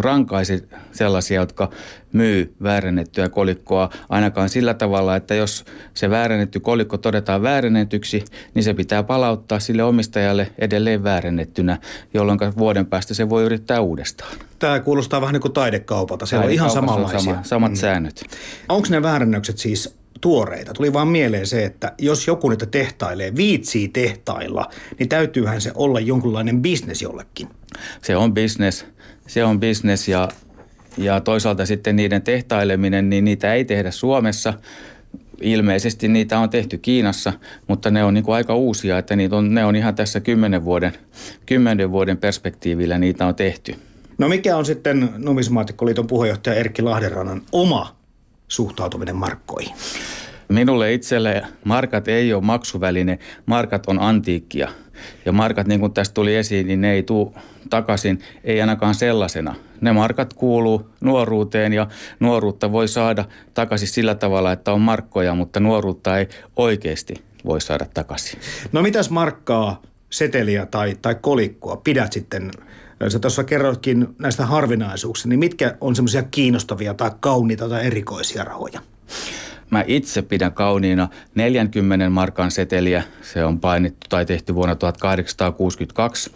rankaisi 0.00 0.68
sellaisia, 0.92 1.40
jotka 1.40 1.70
myy 2.12 2.54
väärennettyä 2.62 3.28
kolikkoa 3.28 3.90
ainakaan 4.08 4.48
sillä 4.48 4.74
tavalla, 4.74 5.16
että 5.16 5.34
jos 5.34 5.64
se 5.94 6.10
väärennetty 6.10 6.60
kolikko 6.60 6.98
todetaan 6.98 7.42
väärennetyksi, 7.42 8.24
niin 8.54 8.62
se 8.64 8.74
pitää 8.74 9.02
palauttaa 9.02 9.60
sille 9.60 9.84
omistajalle 9.84 10.52
edelleen 10.58 11.04
väärennettynä, 11.04 11.78
jolloin 12.14 12.38
vuoden 12.58 12.86
päästä 12.86 13.14
se 13.14 13.28
voi 13.28 13.44
yrittää 13.44 13.80
uudestaan. 13.80 14.36
Tämä 14.58 14.80
kuulostaa 14.80 15.20
vähän 15.20 15.32
niin 15.32 15.42
kuin 15.42 15.52
taidekaupalta. 15.52 16.26
Se 16.26 16.38
on 16.38 16.50
ihan 16.50 16.70
samanlaisia. 16.70 17.20
Sama, 17.20 17.42
samat 17.42 17.72
mm. 17.72 17.76
säännöt. 17.76 18.24
Onko 18.68 18.88
ne 18.90 19.02
väärännökset 19.02 19.58
siis 19.58 19.96
tuoreita. 20.20 20.72
Tuli 20.72 20.92
vaan 20.92 21.08
mieleen 21.08 21.46
se, 21.46 21.64
että 21.64 21.92
jos 21.98 22.26
joku 22.26 22.48
niitä 22.48 22.66
tehtailee, 22.66 23.36
viitsii 23.36 23.88
tehtailla, 23.88 24.68
niin 24.98 25.08
täytyyhän 25.08 25.60
se 25.60 25.72
olla 25.74 26.00
jonkunlainen 26.00 26.62
bisnes 26.62 27.02
jollekin. 27.02 27.48
Se 28.02 28.16
on 28.16 28.34
bisnes 28.34 28.86
se 29.26 29.44
on 29.44 29.60
bisnes 29.60 30.08
ja, 30.08 30.28
ja 30.98 31.20
toisaalta 31.20 31.66
sitten 31.66 31.96
niiden 31.96 32.22
tehtaileminen, 32.22 33.10
niin 33.10 33.24
niitä 33.24 33.54
ei 33.54 33.64
tehdä 33.64 33.90
Suomessa. 33.90 34.54
Ilmeisesti 35.40 36.08
niitä 36.08 36.38
on 36.38 36.50
tehty 36.50 36.78
Kiinassa, 36.78 37.32
mutta 37.66 37.90
ne 37.90 38.04
on 38.04 38.14
niin 38.14 38.24
kuin 38.24 38.34
aika 38.34 38.54
uusia, 38.54 38.98
että 38.98 39.16
niitä 39.16 39.36
on, 39.36 39.54
ne 39.54 39.64
on 39.64 39.76
ihan 39.76 39.94
tässä 39.94 40.20
kymmenen 40.20 40.64
vuoden, 40.64 40.92
kymmenen 41.46 41.90
vuoden 41.90 42.16
perspektiivillä 42.16 42.98
niitä 42.98 43.26
on 43.26 43.34
tehty. 43.34 43.74
No 44.18 44.28
mikä 44.28 44.56
on 44.56 44.66
sitten 44.66 45.08
Numismaatikkoliiton 45.18 46.06
puheenjohtaja 46.06 46.56
Erkki 46.56 46.82
Lahdenrannan 46.82 47.42
oma 47.52 47.96
suhtautuminen 48.48 49.16
markkoihin? 49.16 49.74
Minulle 50.48 50.92
itselle 50.92 51.42
markat 51.64 52.08
ei 52.08 52.34
ole 52.34 52.42
maksuväline, 52.42 53.18
markat 53.46 53.86
on 53.86 54.00
antiikkia. 54.00 54.68
Ja 55.24 55.32
markat, 55.32 55.66
niin 55.66 55.80
kuin 55.80 55.92
tästä 55.92 56.14
tuli 56.14 56.36
esiin, 56.36 56.66
niin 56.66 56.80
ne 56.80 56.92
ei 56.92 57.02
tule 57.02 57.30
takaisin, 57.70 58.20
ei 58.44 58.60
ainakaan 58.60 58.94
sellaisena. 58.94 59.54
Ne 59.80 59.92
markat 59.92 60.34
kuuluu 60.34 60.90
nuoruuteen 61.00 61.72
ja 61.72 61.86
nuoruutta 62.20 62.72
voi 62.72 62.88
saada 62.88 63.24
takaisin 63.54 63.88
sillä 63.88 64.14
tavalla, 64.14 64.52
että 64.52 64.72
on 64.72 64.80
markkoja, 64.80 65.34
mutta 65.34 65.60
nuoruutta 65.60 66.18
ei 66.18 66.28
oikeasti 66.56 67.14
voi 67.44 67.60
saada 67.60 67.86
takaisin. 67.94 68.40
No 68.72 68.82
mitäs 68.82 69.10
markkaa 69.10 69.82
seteliä 70.10 70.66
tai, 70.66 70.96
tai 71.02 71.14
kolikkoa 71.14 71.76
pidät 71.76 72.12
sitten 72.12 72.50
Sä 73.08 73.18
tuossa 73.18 73.44
kerroitkin 73.44 74.06
näistä 74.18 74.46
harvinaisuuksista, 74.46 75.28
niin 75.28 75.38
mitkä 75.38 75.76
on 75.80 75.96
semmoisia 75.96 76.22
kiinnostavia 76.22 76.94
tai 76.94 77.10
kauniita 77.20 77.68
tai 77.68 77.86
erikoisia 77.86 78.44
rahoja? 78.44 78.80
Mä 79.70 79.84
itse 79.86 80.22
pidän 80.22 80.52
kauniina 80.52 81.08
40 81.34 82.10
markan 82.10 82.50
seteliä. 82.50 83.02
Se 83.22 83.44
on 83.44 83.60
painittu 83.60 84.06
tai 84.08 84.26
tehty 84.26 84.54
vuonna 84.54 84.74
1862. 84.74 86.30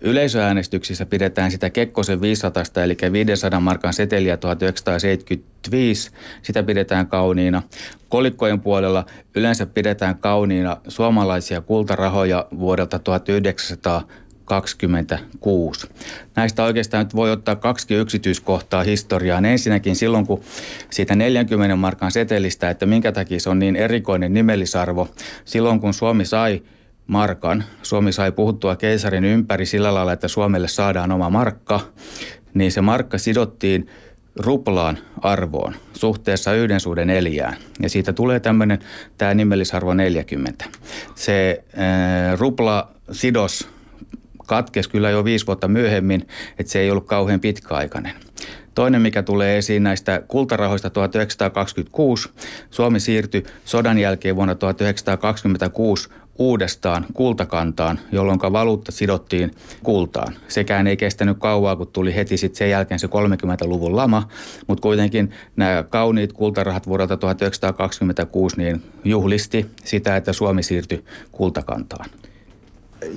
Yleisöäänestyksissä 0.00 1.06
pidetään 1.06 1.50
sitä 1.50 1.70
Kekkosen 1.70 2.20
500 2.20 2.62
eli 2.84 2.96
500 3.12 3.60
markan 3.60 3.92
seteliä 3.92 4.36
1975. 4.36 6.10
Sitä 6.42 6.62
pidetään 6.62 7.06
kauniina. 7.06 7.62
Kolikkojen 8.08 8.60
puolella 8.60 9.06
yleensä 9.34 9.66
pidetään 9.66 10.18
kauniina 10.18 10.76
suomalaisia 10.88 11.60
kultarahoja 11.60 12.46
vuodelta 12.58 12.98
1900 12.98 14.02
26. 14.44 15.88
Näistä 16.36 16.64
oikeastaan 16.64 17.04
nyt 17.04 17.16
voi 17.16 17.30
ottaa 17.30 17.56
kaksi 17.56 17.94
yksityiskohtaa 17.94 18.82
historiaan. 18.82 19.44
Ensinnäkin 19.44 19.96
silloin, 19.96 20.26
kun 20.26 20.42
siitä 20.90 21.14
40 21.14 21.76
markan 21.76 22.10
setelistä, 22.10 22.70
että 22.70 22.86
minkä 22.86 23.12
takia 23.12 23.40
se 23.40 23.50
on 23.50 23.58
niin 23.58 23.76
erikoinen 23.76 24.34
nimellisarvo. 24.34 25.08
Silloin, 25.44 25.80
kun 25.80 25.94
Suomi 25.94 26.24
sai 26.24 26.62
markan, 27.06 27.64
Suomi 27.82 28.12
sai 28.12 28.32
puhuttua 28.32 28.76
keisarin 28.76 29.24
ympäri 29.24 29.66
sillä 29.66 29.94
lailla, 29.94 30.12
että 30.12 30.28
Suomelle 30.28 30.68
saadaan 30.68 31.12
oma 31.12 31.30
markka, 31.30 31.80
niin 32.54 32.72
se 32.72 32.80
markka 32.80 33.18
sidottiin 33.18 33.88
ruplaan 34.36 34.98
arvoon 35.20 35.74
suhteessa 35.92 36.54
yhden 36.54 36.80
suhde 36.80 37.04
neljään. 37.04 37.56
Ja 37.82 37.88
siitä 37.88 38.12
tulee 38.12 38.40
tämmöinen 38.40 38.78
tämä 39.18 39.34
nimellisarvo 39.34 39.94
40. 39.94 40.64
Se 41.14 41.64
ää, 41.76 42.36
rupla 42.36 42.90
sidos 43.12 43.68
katkesi 44.46 44.90
kyllä 44.90 45.10
jo 45.10 45.24
viisi 45.24 45.46
vuotta 45.46 45.68
myöhemmin, 45.68 46.26
että 46.58 46.72
se 46.72 46.80
ei 46.80 46.90
ollut 46.90 47.06
kauhean 47.06 47.40
pitkäaikainen. 47.40 48.12
Toinen, 48.74 49.02
mikä 49.02 49.22
tulee 49.22 49.58
esiin 49.58 49.82
näistä 49.82 50.22
kultarahoista 50.28 50.90
1926, 50.90 52.28
Suomi 52.70 53.00
siirtyi 53.00 53.44
sodan 53.64 53.98
jälkeen 53.98 54.36
vuonna 54.36 54.54
1926 54.54 56.08
uudestaan 56.38 57.06
kultakantaan, 57.14 58.00
jolloin 58.12 58.40
valuutta 58.40 58.92
sidottiin 58.92 59.50
kultaan. 59.82 60.34
Sekään 60.48 60.86
ei 60.86 60.96
kestänyt 60.96 61.38
kauaa, 61.38 61.76
kun 61.76 61.86
tuli 61.86 62.14
heti 62.14 62.36
sitten 62.36 62.58
sen 62.58 62.70
jälkeen 62.70 63.00
se 63.00 63.06
30-luvun 63.06 63.96
lama, 63.96 64.28
mutta 64.66 64.82
kuitenkin 64.82 65.30
nämä 65.56 65.84
kauniit 65.90 66.32
kultarahat 66.32 66.86
vuodelta 66.86 67.16
1926 67.16 68.56
niin 68.56 68.82
juhlisti 69.04 69.66
sitä, 69.84 70.16
että 70.16 70.32
Suomi 70.32 70.62
siirtyi 70.62 71.04
kultakantaan 71.32 72.10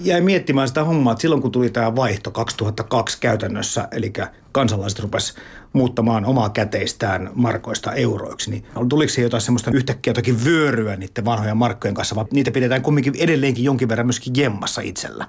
jäi 0.04 0.22
miettimään 0.22 0.68
sitä 0.68 0.84
hommaa, 0.84 1.14
että 1.14 1.22
silloin 1.22 1.42
kun 1.42 1.52
tuli 1.52 1.70
tämä 1.70 1.96
vaihto 1.96 2.32
2002 2.32 3.18
käytännössä, 3.22 3.88
eli 3.92 4.14
kansalaiset 4.52 5.00
rupes 5.00 5.36
muuttamaan 5.74 6.26
omaa 6.26 6.50
käteistään 6.50 7.30
markoista 7.34 7.94
euroiksi, 7.94 8.52
niin 8.52 8.66
tuliko 8.90 9.14
se 9.14 9.22
jotain 9.22 9.42
semmoista 9.42 9.72
yhtäkkiä 9.74 10.12
jotakin 10.12 10.46
vyöryä 10.46 10.96
niiden 10.96 11.26
vanhojen 11.26 11.58
markkojen 11.58 11.96
kanssa, 11.96 12.16
vai 12.16 12.26
niitä 12.32 12.52
pidetään 12.52 12.82
kumminkin 12.82 13.14
edelleenkin 13.20 13.64
jonkin 13.64 13.90
verran 13.90 14.08
myöskin 14.08 14.34
jemmassa 14.38 14.82
itsellä? 14.82 15.28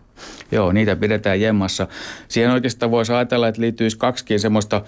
Joo, 0.52 0.72
niitä 0.72 0.96
pidetään 0.96 1.40
jemmassa. 1.40 1.88
Siihen 2.28 2.50
oikeastaan 2.50 2.90
voisi 2.90 3.12
ajatella, 3.12 3.48
että 3.48 3.60
liittyisi 3.60 3.98
kaksikin 3.98 4.40
semmoista 4.40 4.82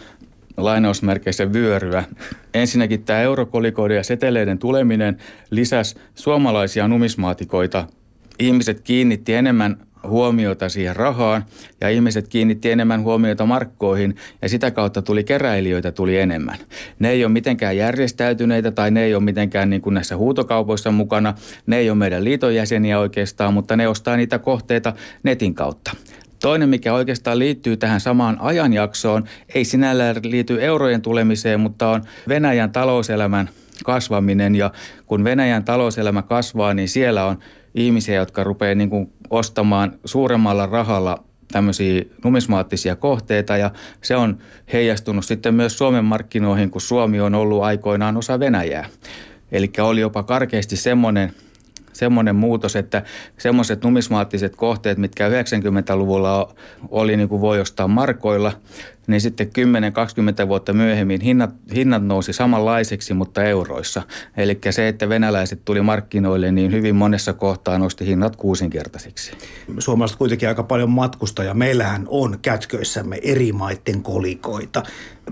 lainausmerkeissä 0.56 1.52
vyöryä. 1.52 2.04
Ensinnäkin 2.54 3.04
tämä 3.04 3.20
eurokolikoiden 3.20 3.96
ja 3.96 4.02
seteleiden 4.02 4.58
tuleminen 4.58 5.18
lisäsi 5.50 5.96
suomalaisia 6.14 6.88
numismaatikoita 6.88 7.86
ihmiset 8.38 8.80
kiinnitti 8.80 9.34
enemmän 9.34 9.76
huomiota 10.06 10.68
siihen 10.68 10.96
rahaan 10.96 11.44
ja 11.80 11.88
ihmiset 11.88 12.28
kiinnitti 12.28 12.70
enemmän 12.70 13.02
huomiota 13.02 13.46
markkoihin 13.46 14.16
ja 14.42 14.48
sitä 14.48 14.70
kautta 14.70 15.02
tuli 15.02 15.24
keräilijöitä 15.24 15.92
tuli 15.92 16.18
enemmän. 16.18 16.56
Ne 16.98 17.10
ei 17.10 17.24
ole 17.24 17.32
mitenkään 17.32 17.76
järjestäytyneitä 17.76 18.70
tai 18.70 18.90
ne 18.90 19.04
ei 19.04 19.14
ole 19.14 19.22
mitenkään 19.22 19.70
niin 19.70 19.82
kuin 19.82 19.94
näissä 19.94 20.16
huutokaupoissa 20.16 20.90
mukana. 20.90 21.34
Ne 21.66 21.76
ei 21.76 21.90
ole 21.90 21.98
meidän 21.98 22.24
liiton 22.24 22.54
jäseniä 22.54 22.98
oikeastaan, 22.98 23.54
mutta 23.54 23.76
ne 23.76 23.88
ostaa 23.88 24.16
niitä 24.16 24.38
kohteita 24.38 24.92
netin 25.22 25.54
kautta. 25.54 25.90
Toinen, 26.42 26.68
mikä 26.68 26.94
oikeastaan 26.94 27.38
liittyy 27.38 27.76
tähän 27.76 28.00
samaan 28.00 28.36
ajanjaksoon, 28.40 29.24
ei 29.54 29.64
sinällään 29.64 30.16
liity 30.22 30.62
eurojen 30.62 31.02
tulemiseen, 31.02 31.60
mutta 31.60 31.88
on 31.88 32.02
Venäjän 32.28 32.72
talouselämän 32.72 33.48
kasvaminen 33.84 34.54
ja 34.54 34.70
kun 35.06 35.24
Venäjän 35.24 35.64
talouselämä 35.64 36.22
kasvaa, 36.22 36.74
niin 36.74 36.88
siellä 36.88 37.24
on 37.24 37.38
ihmisiä, 37.74 38.14
jotka 38.14 38.44
rupeaa 38.44 38.74
niin 38.74 38.90
kuin 38.90 39.12
ostamaan 39.30 39.98
suuremmalla 40.04 40.66
rahalla 40.66 41.24
tämmöisiä 41.52 42.02
numismaattisia 42.24 42.96
kohteita 42.96 43.56
ja 43.56 43.70
se 44.02 44.16
on 44.16 44.38
heijastunut 44.72 45.24
sitten 45.24 45.54
myös 45.54 45.78
Suomen 45.78 46.04
markkinoihin, 46.04 46.70
kun 46.70 46.80
Suomi 46.80 47.20
on 47.20 47.34
ollut 47.34 47.62
aikoinaan 47.62 48.16
osa 48.16 48.40
Venäjää. 48.40 48.86
Eli 49.52 49.70
oli 49.82 50.00
jopa 50.00 50.22
karkeasti 50.22 50.76
semmoinen 50.76 51.32
semmoinen 51.92 52.36
muutos, 52.36 52.76
että 52.76 53.02
semmoiset 53.38 53.84
numismaattiset 53.84 54.56
kohteet, 54.56 54.98
mitkä 54.98 55.28
90-luvulla 55.28 56.54
oli 56.88 57.16
niin 57.16 57.28
kuin 57.28 57.40
voi 57.40 57.60
ostaa 57.60 57.88
markoilla, 57.88 58.52
niin 59.08 59.20
sitten 59.20 59.50
10-20 60.44 60.48
vuotta 60.48 60.72
myöhemmin 60.72 61.20
hinnat, 61.20 61.50
hinnat 61.74 62.06
nousi 62.06 62.32
samanlaiseksi, 62.32 63.14
mutta 63.14 63.44
euroissa. 63.44 64.02
Eli 64.36 64.58
se, 64.70 64.88
että 64.88 65.08
venäläiset 65.08 65.64
tuli 65.64 65.82
markkinoille, 65.82 66.52
niin 66.52 66.72
hyvin 66.72 66.96
monessa 66.96 67.32
kohtaa 67.32 67.78
nosti 67.78 68.06
hinnat 68.06 68.36
kuusinkertaisiksi. 68.36 69.32
Suomalaiset 69.78 70.18
kuitenkin 70.18 70.48
aika 70.48 70.62
paljon 70.62 70.90
matkusta 70.90 71.44
ja 71.44 71.54
meillähän 71.54 72.04
on 72.08 72.38
kätköissämme 72.42 73.18
eri 73.22 73.52
maiden 73.52 74.02
kolikoita. 74.02 74.82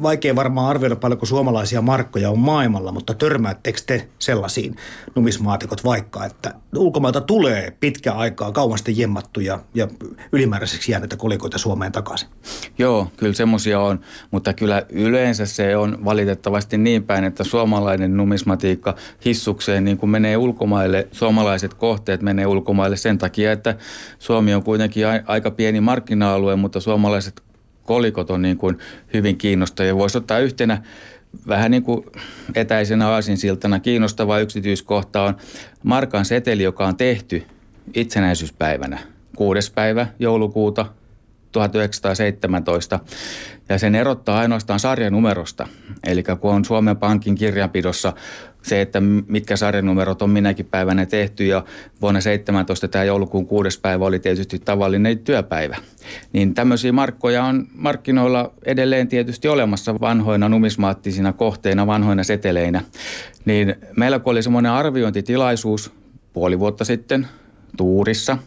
Vaikea 0.03 0.37
varmaan 0.37 0.71
arvioida 0.71 0.97
paljonko 0.97 1.27
suomalaisia 1.27 1.83
markkoja 1.83 2.31
on 2.31 2.39
maailmalla, 2.39 2.93
mutta 2.93 3.15
törmäättekö 3.15 3.81
te 3.87 4.09
sellaisiin 4.19 4.77
numismaatikot 5.15 5.85
vaikka, 5.85 6.25
että 6.25 6.55
ulkomailta 6.77 7.21
tulee 7.21 7.77
pitkä 7.81 8.13
aikaa 8.13 8.53
kauan 8.53 8.79
jemmattuja 8.89 9.59
ja 9.75 9.89
ylimääräiseksi 10.33 10.93
jääneitä 10.93 11.17
kolikoita 11.17 11.59
Suomeen 11.59 11.93
takaisin? 11.93 12.29
Joo, 12.79 13.09
kyllä 13.17 13.35
semmoisia 13.35 13.81
on, 13.81 14.01
mutta 14.31 14.53
kyllä 14.53 14.87
yleensä 14.89 15.47
se 15.47 15.77
on 15.77 16.05
valitettavasti 16.05 16.79
niin 16.79 17.03
päin, 17.03 17.25
että 17.25 17.45
suomalainen 17.45 18.17
numismatiikka 18.17 18.95
hissukseen 19.25 19.85
niin 19.85 19.99
kuin 19.99 20.11
menee 20.11 20.37
ulkomaille, 20.37 21.09
suomalaiset 21.13 21.75
kohteet 21.75 22.23
menee 22.23 22.47
ulkomaille 22.47 22.97
sen 22.97 23.19
takia, 23.19 23.53
että 23.53 23.77
Suomi 24.19 24.55
on 24.55 24.63
kuitenkin 24.63 25.07
aika 25.27 25.51
pieni 25.51 25.81
markkina-alue, 25.81 26.57
mutta 26.57 26.81
suomalaiset 26.81 27.46
kolikot 27.87 28.31
on 28.31 28.43
niin 28.43 28.59
kuin 28.59 28.79
hyvin 29.15 29.39
kiinnostavia. 29.39 29.97
Voisi 29.97 30.19
ottaa 30.19 30.39
yhtenä 30.39 30.83
vähän 31.49 31.71
niin 31.71 31.83
kuin 31.83 32.05
etäisenä 32.55 33.09
aasinsiltana 33.09 33.81
kiinnostava 33.81 34.39
yksityiskohta 34.39 35.23
on 35.23 35.37
Markan 35.83 36.25
seteli, 36.25 36.63
joka 36.63 36.87
on 36.87 36.97
tehty 36.97 37.43
itsenäisyyspäivänä, 37.95 38.99
kuudes 39.37 39.71
päivä 39.71 40.07
joulukuuta 40.19 40.87
1917 41.57 43.01
ja 43.69 43.79
sen 43.79 43.95
erottaa 43.95 44.39
ainoastaan 44.39 44.81
sarjanumerosta. 44.81 45.69
Eli 46.07 46.23
kun 46.41 46.51
on 46.51 46.65
Suomen 46.65 46.97
Pankin 46.97 47.35
kirjanpidossa 47.35 48.13
se, 48.63 48.81
että 48.81 49.01
mitkä 49.29 49.57
sarjanumerot 49.57 50.23
on 50.23 50.31
minäkin 50.31 50.67
päivänä 50.67 51.07
tehty 51.07 51.47
ja 51.47 51.65
vuonna 52.03 52.21
17 52.21 52.89
tämä 52.89 53.05
joulukuun 53.05 53.47
kuudes 53.47 53.79
päivä 53.79 54.05
oli 54.05 54.19
tietysti 54.19 54.59
tavallinen 54.59 55.19
työpäivä. 55.19 55.77
Niin 56.33 56.55
tämmöisiä 56.55 56.93
markkoja 56.93 57.45
on 57.45 57.67
markkinoilla 57.75 58.53
edelleen 58.65 59.09
tietysti 59.09 59.49
olemassa 59.49 60.01
vanhoina 60.01 60.49
numismaattisina 60.49 61.33
kohteina, 61.33 61.87
vanhoina 61.87 62.25
seteleinä. 62.25 62.83
Niin 63.45 63.75
meillä 63.97 64.19
kun 64.19 64.31
oli 64.31 64.43
semmoinen 64.43 64.73
arviointitilaisuus 64.73 65.93
puoli 66.33 66.59
vuotta 66.59 66.85
sitten 66.85 67.29
Tuurissa, 67.77 68.39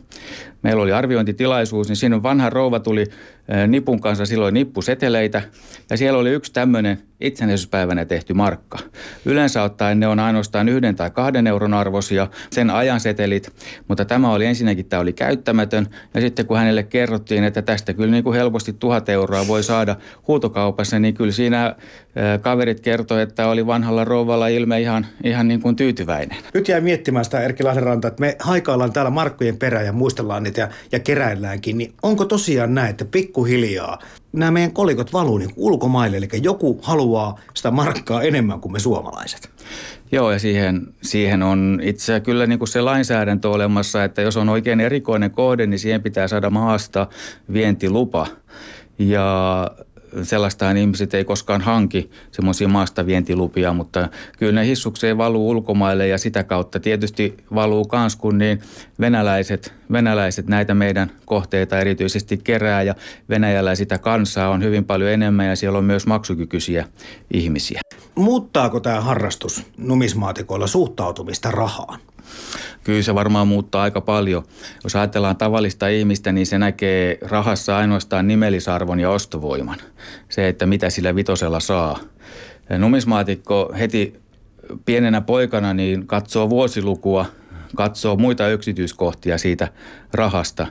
meillä 0.62 0.84
oli 0.84 0.92
arviointitilaisuus, 0.92 1.88
niin 1.88 1.96
siinä 1.96 2.24
vanha 2.24 2.50
rouva 2.50 2.80
tuli 2.80 3.06
nipun 3.68 4.02
kanssa 4.02 4.26
silloin 4.26 4.54
nippuseteleitä. 4.54 5.42
Ja 5.90 5.98
siellä 5.98 6.20
oli 6.20 6.30
yksi 6.30 6.54
tämmöinen 6.54 6.98
itsenäisyyspäivänä 7.22 8.06
tehty 8.06 8.34
markka. 8.34 8.78
Yleensä 9.26 9.64
ottaen 9.64 10.00
ne 10.00 10.08
on 10.08 10.20
ainoastaan 10.20 10.70
yhden 10.70 10.96
tai 10.96 11.12
kahden 11.12 11.48
euron 11.48 11.74
arvoisia, 11.74 12.28
sen 12.52 12.70
ajan 12.70 13.00
setelit, 13.00 13.54
mutta 13.88 14.06
tämä 14.06 14.34
oli 14.34 14.46
ensinnäkin, 14.46 14.86
tämä 14.86 15.00
oli 15.00 15.14
käyttämätön. 15.14 15.88
Ja 16.14 16.22
sitten 16.22 16.46
kun 16.46 16.58
hänelle 16.58 16.84
kerrottiin, 16.84 17.44
että 17.44 17.62
tästä 17.62 17.94
kyllä 17.94 18.12
niin 18.12 18.24
kuin 18.24 18.36
helposti 18.36 18.74
tuhat 18.74 19.10
euroa 19.10 19.48
voi 19.48 19.64
saada 19.64 19.96
huutokaupassa, 20.28 21.00
niin 21.00 21.14
kyllä 21.14 21.32
siinä 21.32 21.76
kaverit 22.42 22.80
kertoi, 22.80 23.22
että 23.22 23.48
oli 23.48 23.68
vanhalla 23.68 24.06
rouvalla 24.06 24.48
ilme 24.48 24.82
ihan, 24.82 25.06
ihan 25.24 25.48
niin 25.48 25.62
kuin 25.62 25.76
tyytyväinen. 25.76 26.38
Nyt 26.54 26.68
jäi 26.68 26.82
miettimään 26.82 27.26
sitä 27.26 27.42
Erkki 27.42 27.64
Lahdenranta, 27.64 28.08
että 28.08 28.22
me 28.22 28.36
haikaillaan 28.40 28.94
täällä 28.94 29.12
markkojen 29.12 29.58
perään 29.58 29.86
ja 29.86 29.94
muistellaan 29.94 30.44
miljardit 30.50 30.58
ja, 30.58 30.70
ja 30.92 31.00
keräilläänkin, 31.00 31.78
niin 31.78 31.94
onko 32.04 32.26
tosiaan 32.26 32.76
näin, 32.76 32.90
että 32.90 33.06
pikkuhiljaa 33.06 34.00
nämä 34.34 34.52
meidän 34.52 34.72
kolikot 34.72 35.14
valuu 35.14 35.38
niin 35.38 35.54
ulkomaille, 35.56 36.18
eli 36.18 36.28
joku 36.44 36.80
haluaa 36.82 37.40
sitä 37.54 37.72
markkaa 37.72 38.24
enemmän 38.24 38.60
kuin 38.60 38.72
me 38.72 38.80
suomalaiset? 38.80 39.50
Joo, 40.12 40.32
ja 40.32 40.40
siihen, 40.40 40.88
siihen 41.02 41.44
on 41.44 41.80
itse 41.84 42.20
kyllä 42.20 42.46
niin 42.46 42.60
kuin 42.60 42.70
se 42.70 42.82
lainsäädäntö 42.82 43.50
olemassa, 43.50 44.04
että 44.04 44.22
jos 44.22 44.38
on 44.38 44.50
oikein 44.50 44.80
erikoinen 44.80 45.32
kohde, 45.32 45.66
niin 45.66 45.80
siihen 45.80 46.04
pitää 46.04 46.28
saada 46.28 46.50
maasta 46.50 47.08
vientilupa. 47.54 48.28
Ja 49.00 49.72
sellaistaan 50.24 50.78
ihmiset 50.78 51.14
ei 51.14 51.24
koskaan 51.24 51.62
hanki 51.62 52.10
semmoisia 52.32 52.68
maasta 52.68 53.06
vientilupia, 53.06 53.74
mutta 53.74 54.10
kyllä 54.38 54.62
ne 54.62 54.68
hissukseen 54.68 55.18
valuu 55.18 55.50
ulkomaille 55.50 56.08
ja 56.08 56.18
sitä 56.18 56.44
kautta 56.44 56.80
tietysti 56.80 57.38
valuu 57.56 57.86
kans, 57.86 58.16
kun 58.16 58.38
niin 58.38 58.62
venäläiset, 59.00 59.74
venäläiset 59.92 60.48
näitä 60.48 60.74
meidän 60.74 61.12
kohteita 61.26 61.80
erityisesti 61.80 62.38
kerää 62.38 62.84
ja 62.84 62.96
Venäjällä 63.30 63.76
sitä 63.76 63.98
kansaa 63.98 64.50
on 64.50 64.64
hyvin 64.64 64.86
paljon 64.86 65.12
enemmän 65.12 65.48
ja 65.48 65.56
siellä 65.56 65.78
on 65.78 65.84
myös 65.84 66.08
maksukykyisiä 66.08 66.86
ihmisiä. 67.34 67.82
Muuttaako 68.16 68.80
tämä 68.80 69.02
harrastus 69.02 69.66
numismaatikoilla 69.78 70.68
suhtautumista 70.68 71.52
rahaan? 71.52 72.00
Kyllä 72.84 73.02
se 73.02 73.16
varmaan 73.16 73.48
muuttaa 73.48 73.84
aika 73.84 74.02
paljon. 74.02 74.44
Jos 74.84 74.96
ajatellaan 74.96 75.38
tavallista 75.38 75.88
ihmistä, 75.88 76.32
niin 76.32 76.46
se 76.46 76.60
näkee 76.60 77.18
rahassa 77.22 77.78
ainoastaan 77.78 78.28
nimellisarvon 78.28 79.00
ja 79.00 79.10
ostovoiman. 79.10 79.80
Se, 80.30 80.48
että 80.48 80.66
mitä 80.66 80.90
sillä 80.90 81.16
vitosella 81.16 81.60
saa. 81.60 82.00
Numismaatikko 82.78 83.74
heti 83.80 84.20
pienenä 84.86 85.22
poikana 85.22 85.74
niin 85.74 86.08
katsoo 86.08 86.50
vuosilukua– 86.50 87.26
katsoo 87.76 88.16
muita 88.16 88.50
yksityiskohtia 88.50 89.38
siitä 89.38 89.68
rahasta. 90.14 90.68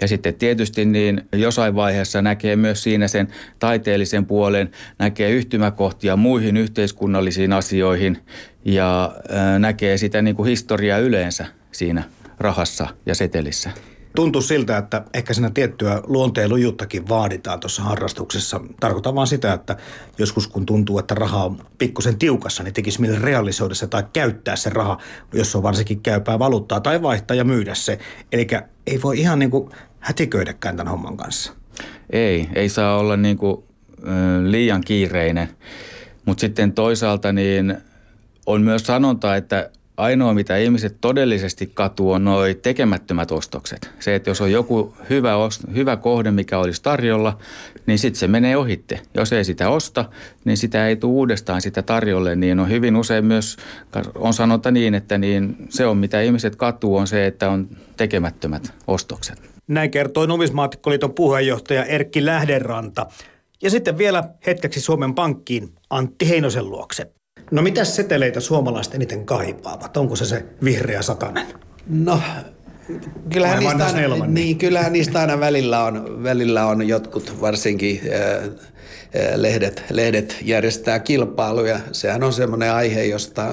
Ja 0.00 0.08
sitten 0.08 0.34
tietysti 0.34 0.84
niin 0.84 1.22
jossain 1.32 1.74
vaiheessa 1.74 2.22
näkee 2.22 2.56
myös 2.56 2.82
siinä 2.82 3.08
sen 3.08 3.28
taiteellisen 3.58 4.26
puolen, 4.26 4.70
näkee 4.98 5.30
yhtymäkohtia 5.30 6.16
muihin 6.16 6.56
yhteiskunnallisiin 6.56 7.52
asioihin 7.52 8.18
ja 8.64 9.14
näkee 9.58 9.96
sitä 9.96 10.22
niin 10.22 10.36
kuin 10.36 10.48
historiaa 10.48 10.98
yleensä 10.98 11.46
siinä 11.72 12.02
rahassa 12.38 12.86
ja 13.06 13.14
setelissä. 13.14 13.70
Tuntuu 14.14 14.42
siltä, 14.42 14.78
että 14.78 15.02
ehkä 15.14 15.34
siinä 15.34 15.50
tiettyä 15.50 16.00
luonteenlujuttakin 16.06 17.08
vaaditaan 17.08 17.60
tuossa 17.60 17.82
harrastuksessa. 17.82 18.60
Tarkoitan 18.80 19.14
vaan 19.14 19.26
sitä, 19.26 19.52
että 19.52 19.76
joskus 20.18 20.48
kun 20.48 20.66
tuntuu, 20.66 20.98
että 20.98 21.14
raha 21.14 21.44
on 21.44 21.58
pikkusen 21.78 22.18
tiukassa, 22.18 22.62
niin 22.62 22.74
tekisi 22.74 23.00
mieli 23.00 23.18
realisoida 23.18 23.74
se 23.74 23.86
tai 23.86 24.04
käyttää 24.12 24.56
se 24.56 24.70
raha, 24.70 24.98
jos 25.32 25.56
on 25.56 25.62
varsinkin 25.62 26.00
käypää 26.00 26.38
valuuttaa 26.38 26.80
tai 26.80 27.02
vaihtaa 27.02 27.36
ja 27.36 27.44
myydä 27.44 27.74
se. 27.74 27.98
Eli 28.32 28.46
ei 28.86 29.02
voi 29.02 29.20
ihan 29.20 29.38
niin 29.38 29.50
kuin 29.50 29.70
hätiköidäkään 30.00 30.76
tämän 30.76 30.90
homman 30.90 31.16
kanssa. 31.16 31.52
Ei, 32.10 32.48
ei 32.54 32.68
saa 32.68 32.98
olla 32.98 33.16
niin 33.16 33.38
kuin, 33.38 33.64
liian 34.42 34.80
kiireinen. 34.80 35.48
Mutta 36.24 36.40
sitten 36.40 36.72
toisaalta 36.72 37.32
niin 37.32 37.76
on 38.46 38.62
myös 38.62 38.82
sanonta, 38.82 39.36
että 39.36 39.70
ainoa, 40.02 40.34
mitä 40.34 40.56
ihmiset 40.56 40.96
todellisesti 41.00 41.70
katuu, 41.74 42.10
on 42.10 42.24
nuo 42.24 42.42
tekemättömät 42.62 43.30
ostokset. 43.30 43.90
Se, 44.00 44.14
että 44.14 44.30
jos 44.30 44.40
on 44.40 44.52
joku 44.52 44.96
hyvä, 45.10 45.32
hyvä 45.74 45.96
kohde, 45.96 46.30
mikä 46.30 46.58
olisi 46.58 46.82
tarjolla, 46.82 47.38
niin 47.86 47.98
sitten 47.98 48.18
se 48.18 48.28
menee 48.28 48.56
ohitte. 48.56 49.00
Jos 49.14 49.32
ei 49.32 49.44
sitä 49.44 49.68
osta, 49.68 50.04
niin 50.44 50.56
sitä 50.56 50.88
ei 50.88 50.96
tule 50.96 51.12
uudestaan 51.12 51.62
sitä 51.62 51.82
tarjolle. 51.82 52.36
Niin 52.36 52.60
on 52.60 52.68
hyvin 52.68 52.96
usein 52.96 53.24
myös, 53.24 53.56
on 54.14 54.34
sanonta 54.34 54.70
niin, 54.70 54.94
että 54.94 55.18
niin 55.18 55.56
se 55.68 55.86
on 55.86 55.96
mitä 55.96 56.20
ihmiset 56.20 56.56
katuu, 56.56 56.96
on 56.96 57.06
se, 57.06 57.26
että 57.26 57.50
on 57.50 57.68
tekemättömät 57.96 58.74
ostokset. 58.86 59.42
Näin 59.68 59.90
kertoi 59.90 60.26
Numismaatikkoliiton 60.26 61.14
puheenjohtaja 61.14 61.84
Erkki 61.84 62.24
Lähdenranta. 62.24 63.06
Ja 63.62 63.70
sitten 63.70 63.98
vielä 63.98 64.24
hetkeksi 64.46 64.80
Suomen 64.80 65.14
Pankkiin 65.14 65.68
Antti 65.90 66.28
Heinosen 66.28 66.70
luokse. 66.70 67.21
No 67.52 67.62
mitä 67.62 67.84
seteleitä 67.84 68.40
suomalaiset 68.40 68.94
eniten 68.94 69.24
kaipaavat? 69.24 69.96
Onko 69.96 70.16
se 70.16 70.24
se 70.24 70.44
vihreä 70.64 71.02
satanen? 71.02 71.46
No 71.88 72.20
kyllähän 73.32 73.58
niistä, 73.58 73.86
aina, 73.86 74.08
niin, 74.08 74.34
niin, 74.34 74.58
kyllähän 74.58 74.92
niistä 74.92 75.20
aina 75.20 75.40
välillä 75.40 75.84
on, 75.84 76.22
välillä 76.22 76.66
on 76.66 76.88
jotkut 76.88 77.40
varsinkin 77.40 78.00
äh, 78.04 78.50
lehdet, 79.34 79.84
lehdet 79.90 80.36
järjestää 80.42 80.98
kilpailuja. 80.98 81.80
Sehän 81.92 82.22
on 82.22 82.32
semmoinen 82.32 82.72
aihe, 82.72 83.04
josta 83.04 83.52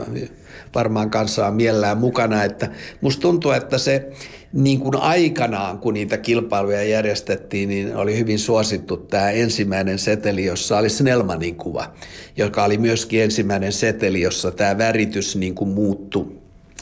varmaan 0.75 1.09
kanssa 1.09 1.47
on 1.47 1.53
mielellään 1.53 1.97
mukana. 1.97 2.43
Että 2.43 2.69
musta 3.01 3.21
tuntuu, 3.21 3.51
että 3.51 3.77
se 3.77 4.09
niin 4.53 4.79
kuin 4.79 4.95
aikanaan, 4.95 5.79
kun 5.79 5.93
niitä 5.93 6.17
kilpailuja 6.17 6.83
järjestettiin, 6.83 7.69
niin 7.69 7.95
oli 7.95 8.17
hyvin 8.17 8.39
suosittu 8.39 8.97
tämä 8.97 9.31
ensimmäinen 9.31 9.99
seteli, 9.99 10.45
jossa 10.45 10.77
oli 10.77 10.89
Snellmanin 10.89 11.55
kuva, 11.55 11.93
joka 12.37 12.63
oli 12.63 12.77
myöskin 12.77 13.23
ensimmäinen 13.23 13.71
seteli, 13.71 14.21
jossa 14.21 14.51
tämä 14.51 14.77
väritys 14.77 15.35
niin 15.35 15.55
kuin 15.55 15.69
muuttui 15.69 16.39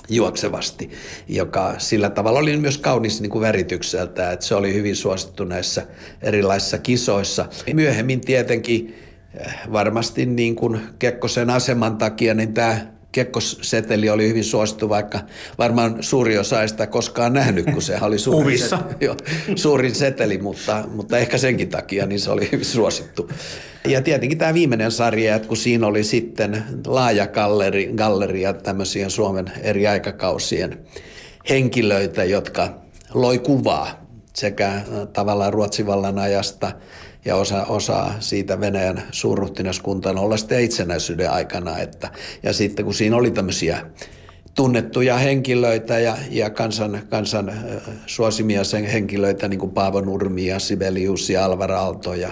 juoksevasti, 0.10 0.90
joka 1.28 1.76
sillä 1.78 2.10
tavalla 2.10 2.40
oli 2.40 2.58
myös 2.58 2.78
kaunis 2.78 3.22
niin 3.22 3.30
kuin 3.30 3.42
väritykseltä, 3.42 4.32
että 4.32 4.46
se 4.46 4.56
oli 4.56 4.74
hyvin 4.74 4.96
suosittu 4.96 5.44
näissä 5.44 5.88
erilaisissa 6.22 6.78
kisoissa. 6.78 7.46
Myöhemmin 7.74 8.22
tietenkin 8.22 8.96
eh, 9.34 9.54
varmasti 9.72 10.26
niin 10.26 10.56
kuin 10.56 10.80
Kekkosen 11.00 11.50
aseman 11.50 11.98
takia, 11.98 12.34
niin 12.34 12.54
tämä 12.54 12.97
kekkosseteli 13.18 14.10
oli 14.10 14.30
hyvin 14.30 14.44
suosittu, 14.44 14.90
vaikka 14.90 15.20
varmaan 15.58 16.04
suuri 16.04 16.38
osa 16.38 16.62
ei 16.62 16.70
sitä 16.70 16.88
koskaan 16.88 17.34
nähnyt, 17.34 17.66
kun 17.66 17.82
se 17.82 17.98
oli 18.02 18.20
suurin, 18.20 18.60
seteli, 18.60 18.96
jo, 19.06 19.18
suurin 19.56 19.96
seteli, 19.96 20.38
mutta, 20.38 20.84
mutta 20.92 21.18
ehkä 21.18 21.38
senkin 21.38 21.70
takia 21.70 22.06
niin 22.06 22.20
se 22.20 22.32
oli 22.32 22.50
hyvin 22.52 22.66
suosittu. 22.66 23.30
Ja 23.88 24.02
tietenkin 24.02 24.38
tämä 24.38 24.54
viimeinen 24.54 24.92
sarja, 24.92 25.36
että 25.36 25.48
kun 25.48 25.58
siinä 25.58 25.88
oli 25.88 26.04
sitten 26.04 26.64
laaja 26.88 27.28
galleri, 27.28 27.92
galleria 27.96 28.54
tämmöisiä 28.54 29.10
Suomen 29.10 29.52
eri 29.62 29.88
aikakausien 29.88 30.80
henkilöitä, 31.50 32.24
jotka 32.24 32.82
loi 33.14 33.40
kuvaa 33.40 34.08
sekä 34.34 34.82
tavallaan 35.14 35.54
Ruotsin 35.54 35.88
vallan 35.88 36.20
ajasta– 36.20 36.72
ja 37.28 37.36
osa, 37.36 37.66
osa 37.66 38.14
siitä 38.20 38.60
Venäjän 38.60 39.04
suurruhtinaskuntaan 39.12 40.18
olla 40.18 40.38
sitten 40.38 40.64
itsenäisyyden 40.64 41.32
aikana. 41.32 41.78
Että, 41.78 42.12
ja 42.44 42.54
sitten 42.54 42.86
kun 42.86 42.94
siinä 42.94 43.16
oli 43.16 43.32
tämmöisiä 43.32 43.86
tunnettuja 44.56 45.18
henkilöitä 45.18 46.00
ja, 46.00 46.18
ja 46.30 46.50
kansan, 46.50 47.02
kansan 47.10 47.54
suosimia 48.06 48.64
sen 48.64 48.86
henkilöitä, 48.86 49.48
niin 49.48 49.60
kuin 49.60 49.72
Paavo 49.72 50.02
Nurmi 50.02 50.46
ja 50.46 50.60
Sibelius 50.60 51.30
ja 51.30 51.46
Alvar 51.46 51.72
Aalto 51.72 52.14
ja, 52.14 52.32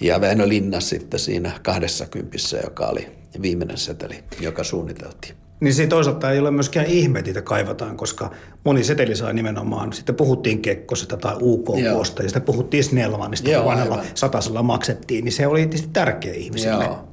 ja 0.00 0.20
Väinö 0.20 0.48
Linna 0.48 0.80
sitten 0.80 1.20
siinä 1.20 1.52
kahdessa 1.62 2.06
kympissä, 2.06 2.58
joka 2.64 2.86
oli 2.86 3.08
viimeinen 3.42 3.78
seteli, 3.78 4.24
joka 4.40 4.64
suunniteltiin. 4.64 5.43
Niin 5.60 5.74
se 5.74 5.86
toisaalta 5.86 6.30
ei 6.30 6.38
ole 6.38 6.50
myöskään 6.50 6.86
ihme, 6.86 7.18
että 7.18 7.42
kaivataan, 7.42 7.96
koska 7.96 8.30
moni 8.64 8.84
seteli 8.84 9.16
sai 9.16 9.34
nimenomaan, 9.34 9.92
sitten 9.92 10.14
puhuttiin 10.14 10.62
Kekkosesta 10.62 11.16
tai 11.16 11.36
UKKsta 11.40 12.22
ja 12.22 12.28
sitten 12.28 12.42
puhuttiin 12.42 12.84
Snellmanista, 12.84 13.50
kun 13.50 13.64
vanhalla 13.64 14.02
satasella 14.14 14.62
maksettiin, 14.62 15.24
niin 15.24 15.32
se 15.32 15.46
oli 15.46 15.60
tietysti 15.60 15.88
tärkeä 15.92 16.34
ihmiselle. 16.34 16.84
Joo. 16.84 17.08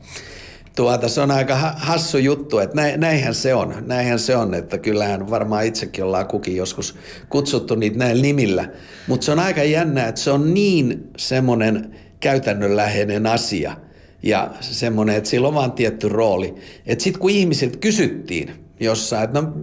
Tuota, 0.75 1.07
se 1.07 1.21
on 1.21 1.31
aika 1.31 1.55
hassu 1.75 2.17
juttu, 2.17 2.59
että 2.59 2.75
näinhän 2.97 3.35
se 3.35 3.53
on. 3.53 3.75
Näinhän 3.85 4.19
se 4.19 4.35
on, 4.35 4.53
että 4.53 4.77
kyllähän 4.77 5.29
varmaan 5.29 5.65
itsekin 5.65 6.03
ollaan 6.03 6.27
kukin 6.27 6.55
joskus 6.55 6.95
kutsuttu 7.29 7.75
niitä 7.75 7.97
näillä 7.97 8.21
nimillä. 8.21 8.69
Mutta 9.07 9.25
se 9.25 9.31
on 9.31 9.39
aika 9.39 9.63
jännä, 9.63 10.07
että 10.07 10.21
se 10.21 10.31
on 10.31 10.53
niin 10.53 11.09
semmoinen 11.17 11.95
käytännönläheinen 12.19 13.27
asia– 13.27 13.77
ja 14.23 14.51
semmoinen, 14.61 15.15
että 15.15 15.29
sillä 15.29 15.47
on 15.47 15.53
vaan 15.53 15.71
tietty 15.71 16.09
rooli. 16.09 16.55
Että 16.85 17.03
sitten 17.03 17.21
kun 17.21 17.29
ihmisiltä 17.29 17.77
kysyttiin 17.77 18.51
jossain, 18.79 19.23
että 19.23 19.41
no 19.41 19.53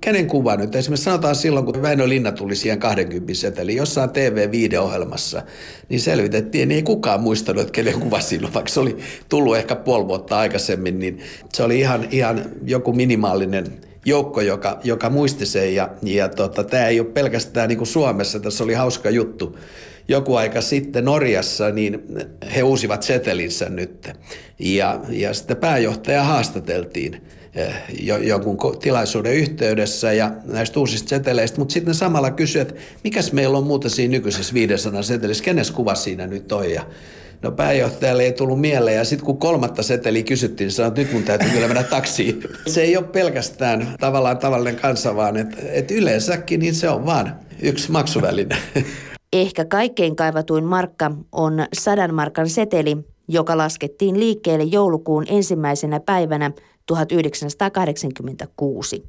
kenen 0.00 0.26
kuva 0.26 0.56
nyt, 0.56 0.74
esimerkiksi 0.74 1.04
sanotaan 1.04 1.36
silloin, 1.36 1.66
kun 1.66 1.82
Väinö 1.82 2.08
Linna 2.08 2.32
tuli 2.32 2.56
siihen 2.56 2.78
20 2.78 3.34
seteli 3.34 3.76
jossain 3.76 4.10
TV-viideohjelmassa, 4.10 5.42
niin 5.88 6.00
selvitettiin, 6.00 6.68
niin 6.68 6.76
ei 6.76 6.82
kukaan 6.82 7.20
muistanut, 7.20 7.60
että 7.60 7.72
kenen 7.72 8.00
kuva 8.00 8.20
silloin, 8.20 8.54
vaikka 8.54 8.72
se 8.72 8.80
oli 8.80 8.96
tullut 9.28 9.56
ehkä 9.56 9.76
puoli 9.76 10.08
vuotta 10.08 10.38
aikaisemmin, 10.38 10.98
niin 10.98 11.18
se 11.52 11.62
oli 11.62 11.78
ihan, 11.78 12.08
ihan 12.10 12.44
joku 12.66 12.92
minimaalinen 12.92 13.66
joukko, 14.04 14.40
joka, 14.40 14.80
joka 14.84 15.10
muisti 15.10 15.46
sen. 15.46 15.74
Ja, 15.74 15.90
ja 16.02 16.28
tota, 16.28 16.64
tämä 16.64 16.86
ei 16.86 17.00
ole 17.00 17.08
pelkästään 17.08 17.68
niin 17.68 17.78
kuin 17.78 17.88
Suomessa, 17.88 18.40
tässä 18.40 18.64
oli 18.64 18.74
hauska 18.74 19.10
juttu 19.10 19.58
joku 20.08 20.36
aika 20.36 20.60
sitten 20.60 21.04
Norjassa, 21.04 21.70
niin 21.70 22.02
he 22.54 22.62
uusivat 22.62 23.02
setelinsä 23.02 23.68
nyt. 23.68 24.08
Ja, 24.58 25.00
ja 25.08 25.34
sitten 25.34 25.56
pääjohtaja 25.56 26.24
haastateltiin 26.24 27.22
eh, 27.54 27.74
jo, 28.00 28.16
jonkun 28.16 28.78
tilaisuuden 28.78 29.34
yhteydessä 29.34 30.12
ja 30.12 30.32
näistä 30.44 30.80
uusista 30.80 31.08
seteleistä, 31.08 31.58
mutta 31.58 31.72
sitten 31.72 31.94
samalla 31.94 32.30
kysyi, 32.30 32.62
että 32.62 32.74
mikäs 33.04 33.32
meillä 33.32 33.58
on 33.58 33.64
muuta 33.64 33.88
siinä 33.88 34.12
nykyisessä 34.12 34.54
500 34.54 35.02
setelissä, 35.02 35.44
kenes 35.44 35.70
kuva 35.70 35.94
siinä 35.94 36.26
nyt 36.26 36.52
on 36.52 36.70
ja 36.70 36.86
No 37.42 37.50
pääjohtajalle 37.50 38.22
ei 38.22 38.32
tullut 38.32 38.60
mieleen 38.60 38.96
ja 38.96 39.04
sitten 39.04 39.26
kun 39.26 39.38
kolmatta 39.38 39.82
seteliä 39.82 40.22
kysyttiin, 40.22 40.66
niin 40.66 40.74
sanoi, 40.74 40.88
että 40.88 41.00
nyt 41.00 41.12
mun 41.12 41.22
täytyy 41.22 41.50
kyllä 41.50 41.66
mennä 41.66 41.82
taksiin. 41.82 42.42
Se 42.66 42.82
ei 42.82 42.96
ole 42.96 43.04
pelkästään 43.04 43.94
tavallaan 44.00 44.38
tavallinen 44.38 44.76
kansa, 44.76 45.16
vaan 45.16 45.36
että 45.36 45.56
et 45.72 45.90
yleensäkin 45.90 46.60
niin 46.60 46.74
se 46.74 46.88
on 46.88 47.06
vaan 47.06 47.36
yksi 47.62 47.90
maksuväline. 47.90 48.56
Ehkä 49.32 49.64
kaikkein 49.64 50.16
kaivatuin 50.16 50.64
markka 50.64 51.10
on 51.32 51.66
sadan 51.72 52.14
markan 52.14 52.48
seteli, 52.48 52.96
joka 53.28 53.56
laskettiin 53.56 54.20
liikkeelle 54.20 54.64
joulukuun 54.64 55.24
ensimmäisenä 55.28 56.00
päivänä 56.00 56.50
1986. 56.86 59.04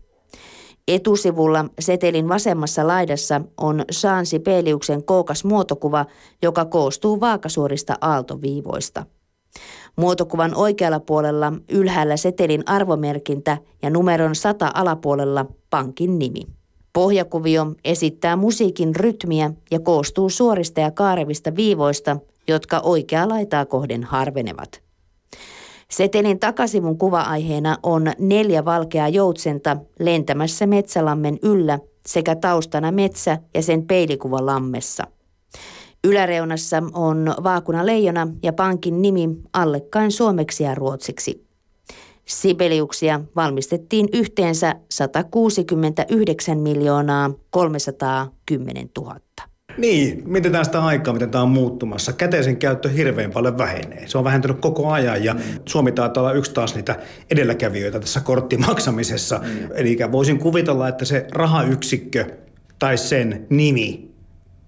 Etusivulla 0.88 1.66
setelin 1.80 2.30
vasemmassa 2.30 2.88
laidassa 2.88 3.42
on 3.58 3.86
Saansi 3.92 4.40
Peliuksen 4.40 5.04
kookas 5.04 5.44
muotokuva, 5.44 6.06
joka 6.42 6.66
koostuu 6.66 7.20
vaakasuorista 7.20 7.98
aaltoviivoista. 8.02 9.06
Muotokuvan 9.96 10.56
oikealla 10.56 11.00
puolella 11.00 11.54
ylhäällä 11.70 12.18
setelin 12.18 12.64
arvomerkintä 12.66 13.58
ja 13.82 13.90
numeron 13.90 14.36
100 14.36 14.72
alapuolella 14.74 15.46
pankin 15.70 16.20
nimi. 16.20 16.61
Pohjakuvio 16.94 17.68
esittää 17.86 18.36
musiikin 18.36 18.96
rytmiä 18.96 19.52
ja 19.72 19.80
koostuu 19.80 20.30
suorista 20.30 20.80
ja 20.80 20.92
kaarevista 20.92 21.56
viivoista, 21.56 22.18
jotka 22.48 22.80
oikeaa 22.80 23.30
laitaa 23.30 23.66
kohden 23.66 24.04
harvenevat. 24.04 24.82
Setelin 25.90 26.40
takasivun 26.40 26.98
kuva-aiheena 26.98 27.78
on 27.84 28.12
neljä 28.20 28.66
valkeaa 28.66 29.10
joutsenta 29.10 29.78
lentämässä 30.00 30.68
metsälammen 30.68 31.40
yllä 31.44 31.80
sekä 32.06 32.36
taustana 32.36 32.92
metsä 32.92 33.38
ja 33.54 33.62
sen 33.62 33.88
peilikuva 33.88 34.46
lammessa. 34.46 35.04
Yläreunassa 36.04 36.84
on 36.94 37.36
vaakuna 37.44 37.86
leijona 37.86 38.28
ja 38.44 38.54
pankin 38.54 39.02
nimi 39.02 39.30
allekkain 39.54 40.12
suomeksi 40.12 40.64
ja 40.64 40.76
ruotsiksi. 40.76 41.51
Sibeliuksia 42.32 43.22
valmistettiin 43.36 44.10
yhteensä 44.14 44.76
169 44.92 46.58
miljoonaa 46.58 47.32
310 47.50 48.90
000. 48.98 49.20
Niin, 49.78 50.24
mietitään 50.26 50.66
sitä 50.66 50.86
aikaa, 50.86 51.14
miten 51.14 51.30
tämä 51.30 51.42
on 51.42 51.50
muuttumassa. 51.50 52.14
Käteisen 52.14 52.58
käyttö 52.58 52.90
hirveän 52.90 53.32
paljon 53.32 53.58
vähenee. 53.58 54.08
Se 54.08 54.18
on 54.18 54.24
vähentynyt 54.24 54.60
koko 54.60 54.92
ajan 54.92 55.24
ja 55.24 55.34
mm. 55.34 55.40
Suomi 55.66 55.92
taitaa 55.92 56.24
olla 56.24 56.34
yksi 56.34 56.54
taas 56.54 56.76
niitä 56.76 57.00
edelläkävijöitä 57.32 58.00
tässä 58.00 58.20
korttimaksamisessa. 58.20 59.38
Mm. 59.38 59.70
Eli 59.76 59.98
voisin 60.12 60.40
kuvitella, 60.40 60.88
että 60.88 61.06
se 61.06 61.28
rahayksikkö 61.32 62.26
tai 62.80 62.98
sen 62.98 63.46
nimi 63.50 64.12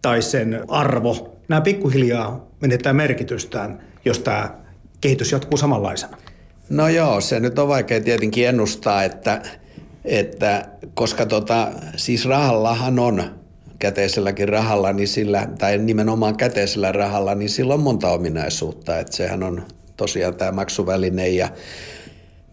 tai 0.01 0.21
sen 0.21 0.63
arvo, 0.67 1.37
nämä 1.47 1.61
pikkuhiljaa 1.61 2.47
menettää 2.61 2.93
merkitystään, 2.93 3.83
jos 4.05 4.19
tämä 4.19 4.57
kehitys 5.01 5.31
jatkuu 5.31 5.57
samanlaisena. 5.57 6.17
No 6.73 6.87
joo, 6.87 7.21
se 7.21 7.39
nyt 7.39 7.59
on 7.59 7.67
vaikea 7.67 8.01
tietenkin 8.01 8.47
ennustaa, 8.47 9.03
että, 9.03 9.41
että 10.05 10.65
koska 10.93 11.25
tota, 11.25 11.71
siis 11.95 12.25
rahallahan 12.25 12.99
on 12.99 13.23
käteiselläkin 13.79 14.49
rahalla, 14.49 14.93
niin 14.93 15.07
sillä, 15.07 15.47
tai 15.59 15.77
nimenomaan 15.77 16.37
käteisellä 16.37 16.91
rahalla, 16.91 17.35
niin 17.35 17.49
sillä 17.49 17.73
on 17.73 17.79
monta 17.79 18.09
ominaisuutta. 18.11 18.99
Että 18.99 19.15
sehän 19.15 19.43
on 19.43 19.63
tosiaan 19.97 20.35
tämä 20.35 20.51
maksuväline 20.51 21.29
ja 21.29 21.49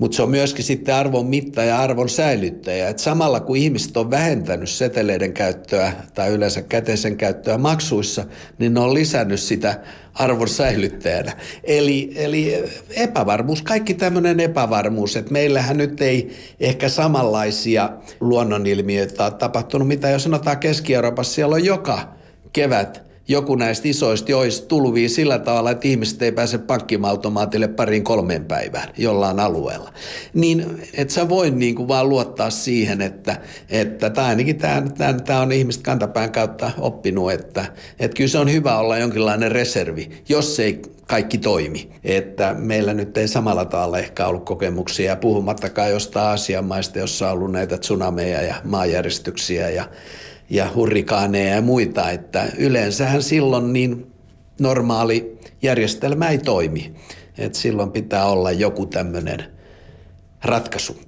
mutta 0.00 0.16
se 0.16 0.22
on 0.22 0.30
myöskin 0.30 0.64
sitten 0.64 0.94
arvon 0.94 1.26
mitta 1.26 1.62
ja 1.62 1.78
arvon 1.78 2.08
säilyttäjä. 2.08 2.88
Et 2.88 2.98
samalla 2.98 3.40
kun 3.40 3.56
ihmiset 3.56 3.96
on 3.96 4.10
vähentänyt 4.10 4.68
seteleiden 4.68 5.32
käyttöä 5.32 5.92
tai 6.14 6.30
yleensä 6.30 6.62
käteisen 6.62 7.16
käyttöä 7.16 7.58
maksuissa, 7.58 8.24
niin 8.58 8.74
ne 8.74 8.80
on 8.80 8.94
lisännyt 8.94 9.40
sitä 9.40 9.80
arvon 10.14 10.48
säilyttäjänä. 10.48 11.32
Eli, 11.64 12.12
eli 12.14 12.64
epävarmuus, 12.90 13.62
kaikki 13.62 13.94
tämmöinen 13.94 14.40
epävarmuus, 14.40 15.16
että 15.16 15.32
meillähän 15.32 15.76
nyt 15.76 16.00
ei 16.00 16.30
ehkä 16.60 16.88
samanlaisia 16.88 17.90
luonnonilmiöitä 18.20 19.24
ole 19.24 19.32
tapahtunut, 19.32 19.88
mitä 19.88 20.10
jos 20.10 20.22
sanotaan 20.22 20.58
Keski-Euroopassa, 20.58 21.34
siellä 21.34 21.54
on 21.54 21.64
joka 21.64 22.14
kevät– 22.52 23.02
joku 23.30 23.54
näistä 23.54 23.88
isoista 23.88 24.30
joista 24.30 24.66
tulvii 24.66 25.08
sillä 25.08 25.38
tavalla, 25.38 25.70
että 25.70 25.88
ihmiset 25.88 26.22
ei 26.22 26.32
pääse 26.32 26.58
pankkimaltomaatille 26.58 27.68
pariin 27.68 28.04
kolmeen 28.04 28.44
päivään 28.44 28.88
jollain 28.98 29.40
alueella. 29.40 29.92
Niin 30.34 30.82
et 30.94 31.10
sä 31.10 31.28
voi 31.28 31.50
niin 31.50 31.74
kuin 31.74 31.88
vaan 31.88 32.08
luottaa 32.08 32.50
siihen, 32.50 33.00
että, 33.00 33.40
että 33.68 34.10
tai 34.10 34.24
ainakin 34.24 34.58
tämä 35.24 35.40
on 35.40 35.52
ihmiset 35.52 35.82
kantapään 35.82 36.32
kautta 36.32 36.70
oppinut, 36.78 37.32
että, 37.32 37.64
että 38.00 38.16
kyllä 38.16 38.28
se 38.28 38.38
on 38.38 38.52
hyvä 38.52 38.78
olla 38.78 38.98
jonkinlainen 38.98 39.52
reservi, 39.52 40.10
jos 40.28 40.60
ei 40.60 40.82
kaikki 41.06 41.38
toimi. 41.38 41.90
Että 42.04 42.54
meillä 42.58 42.94
nyt 42.94 43.16
ei 43.16 43.28
samalla 43.28 43.64
tavalla 43.64 43.98
ehkä 43.98 44.26
ollut 44.26 44.44
kokemuksia, 44.44 45.16
puhumattakaan 45.16 45.90
jostain 45.90 46.26
Aasian 46.26 46.64
maista, 46.64 46.98
jossa 46.98 47.26
on 47.26 47.32
ollut 47.32 47.52
näitä 47.52 47.78
tsunameja 47.78 48.42
ja 48.42 48.54
maanjäristyksiä 48.64 49.70
ja 49.70 49.84
ja 50.50 50.68
hurrikaaneja 50.74 51.54
ja 51.54 51.62
muita, 51.62 52.10
että 52.10 52.48
yleensähän 52.58 53.22
silloin 53.22 53.72
niin 53.72 54.12
normaali 54.60 55.38
järjestelmä 55.62 56.28
ei 56.28 56.38
toimi. 56.38 56.94
Et 57.38 57.54
silloin 57.54 57.90
pitää 57.90 58.26
olla 58.26 58.52
joku 58.52 58.86
tämmöinen 58.86 59.44
ratkaisu. 60.44 61.00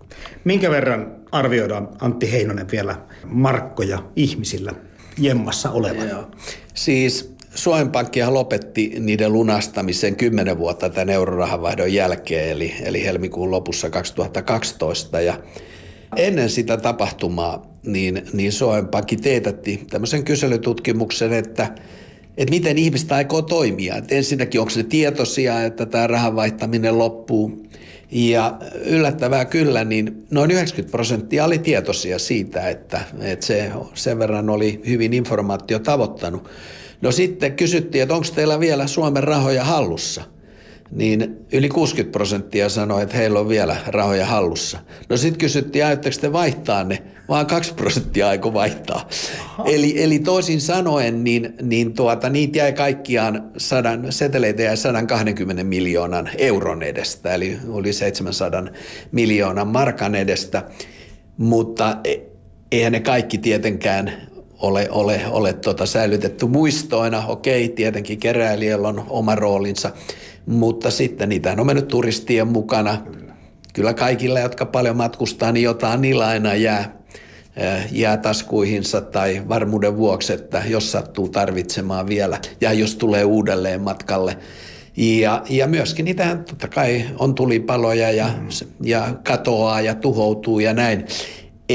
Minkä 0.44 0.70
verran 0.70 1.16
arvioidaan 1.32 1.88
Antti 2.00 2.32
Heinonen 2.32 2.70
vielä 2.70 2.96
markkoja 3.26 4.02
ihmisillä 4.16 4.72
jemmassa 5.18 5.70
olevan? 5.70 6.08
Joo. 6.08 6.30
Siis 6.74 7.34
Suomen 7.54 7.90
Pankkihan 7.90 8.34
lopetti 8.34 8.94
niiden 8.98 9.32
lunastamisen 9.32 10.16
10 10.16 10.58
vuotta 10.58 10.88
tämän 10.88 11.10
eurorahavaihdon 11.10 11.92
jälkeen, 11.92 12.50
eli, 12.50 12.74
eli 12.82 13.04
helmikuun 13.04 13.50
lopussa 13.50 13.90
2012. 13.90 15.20
Ja 15.20 15.34
ennen 16.16 16.50
sitä 16.50 16.76
tapahtumaa 16.76 17.71
niin, 17.86 18.22
niin 18.32 18.52
Suomen 18.52 18.88
Pankki 18.88 19.16
teetätti 19.16 19.86
tämmöisen 19.90 20.24
kyselytutkimuksen, 20.24 21.32
että, 21.32 21.74
että 22.36 22.50
miten 22.50 22.78
ihmistä 22.78 23.14
aikoo 23.14 23.42
toimia. 23.42 23.96
Että 23.96 24.14
ensinnäkin 24.14 24.60
onko 24.60 24.72
ne 24.76 24.82
tietoisia, 24.82 25.64
että 25.64 25.86
tämä 25.86 26.06
rahan 26.06 26.36
vaihtaminen 26.36 26.98
loppuu. 26.98 27.66
Ja 28.10 28.58
yllättävää 28.84 29.44
kyllä, 29.44 29.84
niin 29.84 30.26
noin 30.30 30.50
90 30.50 30.92
prosenttia 30.92 31.44
oli 31.44 31.58
tietoisia 31.58 32.18
siitä, 32.18 32.68
että, 32.68 33.00
että 33.20 33.46
se 33.46 33.70
sen 33.94 34.18
verran 34.18 34.50
oli 34.50 34.80
hyvin 34.86 35.12
informaatio 35.12 35.78
tavoittanut. 35.78 36.48
No 37.00 37.12
sitten 37.12 37.52
kysyttiin, 37.56 38.02
että 38.02 38.14
onko 38.14 38.26
teillä 38.34 38.60
vielä 38.60 38.86
Suomen 38.86 39.24
rahoja 39.24 39.64
hallussa– 39.64 40.22
niin 40.92 41.36
yli 41.52 41.68
60 41.68 42.12
prosenttia 42.12 42.68
sanoi, 42.68 43.02
että 43.02 43.16
heillä 43.16 43.40
on 43.40 43.48
vielä 43.48 43.76
rahoja 43.86 44.26
hallussa. 44.26 44.78
No 45.08 45.16
sitten 45.16 45.38
kysyttiin, 45.38 45.84
ajatteko 45.86 46.16
te 46.20 46.32
vaihtaa 46.32 46.84
ne, 46.84 47.02
vaan 47.28 47.46
2 47.46 47.74
prosenttia 47.74 48.28
aiko 48.28 48.54
vaihtaa. 48.54 49.08
Eli, 49.64 50.02
eli 50.02 50.18
toisin 50.18 50.60
sanoen, 50.60 51.24
niin, 51.24 51.54
niin 51.62 51.94
tuota, 51.94 52.28
niitä 52.28 52.58
jäi 52.58 52.72
kaikkiaan 52.72 53.50
sadan, 53.56 54.12
seteleitä 54.12 54.62
jäi 54.62 54.76
120 54.76 55.64
miljoonan 55.64 56.30
euron 56.38 56.82
edestä, 56.82 57.34
eli 57.34 57.58
oli 57.68 57.92
700 57.92 58.64
miljoonan 59.12 59.68
markan 59.68 60.14
edestä. 60.14 60.64
Mutta 61.36 61.96
e, 62.04 62.16
eihän 62.72 62.92
ne 62.92 63.00
kaikki 63.00 63.38
tietenkään 63.38 64.12
ole, 64.58 64.88
ole, 64.90 65.20
ole 65.30 65.52
tota 65.52 65.86
säilytetty 65.86 66.46
muistoina. 66.46 67.26
Okei, 67.26 67.68
tietenkin 67.68 68.18
keräilijällä 68.18 68.88
on 68.88 69.04
oma 69.08 69.34
roolinsa– 69.34 69.90
mutta 70.46 70.90
sitten 70.90 71.28
niitä 71.28 71.54
on 71.58 71.66
mennyt 71.66 71.88
turistien 71.88 72.48
mukana. 72.48 72.98
Kyllä 73.72 73.94
kaikilla, 73.94 74.40
jotka 74.40 74.66
paljon 74.66 74.96
matkustaa, 74.96 75.52
niin 75.52 75.64
jotain 75.64 76.00
niillä 76.00 76.26
aina 76.26 76.54
jää, 76.54 76.96
jää 77.92 78.16
taskuihinsa 78.16 79.00
tai 79.00 79.42
varmuuden 79.48 79.96
vuoksi, 79.96 80.32
että 80.32 80.62
jos 80.68 80.92
sattuu 80.92 81.28
tarvitsemaan 81.28 82.06
vielä 82.06 82.38
ja 82.60 82.72
jos 82.72 82.96
tulee 82.96 83.24
uudelleen 83.24 83.80
matkalle. 83.80 84.38
Ja, 84.96 85.42
ja 85.48 85.66
myöskin 85.66 86.04
niitä 86.04 86.36
totta 86.36 86.68
kai 86.68 87.04
on 87.18 87.34
tulipaloja 87.34 88.10
ja, 88.10 88.26
mm. 88.26 88.48
ja 88.82 89.14
katoaa 89.24 89.80
ja 89.80 89.94
tuhoutuu 89.94 90.60
ja 90.60 90.74
näin 90.74 91.06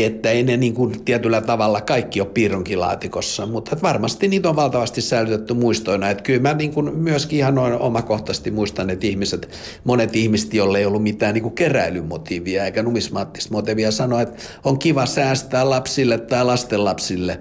että 0.05 0.31
ei 0.31 0.43
ne 0.43 0.57
niin 0.57 0.73
kuin 0.73 1.05
tietyllä 1.05 1.41
tavalla 1.41 1.81
kaikki 1.81 2.21
ole 2.21 2.29
piirronkilaatikossa, 2.29 3.45
mutta 3.45 3.77
varmasti 3.81 4.27
niitä 4.27 4.49
on 4.49 4.55
valtavasti 4.55 5.01
säilytetty 5.01 5.53
muistoina. 5.53 6.09
Että 6.09 6.23
kyllä 6.23 6.41
mä 6.41 6.53
niin 6.53 6.73
kuin 6.73 6.95
myöskin 6.95 7.39
ihan 7.39 7.55
noin 7.55 7.73
omakohtaisesti 7.73 8.51
muistan, 8.51 8.89
että 8.89 9.07
ihmiset, 9.07 9.49
monet 9.83 10.15
ihmiset, 10.15 10.53
joille 10.53 10.79
ei 10.79 10.85
ollut 10.85 11.03
mitään 11.03 11.33
niin 11.33 11.43
kuin 11.43 11.55
keräilymotiivia 11.55 12.65
eikä 12.65 12.83
numismaattista 12.83 13.53
motiivia, 13.53 13.91
sanoa, 13.91 14.21
että 14.21 14.43
on 14.63 14.79
kiva 14.79 15.05
säästää 15.05 15.69
lapsille 15.69 16.17
tai 16.17 16.45
lastenlapsille. 16.45 17.39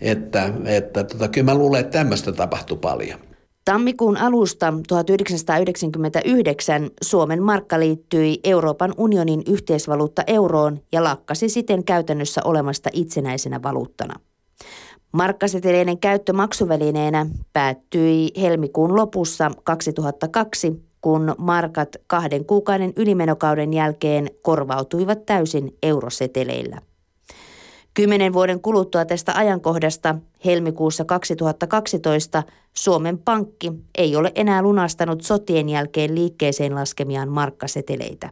Että, 0.00 0.52
että 0.64 1.04
tota, 1.04 1.28
kyllä 1.28 1.44
mä 1.44 1.54
luulen, 1.54 1.80
että 1.80 1.98
tämmöistä 1.98 2.32
tapahtui 2.32 2.78
paljon. 2.78 3.25
Tammikuun 3.70 4.16
alusta 4.16 4.74
1999 4.88 6.90
Suomen 7.02 7.42
markka 7.42 7.80
liittyi 7.80 8.40
Euroopan 8.44 8.94
unionin 8.96 9.42
yhteisvaluutta 9.46 10.22
euroon 10.26 10.80
ja 10.92 11.04
lakkasi 11.04 11.48
siten 11.48 11.84
käytännössä 11.84 12.40
olemasta 12.44 12.90
itsenäisenä 12.92 13.62
valuuttana. 13.62 14.20
Markkaseteleiden 15.12 15.98
käyttö 15.98 16.32
maksuvälineenä 16.32 17.26
päättyi 17.52 18.30
helmikuun 18.40 18.96
lopussa 18.96 19.50
2002, 19.64 20.82
kun 21.00 21.34
markat 21.38 21.96
kahden 22.06 22.44
kuukauden 22.44 22.92
ylimenokauden 22.96 23.72
jälkeen 23.72 24.30
korvautuivat 24.42 25.26
täysin 25.26 25.76
euroseteleillä. 25.82 26.80
Kymmenen 27.96 28.32
vuoden 28.32 28.60
kuluttua 28.60 29.04
tästä 29.04 29.32
ajankohdasta 29.34 30.14
helmikuussa 30.44 31.04
2012 31.04 32.42
Suomen 32.72 33.18
Pankki 33.18 33.72
ei 33.94 34.16
ole 34.16 34.32
enää 34.34 34.62
lunastanut 34.62 35.22
sotien 35.22 35.68
jälkeen 35.68 36.14
liikkeeseen 36.14 36.74
laskemiaan 36.74 37.28
markkaseteleitä. 37.28 38.30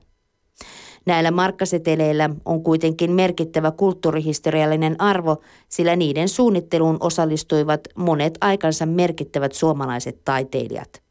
Näillä 1.06 1.30
markkaseteleillä 1.30 2.30
on 2.44 2.62
kuitenkin 2.62 3.12
merkittävä 3.12 3.70
kulttuurihistoriallinen 3.70 5.00
arvo, 5.00 5.36
sillä 5.68 5.96
niiden 5.96 6.28
suunnitteluun 6.28 6.96
osallistuivat 7.00 7.80
monet 7.94 8.38
aikansa 8.40 8.86
merkittävät 8.86 9.52
suomalaiset 9.52 10.20
taiteilijat. 10.24 11.02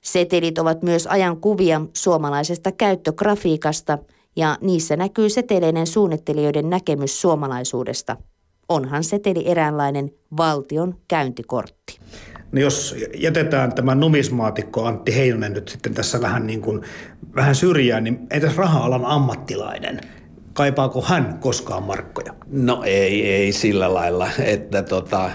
Setelit 0.00 0.58
ovat 0.58 0.82
myös 0.82 1.06
ajan 1.06 1.36
kuvia 1.36 1.80
suomalaisesta 1.92 2.72
käyttögrafiikasta 2.72 3.98
ja 4.36 4.58
niissä 4.60 4.96
näkyy 4.96 5.30
seteleiden 5.30 5.86
suunnittelijoiden 5.86 6.70
näkemys 6.70 7.20
suomalaisuudesta. 7.20 8.16
Onhan 8.68 9.04
seteli 9.04 9.48
eräänlainen 9.48 10.10
valtion 10.36 10.94
käyntikortti. 11.08 11.98
No 12.52 12.60
jos 12.60 12.96
jätetään 13.14 13.72
tämä 13.72 13.94
numismaatikko 13.94 14.84
Antti 14.84 15.16
Heinonen 15.16 15.52
nyt 15.52 15.68
sitten 15.68 15.94
tässä 15.94 16.20
vähän, 16.20 16.46
niin 16.46 16.60
kuin, 16.60 16.80
vähän 17.34 17.54
syrjään, 17.54 18.04
niin 18.04 18.18
entäs 18.30 18.56
raha-alan 18.56 19.04
ammattilainen? 19.04 20.00
Kaipaako 20.52 21.02
hän 21.02 21.38
koskaan 21.40 21.82
markkoja? 21.82 22.34
No 22.46 22.82
ei, 22.84 23.32
ei 23.32 23.52
sillä 23.52 23.94
lailla, 23.94 24.28
että 24.38 24.82
tota, 24.82 25.30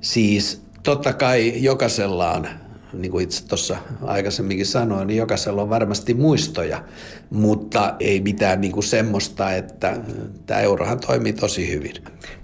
siis 0.00 0.62
totta 0.82 1.12
kai 1.12 1.62
jokaisella 1.62 2.32
on 2.32 2.46
niin 2.92 3.10
kuin 3.10 3.24
itse 3.24 3.46
tuossa 3.46 3.76
aikaisemminkin 4.02 4.66
sanoin, 4.66 5.06
niin 5.06 5.16
jokaisella 5.16 5.62
on 5.62 5.70
varmasti 5.70 6.14
muistoja, 6.14 6.84
mutta 7.30 7.94
ei 8.00 8.20
mitään 8.20 8.60
niin 8.60 8.72
kuin 8.72 8.84
semmoista, 8.84 9.52
että 9.52 9.98
tämä 10.46 10.60
eurohan 10.60 11.00
toimii 11.00 11.32
tosi 11.32 11.72
hyvin. 11.72 11.94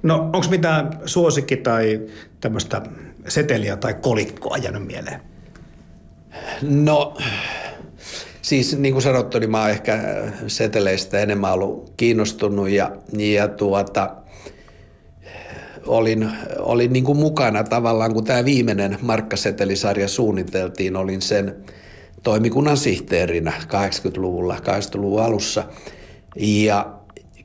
No 0.03 0.15
onko 0.15 0.47
mitään 0.51 1.01
suosikki 1.05 1.57
tai 1.57 2.01
tämmöistä 2.41 2.83
seteliä 3.29 3.77
tai 3.77 3.95
kolikkoa 3.95 4.57
jäänyt 4.57 4.87
mieleen? 4.87 5.21
No 6.63 7.17
siis 8.43 8.79
niin 8.79 8.95
kuin 8.95 9.03
sanottu, 9.03 9.39
niin 9.39 9.51
mä 9.51 9.61
oon 9.61 9.71
ehkä 9.71 9.99
seteleistä 10.47 11.19
enemmän 11.19 11.53
ollut 11.53 11.93
kiinnostunut 11.97 12.69
ja, 12.69 12.93
ja 13.13 13.49
tuota, 13.49 14.17
olin, 15.89 16.31
olin 16.59 16.93
niin 16.93 17.05
kuin 17.05 17.19
mukana 17.19 17.65
tavallaan, 17.65 18.15
kun 18.15 18.25
tämä 18.25 18.45
viimeinen 18.45 18.99
markkasetelisarja 19.03 20.09
suunniteltiin, 20.09 20.97
olin 20.97 21.23
sen 21.23 21.57
toimikunnan 22.23 22.77
sihteerinä 22.77 23.53
80-luvulla, 23.67 24.57
80-luvun 24.57 25.23
alussa. 25.23 25.65
Ja 26.37 26.99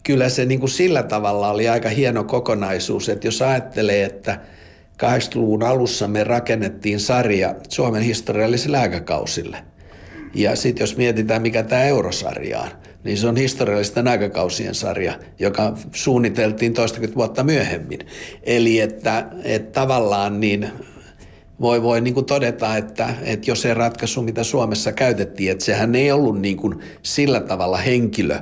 kyllä 0.04 0.30
se 0.30 0.46
niin 0.46 0.60
kuin 0.60 0.70
sillä 0.70 1.04
tavalla 1.04 1.50
oli 1.50 1.70
aika 1.70 1.90
hieno 1.90 2.24
kokonaisuus, 2.24 3.10
että 3.10 3.28
jos 3.28 3.42
ajattelee, 3.42 4.04
että 4.04 4.40
80-luvun 5.04 5.64
alussa 5.64 6.08
me 6.08 6.24
rakennettiin 6.24 7.00
sarja 7.00 7.56
Suomen 7.70 8.02
historiallisille 8.02 8.78
aikakausille. 8.78 9.58
Ja 10.36 10.56
sitten 10.56 10.84
jos 10.84 10.98
mietitään, 10.98 11.42
mikä 11.42 11.64
tämä 11.64 11.84
eurosarja 11.84 12.60
on, 12.60 12.70
niin 13.04 13.18
se 13.18 13.28
on 13.28 13.36
historiallisten 13.36 14.08
aikakausien 14.08 14.76
sarja, 14.76 15.20
joka 15.40 15.74
suunniteltiin 15.92 16.74
toistakymmentä 16.74 17.16
vuotta 17.16 17.44
myöhemmin. 17.44 18.00
Eli 18.44 18.80
että, 18.80 19.28
että 19.44 19.72
tavallaan 19.72 20.40
niin 20.40 20.70
voi, 21.62 21.84
voi 21.84 22.02
niin 22.02 22.14
kuin 22.14 22.26
todeta, 22.26 22.78
että, 22.78 23.14
että 23.22 23.52
jos 23.52 23.62
se 23.62 23.74
ratkaisu, 23.74 24.22
mitä 24.22 24.44
Suomessa 24.44 24.92
käytettiin, 24.92 25.52
että 25.52 25.66
sehän 25.66 25.96
ei 25.96 26.12
ollut 26.12 26.40
niin 26.42 26.58
kuin 26.58 26.80
sillä 27.02 27.40
tavalla 27.40 27.78
henkilö, 27.78 28.40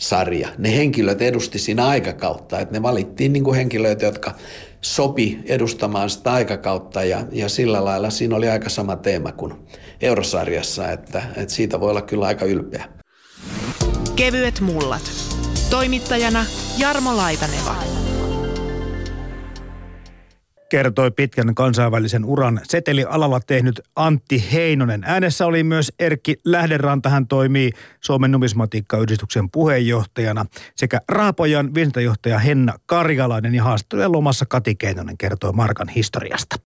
sarja. 0.00 0.48
Ne 0.58 0.76
henkilöt 0.76 1.22
edusti 1.22 1.58
siinä 1.58 1.86
aikakautta, 1.86 2.58
että 2.58 2.74
ne 2.74 2.82
valittiin 2.82 3.32
niin 3.32 3.44
kuin 3.44 3.56
henkilöitä, 3.56 4.04
jotka 4.04 4.34
sopi 4.80 5.38
edustamaan 5.44 6.10
sitä 6.10 6.32
aikakautta 6.32 7.04
ja, 7.04 7.24
ja 7.32 7.48
sillä 7.48 7.84
lailla 7.84 8.10
siinä 8.10 8.36
oli 8.36 8.48
aika 8.48 8.68
sama 8.68 8.96
teema 8.96 9.32
kuin 9.32 9.54
Eurosarjassa, 10.00 10.90
että, 10.90 11.22
että 11.36 11.54
siitä 11.54 11.80
voi 11.80 11.90
olla 11.90 12.02
kyllä 12.02 12.26
aika 12.26 12.44
ylpeä. 12.44 12.84
Kevyet 14.20 14.60
mullat. 14.60 15.12
Toimittajana 15.70 16.44
Jarmo 16.78 17.16
Laitaneva. 17.16 17.76
Kertoi 20.70 21.10
pitkän 21.10 21.54
kansainvälisen 21.54 22.24
uran 22.24 22.60
setelialalla 22.64 23.40
tehnyt 23.40 23.80
Antti 23.96 24.44
Heinonen. 24.52 25.04
Äänessä 25.04 25.46
oli 25.46 25.62
myös 25.62 25.92
Erkki 25.98 26.36
Lähderanta. 26.44 27.08
Hän 27.08 27.26
toimii 27.26 27.70
Suomen 28.00 28.30
numismatiikkayhdistyksen 28.30 29.50
puheenjohtajana 29.50 30.46
sekä 30.76 31.00
Raapojan 31.08 31.74
viestintäjohtaja 31.74 32.38
Henna 32.38 32.74
Karjalainen 32.86 33.54
ja 33.54 33.64
haastattelujen 33.64 34.12
lomassa 34.12 34.46
Kati 34.46 34.74
Keinonen 34.74 35.18
kertoi 35.18 35.52
Markan 35.52 35.88
historiasta. 35.88 36.69